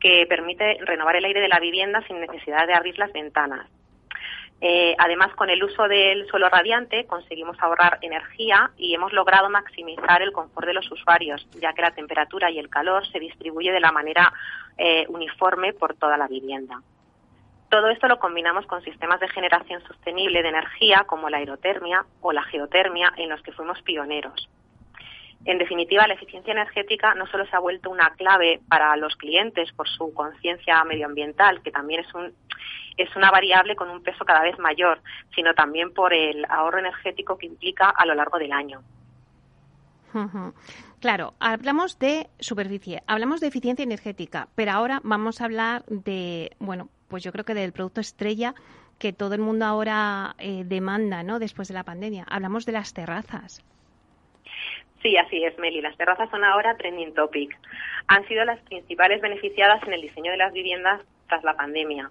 que 0.00 0.26
permite 0.26 0.78
renovar 0.80 1.16
el 1.16 1.26
aire 1.26 1.40
de 1.40 1.48
la 1.48 1.60
vivienda 1.60 2.02
sin 2.06 2.18
necesidad 2.18 2.66
de 2.66 2.74
abrir 2.74 2.98
las 2.98 3.12
ventanas. 3.12 3.68
Eh, 4.60 4.94
además, 4.98 5.34
con 5.34 5.50
el 5.50 5.62
uso 5.62 5.86
del 5.86 6.26
suelo 6.28 6.48
radiante 6.48 7.04
conseguimos 7.06 7.56
ahorrar 7.60 7.98
energía 8.00 8.70
y 8.78 8.94
hemos 8.94 9.12
logrado 9.12 9.50
maximizar 9.50 10.22
el 10.22 10.32
confort 10.32 10.66
de 10.66 10.72
los 10.72 10.90
usuarios, 10.90 11.46
ya 11.60 11.74
que 11.74 11.82
la 11.82 11.90
temperatura 11.90 12.50
y 12.50 12.58
el 12.58 12.70
calor 12.70 13.06
se 13.08 13.20
distribuye 13.20 13.70
de 13.70 13.80
la 13.80 13.92
manera 13.92 14.32
eh, 14.78 15.04
uniforme 15.08 15.74
por 15.74 15.94
toda 15.94 16.16
la 16.16 16.26
vivienda. 16.26 16.80
Todo 17.68 17.88
esto 17.88 18.08
lo 18.08 18.18
combinamos 18.18 18.64
con 18.66 18.82
sistemas 18.82 19.20
de 19.20 19.28
generación 19.28 19.82
sostenible 19.82 20.42
de 20.42 20.48
energía 20.48 21.04
como 21.06 21.28
la 21.28 21.38
aerotermia 21.38 22.06
o 22.22 22.32
la 22.32 22.42
geotermia 22.44 23.12
en 23.16 23.28
los 23.28 23.42
que 23.42 23.52
fuimos 23.52 23.82
pioneros. 23.82 24.48
En 25.44 25.58
definitiva, 25.58 26.06
la 26.06 26.14
eficiencia 26.14 26.52
energética 26.52 27.14
no 27.14 27.26
solo 27.26 27.46
se 27.46 27.54
ha 27.54 27.60
vuelto 27.60 27.90
una 27.90 28.10
clave 28.16 28.60
para 28.68 28.96
los 28.96 29.14
clientes 29.16 29.70
por 29.72 29.88
su 29.88 30.12
conciencia 30.12 30.82
medioambiental, 30.84 31.62
que 31.62 31.70
también 31.70 32.00
es, 32.00 32.14
un, 32.14 32.32
es 32.96 33.14
una 33.14 33.30
variable 33.30 33.76
con 33.76 33.88
un 33.88 34.02
peso 34.02 34.24
cada 34.24 34.42
vez 34.42 34.58
mayor, 34.58 35.00
sino 35.34 35.54
también 35.54 35.94
por 35.94 36.12
el 36.12 36.44
ahorro 36.48 36.78
energético 36.78 37.38
que 37.38 37.46
implica 37.46 37.90
a 37.90 38.06
lo 38.06 38.14
largo 38.14 38.38
del 38.38 38.52
año. 38.52 38.82
Claro, 41.00 41.34
hablamos 41.40 41.98
de 41.98 42.28
superficie, 42.40 43.02
hablamos 43.06 43.40
de 43.40 43.48
eficiencia 43.48 43.82
energética, 43.82 44.48
pero 44.54 44.72
ahora 44.72 45.00
vamos 45.04 45.40
a 45.40 45.44
hablar 45.44 45.84
de, 45.86 46.56
bueno, 46.58 46.88
pues 47.08 47.22
yo 47.22 47.32
creo 47.32 47.44
que 47.44 47.54
del 47.54 47.72
producto 47.72 48.00
estrella 48.00 48.54
que 48.98 49.12
todo 49.12 49.34
el 49.34 49.40
mundo 49.40 49.66
ahora 49.66 50.34
eh, 50.38 50.64
demanda, 50.64 51.22
¿no? 51.22 51.38
Después 51.38 51.68
de 51.68 51.74
la 51.74 51.84
pandemia. 51.84 52.24
Hablamos 52.28 52.64
de 52.64 52.72
las 52.72 52.94
terrazas. 52.94 53.62
Sí, 55.06 55.16
así 55.16 55.44
es, 55.44 55.56
Meli. 55.56 55.80
Las 55.80 55.96
terrazas 55.96 56.28
son 56.30 56.42
ahora 56.42 56.76
trending 56.76 57.14
topic. 57.14 57.56
Han 58.08 58.26
sido 58.26 58.44
las 58.44 58.58
principales 58.62 59.20
beneficiadas 59.20 59.80
en 59.86 59.92
el 59.92 60.00
diseño 60.00 60.32
de 60.32 60.36
las 60.36 60.52
viviendas 60.52 61.00
tras 61.28 61.44
la 61.44 61.54
pandemia. 61.54 62.10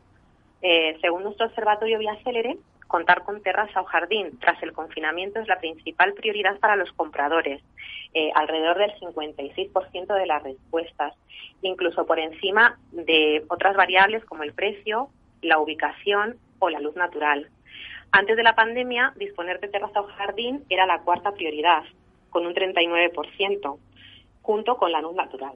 Eh, 0.62 0.98
según 1.02 1.24
nuestro 1.24 1.48
observatorio 1.48 2.00
Vía 2.00 2.18
Célere, 2.24 2.56
contar 2.88 3.26
con 3.26 3.43
terraza 3.43 3.82
o 3.82 3.84
jardín 3.84 4.39
tras 4.39 4.64
el 4.64 4.72
confinamiento 4.72 5.41
es 5.41 5.48
la 5.50 5.60
principal 5.60 6.14
prioridad 6.14 6.58
para 6.60 6.78
los 6.78 6.89
compradores, 6.93 7.62
eh, 8.14 8.32
alrededor 8.34 8.78
del 8.78 8.93
56% 8.98 10.14
de 10.14 10.26
las 10.26 10.43
respuestas, 10.43 11.16
incluso 11.64 12.06
por 12.06 12.18
encima 12.18 12.80
de 12.93 13.43
otras 13.50 13.76
variables 13.76 14.24
como 14.24 14.43
el 14.43 14.54
precio, 14.54 15.10
la 15.41 15.60
ubicación 15.60 16.38
o 16.60 16.70
la 16.70 16.80
luz 16.80 16.96
natural. 16.96 17.50
Antes 18.14 18.38
de 18.38 18.43
la 18.43 18.56
pandemia, 18.56 19.12
disponer 19.18 19.60
de 19.60 19.68
terraza 19.68 20.00
o 20.00 20.08
jardín 20.08 20.64
era 20.70 20.86
la 20.86 21.02
cuarta 21.02 21.34
prioridad, 21.34 21.84
con 22.36 22.46
un 22.46 22.54
39%, 22.54 23.78
junto 24.42 24.76
con 24.76 24.92
la 24.92 25.00
luz 25.00 25.16
natural. 25.16 25.54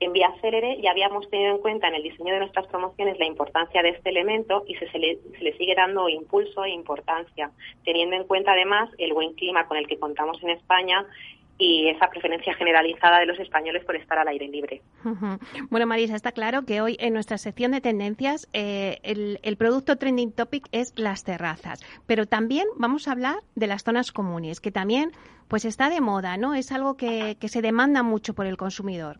En 0.00 0.12
Vía 0.12 0.34
Célere 0.40 0.80
ya 0.82 0.90
habíamos 0.90 1.30
tenido 1.30 1.52
en 1.54 1.58
cuenta 1.58 1.86
en 1.86 1.94
el 1.94 2.02
diseño 2.02 2.32
de 2.34 2.40
nuestras 2.40 2.66
promociones 2.66 3.20
la 3.20 3.26
importancia 3.26 3.82
de 3.82 3.90
este 3.90 4.10
elemento 4.10 4.64
y 4.66 4.74
se, 4.74 4.98
le, 4.98 5.18
se, 5.38 5.44
le, 5.44 5.56
sigue 5.56 5.76
dando 5.76 6.08
impulso 6.08 6.64
e 6.64 6.70
importancia, 6.70 7.52
teniendo 7.84 8.16
en 8.16 8.24
cuenta 8.24 8.50
además 8.50 8.90
el 8.98 9.12
buen 9.12 9.34
clima 9.34 9.68
con 9.68 9.76
el 9.76 9.86
que 9.86 10.00
contamos 10.00 10.42
en 10.42 10.50
España 10.50 11.06
y 11.58 11.88
esa 11.88 12.08
preferencia 12.08 12.54
generalizada 12.54 13.18
de 13.18 13.26
los 13.26 13.38
españoles 13.40 13.84
por 13.84 13.96
estar 13.96 14.18
al 14.18 14.28
aire 14.28 14.46
libre. 14.48 14.80
Bueno, 15.70 15.86
Marisa, 15.86 16.14
está 16.14 16.32
claro 16.32 16.64
que 16.64 16.80
hoy 16.80 16.96
en 17.00 17.12
nuestra 17.12 17.36
sección 17.36 17.72
de 17.72 17.80
tendencias 17.80 18.48
eh, 18.52 18.98
el, 19.02 19.56
producto 19.56 19.96
trending 19.96 20.32
topic 20.32 20.68
es 20.70 20.94
las 20.96 21.24
terrazas, 21.24 21.84
pero 22.06 22.26
también 22.26 22.66
vamos 22.76 23.08
a 23.08 23.12
hablar 23.12 23.38
de 23.56 23.66
las 23.66 23.82
zonas 23.82 24.12
comunes, 24.12 24.60
que 24.60 24.70
también 24.70 25.10
pues 25.48 25.64
está 25.64 25.90
de 25.90 26.00
moda, 26.00 26.36
¿no? 26.36 26.54
Es 26.54 26.70
algo 26.70 26.96
que, 26.96 27.36
que 27.40 27.48
se 27.48 27.62
demanda 27.62 28.02
mucho 28.02 28.34
por 28.34 28.46
el 28.46 28.56
consumidor. 28.56 29.18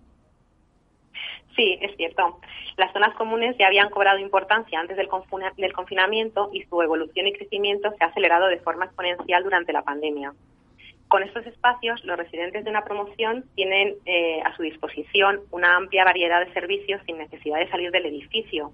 Sí, 1.56 1.76
es 1.80 1.96
cierto. 1.96 2.38
Las 2.76 2.92
zonas 2.92 3.16
comunes 3.16 3.56
ya 3.58 3.66
habían 3.66 3.90
cobrado 3.90 4.18
importancia 4.18 4.78
antes 4.78 4.96
del, 4.96 5.08
del 5.56 5.72
confinamiento 5.72 6.50
y 6.52 6.62
su 6.62 6.80
evolución 6.80 7.26
y 7.26 7.32
crecimiento 7.32 7.90
se 7.98 8.04
ha 8.04 8.08
acelerado 8.08 8.46
de 8.46 8.60
forma 8.60 8.84
exponencial 8.84 9.42
durante 9.42 9.72
la 9.72 9.82
pandemia. 9.82 10.32
Con 11.08 11.22
estos 11.22 11.46
espacios, 11.46 12.04
los 12.04 12.18
residentes 12.18 12.64
de 12.64 12.70
una 12.70 12.84
promoción 12.84 13.44
tienen 13.54 13.94
eh, 14.04 14.42
a 14.44 14.54
su 14.56 14.62
disposición 14.62 15.40
una 15.50 15.76
amplia 15.76 16.04
variedad 16.04 16.44
de 16.44 16.52
servicios 16.52 17.00
sin 17.06 17.16
necesidad 17.16 17.58
de 17.58 17.70
salir 17.70 17.90
del 17.90 18.04
edificio. 18.04 18.72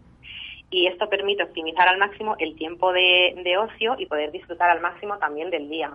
Y 0.68 0.88
esto 0.88 1.08
permite 1.08 1.44
optimizar 1.44 1.86
al 1.86 1.98
máximo 1.98 2.34
el 2.40 2.56
tiempo 2.56 2.92
de, 2.92 3.56
ocio 3.56 3.94
y 3.98 4.06
poder 4.06 4.32
disfrutar 4.32 4.68
al 4.68 4.80
máximo 4.80 5.18
también 5.18 5.50
del 5.50 5.68
día. 5.68 5.92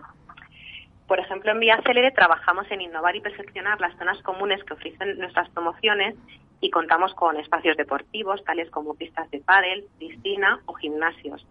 Por 1.09 1.19
ejemplo, 1.19 1.51
en 1.51 1.59
Vía 1.59 1.81
Célere 1.85 2.11
trabajamos 2.11 2.71
en 2.71 2.81
innovar 2.81 3.17
y 3.17 3.21
perfeccionar 3.21 3.81
las 3.81 3.97
zonas 3.97 4.21
comunes 4.21 4.63
que 4.63 4.73
ofrecen 4.73 5.17
nuestras 5.17 5.49
promociones 5.49 6.15
y 6.61 6.69
contamos 6.69 7.13
con 7.15 7.35
espacios 7.35 7.75
deportivos 7.75 8.41
tales 8.45 8.69
como 8.69 8.95
pistas 8.95 9.29
de 9.31 9.39
pádel, 9.39 9.85
piscina 9.97 10.61
o 10.67 10.73
gimnasios. 10.73 11.45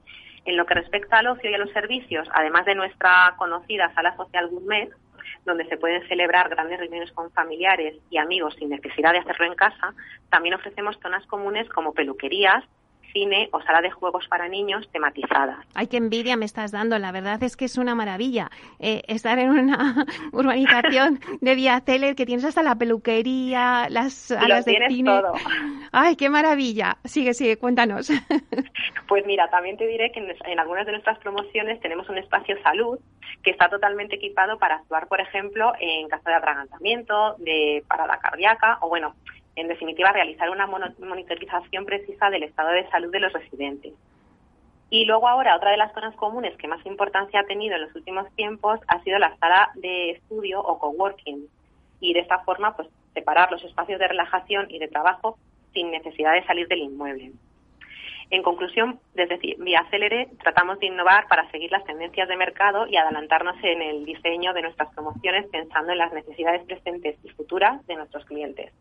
En 0.48 0.56
lo 0.56 0.64
que 0.64 0.72
respecta 0.72 1.18
al 1.18 1.26
ocio 1.26 1.50
y 1.50 1.54
a 1.54 1.58
los 1.58 1.70
servicios, 1.72 2.26
además 2.32 2.64
de 2.64 2.74
nuestra 2.74 3.34
conocida 3.36 3.92
sala 3.92 4.16
social 4.16 4.48
gourmet, 4.48 4.88
donde 5.44 5.66
se 5.66 5.76
pueden 5.76 6.08
celebrar 6.08 6.48
grandes 6.48 6.78
reuniones 6.78 7.12
con 7.12 7.30
familiares 7.32 7.96
y 8.08 8.16
amigos 8.16 8.54
sin 8.58 8.70
necesidad 8.70 9.12
de 9.12 9.18
hacerlo 9.18 9.44
en 9.44 9.54
casa, 9.54 9.92
también 10.30 10.54
ofrecemos 10.54 10.98
zonas 11.02 11.26
comunes 11.26 11.68
como 11.68 11.92
peluquerías, 11.92 12.64
cine 13.12 13.48
o 13.52 13.60
sala 13.62 13.80
de 13.80 13.90
juegos 13.90 14.26
para 14.28 14.48
niños 14.48 14.88
tematizadas. 14.92 15.66
Ay, 15.74 15.88
qué 15.88 15.96
envidia 15.96 16.36
me 16.36 16.44
estás 16.44 16.70
dando. 16.70 16.98
La 16.98 17.12
verdad 17.12 17.42
es 17.42 17.56
que 17.56 17.64
es 17.64 17.78
una 17.78 17.94
maravilla 17.94 18.50
eh, 18.78 19.02
estar 19.08 19.38
en 19.38 19.50
una 19.50 20.06
urbanización 20.32 21.20
de 21.40 21.54
Vía 21.54 21.82
que 21.88 22.26
tienes 22.26 22.44
hasta 22.44 22.62
la 22.62 22.74
peluquería, 22.76 23.88
las 23.88 24.12
salas 24.12 24.64
de 24.64 24.78
cine. 24.88 25.10
Todo. 25.10 25.32
Ay, 25.90 26.16
qué 26.16 26.28
maravilla. 26.28 26.98
Sigue, 27.04 27.34
sigue, 27.34 27.56
cuéntanos. 27.56 28.10
Pues 29.08 29.24
mira, 29.24 29.48
también 29.48 29.78
te 29.78 29.86
diré 29.86 30.12
que 30.12 30.20
en, 30.20 30.58
algunas 30.60 30.84
de 30.84 30.92
nuestras 30.92 31.18
promociones 31.18 31.80
tenemos 31.80 32.10
un 32.10 32.18
espacio 32.18 32.60
salud 32.62 32.98
que 33.42 33.50
está 33.50 33.70
totalmente 33.70 34.16
equipado 34.16 34.58
para 34.58 34.76
actuar, 34.76 35.08
por 35.08 35.20
ejemplo, 35.20 35.72
en 35.80 36.08
caso 36.08 36.28
de 36.28 36.34
atragantamiento, 36.34 37.34
de 37.38 37.82
parada 37.88 38.18
cardíaca 38.18 38.76
o 38.82 38.88
bueno, 38.90 39.14
en 39.58 39.68
definitiva, 39.68 40.12
realizar 40.12 40.50
una 40.50 40.66
monitorización 40.66 41.84
precisa 41.84 42.30
del 42.30 42.44
estado 42.44 42.70
de 42.70 42.88
salud 42.90 43.10
de 43.10 43.20
los 43.20 43.32
residentes. 43.32 43.92
Y 44.90 45.04
luego 45.04 45.28
ahora, 45.28 45.56
otra 45.56 45.70
de 45.70 45.76
las 45.76 45.92
zonas 45.92 46.14
comunes 46.16 46.56
que 46.56 46.68
más 46.68 46.84
importancia 46.86 47.40
ha 47.40 47.46
tenido 47.46 47.74
en 47.74 47.82
los 47.82 47.94
últimos 47.94 48.30
tiempos 48.36 48.80
ha 48.86 49.02
sido 49.02 49.18
la 49.18 49.36
sala 49.36 49.70
de 49.74 50.10
estudio 50.12 50.60
o 50.60 50.78
coworking. 50.78 51.46
Y 52.00 52.14
de 52.14 52.20
esta 52.20 52.38
forma, 52.40 52.74
pues 52.76 52.88
separar 53.12 53.50
los 53.50 53.62
espacios 53.64 53.98
de 53.98 54.08
relajación 54.08 54.66
y 54.70 54.78
de 54.78 54.88
trabajo 54.88 55.36
sin 55.74 55.90
necesidad 55.90 56.32
de 56.32 56.44
salir 56.44 56.68
del 56.68 56.82
inmueble. 56.82 57.32
En 58.30 58.42
conclusión, 58.42 59.00
desde 59.14 59.38
Vía 59.58 59.86
Célere 59.90 60.28
tratamos 60.42 60.78
de 60.78 60.86
innovar 60.86 61.26
para 61.28 61.50
seguir 61.50 61.72
las 61.72 61.84
tendencias 61.84 62.28
de 62.28 62.36
mercado 62.36 62.86
y 62.86 62.96
adelantarnos 62.96 63.56
en 63.62 63.80
el 63.80 64.04
diseño 64.04 64.52
de 64.52 64.62
nuestras 64.62 64.92
promociones 64.94 65.46
pensando 65.46 65.92
en 65.92 65.98
las 65.98 66.12
necesidades 66.12 66.62
presentes 66.64 67.16
y 67.24 67.30
futuras 67.30 67.84
de 67.86 67.96
nuestros 67.96 68.24
clientes. 68.26 68.72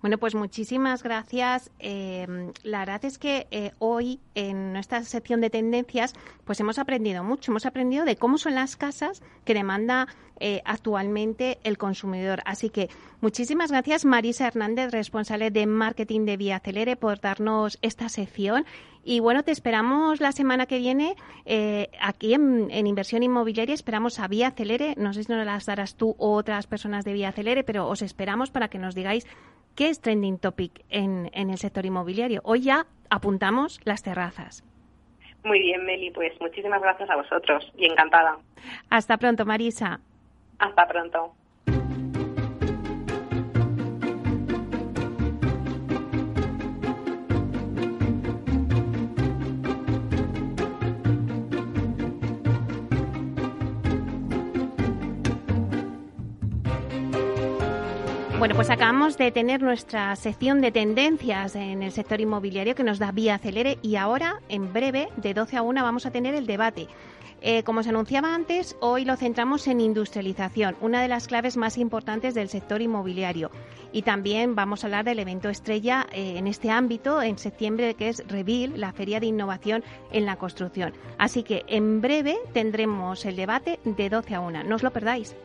Bueno, 0.00 0.18
pues 0.18 0.34
muchísimas 0.34 1.02
gracias. 1.02 1.70
Eh, 1.78 2.52
la 2.62 2.80
verdad 2.80 3.04
es 3.04 3.18
que 3.18 3.46
eh, 3.50 3.72
hoy 3.78 4.20
en 4.34 4.72
nuestra 4.72 5.02
sección 5.04 5.40
de 5.40 5.50
tendencias, 5.50 6.14
pues 6.44 6.60
hemos 6.60 6.78
aprendido 6.78 7.24
mucho. 7.24 7.52
Hemos 7.52 7.66
aprendido 7.66 8.04
de 8.04 8.16
cómo 8.16 8.38
son 8.38 8.54
las 8.54 8.76
casas 8.76 9.22
que 9.44 9.54
demanda 9.54 10.08
eh, 10.40 10.62
actualmente 10.64 11.58
el 11.64 11.78
consumidor. 11.78 12.42
Así 12.44 12.70
que 12.70 12.88
muchísimas 13.20 13.70
gracias, 13.70 14.04
Marisa 14.04 14.46
Hernández, 14.46 14.90
responsable 14.90 15.50
de 15.50 15.66
marketing 15.66 16.24
de 16.24 16.36
Vía 16.36 16.60
Celere, 16.60 16.96
por 16.96 17.20
darnos 17.20 17.78
esta 17.82 18.08
sección. 18.08 18.64
Y 19.02 19.20
bueno, 19.20 19.42
te 19.42 19.50
esperamos 19.50 20.20
la 20.20 20.32
semana 20.32 20.66
que 20.66 20.78
viene 20.78 21.16
eh, 21.46 21.88
aquí 22.00 22.34
en, 22.34 22.70
Inversión 22.86 23.22
Inmobiliaria. 23.22 23.74
Esperamos 23.74 24.20
a 24.20 24.28
Vía 24.28 24.50
Celere. 24.50 24.94
No 24.96 25.12
sé 25.12 25.24
si 25.24 25.32
nos 25.32 25.44
las 25.44 25.66
darás 25.66 25.96
tú 25.96 26.14
o 26.18 26.32
otras 26.34 26.66
personas 26.66 27.04
de 27.04 27.14
Vía 27.14 27.32
Celere, 27.32 27.64
pero 27.64 27.88
os 27.88 28.02
esperamos 28.02 28.50
para 28.50 28.68
que 28.68 28.78
nos 28.78 28.94
digáis 28.94 29.26
qué 29.74 29.88
es 29.88 30.00
trending 30.00 30.38
topic 30.38 30.84
en, 30.90 31.30
en 31.32 31.50
el 31.50 31.58
sector 31.58 31.86
inmobiliario. 31.86 32.40
Hoy 32.44 32.60
ya 32.60 32.86
apuntamos 33.08 33.80
las 33.84 34.02
terrazas. 34.02 34.64
Muy 35.44 35.60
bien, 35.60 35.84
Meli, 35.84 36.10
pues 36.10 36.38
muchísimas 36.40 36.82
gracias 36.82 37.08
a 37.08 37.16
vosotros 37.16 37.72
y 37.76 37.86
encantada. 37.86 38.38
Hasta 38.90 39.16
pronto, 39.16 39.46
Marisa. 39.46 40.00
Hasta 40.58 40.86
pronto. 40.86 41.34
Bueno, 58.40 58.54
pues 58.54 58.70
acabamos 58.70 59.18
de 59.18 59.30
tener 59.32 59.60
nuestra 59.60 60.16
sección 60.16 60.62
de 60.62 60.72
tendencias 60.72 61.54
en 61.56 61.82
el 61.82 61.92
sector 61.92 62.22
inmobiliario 62.22 62.74
que 62.74 62.82
nos 62.82 62.98
da 62.98 63.12
vía 63.12 63.34
acelere 63.34 63.78
y 63.82 63.96
ahora, 63.96 64.40
en 64.48 64.72
breve, 64.72 65.10
de 65.18 65.34
12 65.34 65.58
a 65.58 65.62
1, 65.62 65.82
vamos 65.82 66.06
a 66.06 66.10
tener 66.10 66.34
el 66.34 66.46
debate. 66.46 66.88
Eh, 67.42 67.62
como 67.64 67.82
se 67.82 67.90
anunciaba 67.90 68.34
antes, 68.34 68.78
hoy 68.80 69.04
lo 69.04 69.16
centramos 69.16 69.68
en 69.68 69.82
industrialización, 69.82 70.74
una 70.80 71.02
de 71.02 71.08
las 71.08 71.26
claves 71.26 71.58
más 71.58 71.76
importantes 71.76 72.32
del 72.32 72.48
sector 72.48 72.80
inmobiliario. 72.80 73.50
Y 73.92 74.02
también 74.02 74.54
vamos 74.54 74.84
a 74.84 74.86
hablar 74.86 75.04
del 75.04 75.18
evento 75.18 75.50
estrella 75.50 76.06
eh, 76.10 76.38
en 76.38 76.46
este 76.46 76.70
ámbito 76.70 77.20
en 77.20 77.36
septiembre, 77.36 77.92
que 77.92 78.08
es 78.08 78.26
Revil, 78.26 78.80
la 78.80 78.94
Feria 78.94 79.20
de 79.20 79.26
Innovación 79.26 79.84
en 80.12 80.24
la 80.24 80.36
Construcción. 80.36 80.94
Así 81.18 81.42
que 81.42 81.64
en 81.66 82.00
breve 82.00 82.38
tendremos 82.54 83.26
el 83.26 83.36
debate 83.36 83.80
de 83.84 84.08
12 84.08 84.34
a 84.34 84.40
1. 84.40 84.64
No 84.64 84.76
os 84.76 84.82
lo 84.82 84.92
perdáis. 84.92 85.36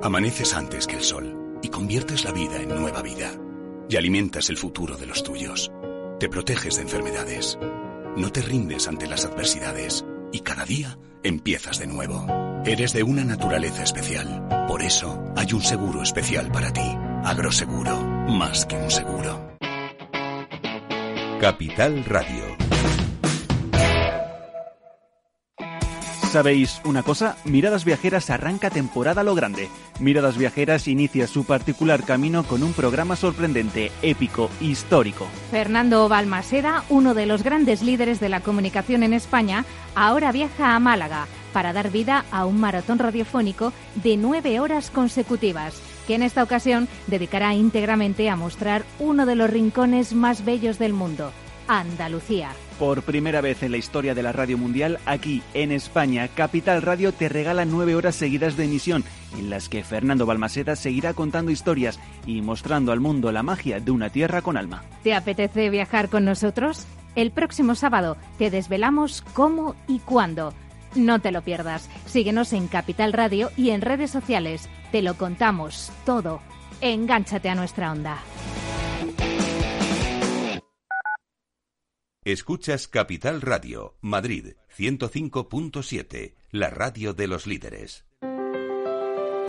Amaneces 0.00 0.54
antes 0.54 0.86
que 0.86 0.94
el 0.94 1.02
sol 1.02 1.58
y 1.60 1.70
conviertes 1.70 2.24
la 2.24 2.30
vida 2.30 2.62
en 2.62 2.68
nueva 2.68 3.02
vida. 3.02 3.32
Y 3.88 3.96
alimentas 3.96 4.48
el 4.48 4.56
futuro 4.56 4.96
de 4.96 5.06
los 5.06 5.24
tuyos. 5.24 5.72
Te 6.20 6.28
proteges 6.28 6.76
de 6.76 6.82
enfermedades. 6.82 7.58
No 8.16 8.30
te 8.30 8.40
rindes 8.40 8.86
ante 8.86 9.08
las 9.08 9.24
adversidades. 9.24 10.04
Y 10.30 10.40
cada 10.40 10.64
día 10.64 10.98
empiezas 11.24 11.80
de 11.80 11.88
nuevo. 11.88 12.26
Eres 12.64 12.92
de 12.92 13.02
una 13.02 13.24
naturaleza 13.24 13.82
especial. 13.82 14.66
Por 14.68 14.82
eso 14.82 15.20
hay 15.36 15.52
un 15.52 15.62
seguro 15.62 16.02
especial 16.02 16.52
para 16.52 16.72
ti. 16.72 16.96
Agroseguro. 17.24 18.00
Más 18.28 18.66
que 18.66 18.76
un 18.76 18.90
seguro. 18.90 19.56
Capital 21.40 22.04
Radio. 22.04 22.44
¿Sabéis 26.28 26.82
una 26.84 27.02
cosa? 27.02 27.38
Miradas 27.46 27.86
Viajeras 27.86 28.28
arranca 28.28 28.68
temporada 28.68 29.22
lo 29.22 29.34
grande. 29.34 29.70
Miradas 29.98 30.36
Viajeras 30.36 30.86
inicia 30.86 31.26
su 31.26 31.44
particular 31.44 32.04
camino 32.04 32.44
con 32.44 32.62
un 32.62 32.74
programa 32.74 33.16
sorprendente, 33.16 33.90
épico, 34.02 34.50
histórico. 34.60 35.26
Fernando 35.50 36.06
Balmaseda, 36.06 36.84
uno 36.90 37.14
de 37.14 37.24
los 37.24 37.42
grandes 37.42 37.80
líderes 37.80 38.20
de 38.20 38.28
la 38.28 38.40
comunicación 38.40 39.02
en 39.04 39.14
España, 39.14 39.64
ahora 39.94 40.30
viaja 40.30 40.76
a 40.76 40.78
Málaga 40.78 41.26
para 41.54 41.72
dar 41.72 41.90
vida 41.90 42.26
a 42.30 42.44
un 42.44 42.60
maratón 42.60 42.98
radiofónico 42.98 43.72
de 43.94 44.18
nueve 44.18 44.60
horas 44.60 44.90
consecutivas 44.90 45.80
que 46.06 46.14
en 46.14 46.22
esta 46.22 46.42
ocasión 46.42 46.88
dedicará 47.06 47.54
íntegramente 47.54 48.28
a 48.28 48.36
mostrar 48.36 48.84
uno 48.98 49.24
de 49.24 49.34
los 49.34 49.48
rincones 49.48 50.12
más 50.12 50.44
bellos 50.44 50.78
del 50.78 50.92
mundo, 50.92 51.32
Andalucía. 51.68 52.50
Por 52.78 53.02
primera 53.02 53.40
vez 53.40 53.64
en 53.64 53.72
la 53.72 53.76
historia 53.76 54.14
de 54.14 54.22
la 54.22 54.30
radio 54.30 54.56
mundial, 54.56 55.00
aquí 55.04 55.42
en 55.52 55.72
España, 55.72 56.28
Capital 56.28 56.80
Radio 56.80 57.10
te 57.10 57.28
regala 57.28 57.64
nueve 57.64 57.96
horas 57.96 58.14
seguidas 58.14 58.56
de 58.56 58.66
emisión, 58.66 59.02
en 59.36 59.50
las 59.50 59.68
que 59.68 59.82
Fernando 59.82 60.26
Balmaseda 60.26 60.76
seguirá 60.76 61.12
contando 61.12 61.50
historias 61.50 61.98
y 62.24 62.40
mostrando 62.40 62.92
al 62.92 63.00
mundo 63.00 63.32
la 63.32 63.42
magia 63.42 63.80
de 63.80 63.90
una 63.90 64.10
tierra 64.10 64.42
con 64.42 64.56
alma. 64.56 64.84
¿Te 65.02 65.12
apetece 65.12 65.70
viajar 65.70 66.08
con 66.08 66.24
nosotros? 66.24 66.86
El 67.16 67.32
próximo 67.32 67.74
sábado 67.74 68.16
te 68.38 68.48
desvelamos 68.48 69.24
cómo 69.32 69.74
y 69.88 69.98
cuándo. 69.98 70.54
No 70.94 71.18
te 71.18 71.32
lo 71.32 71.42
pierdas. 71.42 71.90
Síguenos 72.06 72.52
en 72.52 72.68
Capital 72.68 73.12
Radio 73.12 73.50
y 73.56 73.70
en 73.70 73.80
redes 73.80 74.12
sociales. 74.12 74.68
Te 74.92 75.02
lo 75.02 75.14
contamos 75.14 75.90
todo. 76.06 76.40
Engánchate 76.80 77.48
a 77.48 77.56
nuestra 77.56 77.90
onda. 77.90 78.18
Escuchas 82.28 82.88
Capital 82.88 83.40
Radio, 83.40 83.96
Madrid 84.02 84.48
105.7, 84.76 86.34
la 86.50 86.68
radio 86.68 87.14
de 87.14 87.26
los 87.26 87.46
líderes. 87.46 88.04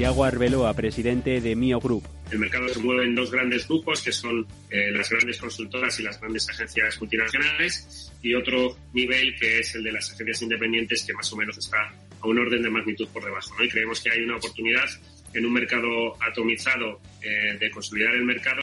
Yago 0.00 0.24
Arbeloa, 0.24 0.72
presidente 0.72 1.42
de 1.42 1.54
Mio 1.54 1.78
Group. 1.78 2.02
El 2.30 2.38
mercado 2.38 2.66
se 2.70 2.78
mueve 2.78 3.04
en 3.04 3.14
dos 3.14 3.30
grandes 3.30 3.68
grupos, 3.68 4.00
que 4.00 4.10
son 4.10 4.46
eh, 4.70 4.90
las 4.92 5.10
grandes 5.10 5.36
consultoras 5.36 6.00
y 6.00 6.02
las 6.04 6.18
grandes 6.18 6.48
agencias 6.48 6.98
multinacionales, 6.98 8.10
y 8.22 8.34
otro 8.34 8.78
nivel 8.94 9.36
que 9.38 9.58
es 9.58 9.74
el 9.74 9.82
de 9.82 9.92
las 9.92 10.10
agencias 10.10 10.40
independientes, 10.40 11.04
que 11.04 11.12
más 11.12 11.30
o 11.34 11.36
menos 11.36 11.58
está 11.58 11.92
a 12.18 12.26
un 12.26 12.38
orden 12.38 12.62
de 12.62 12.70
magnitud 12.70 13.06
por 13.12 13.22
debajo. 13.22 13.62
Y 13.62 13.68
creemos 13.68 14.00
que 14.00 14.10
hay 14.10 14.22
una 14.22 14.36
oportunidad 14.36 14.88
en 15.34 15.44
un 15.44 15.52
mercado 15.52 16.16
atomizado 16.26 16.98
eh, 17.20 17.58
de 17.60 17.70
consolidar 17.70 18.14
el 18.14 18.24
mercado. 18.24 18.62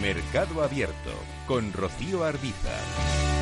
Mercado 0.00 0.62
Abierto 0.62 1.20
con 1.48 1.72
Rocío 1.72 2.22
Arbiza. 2.22 3.35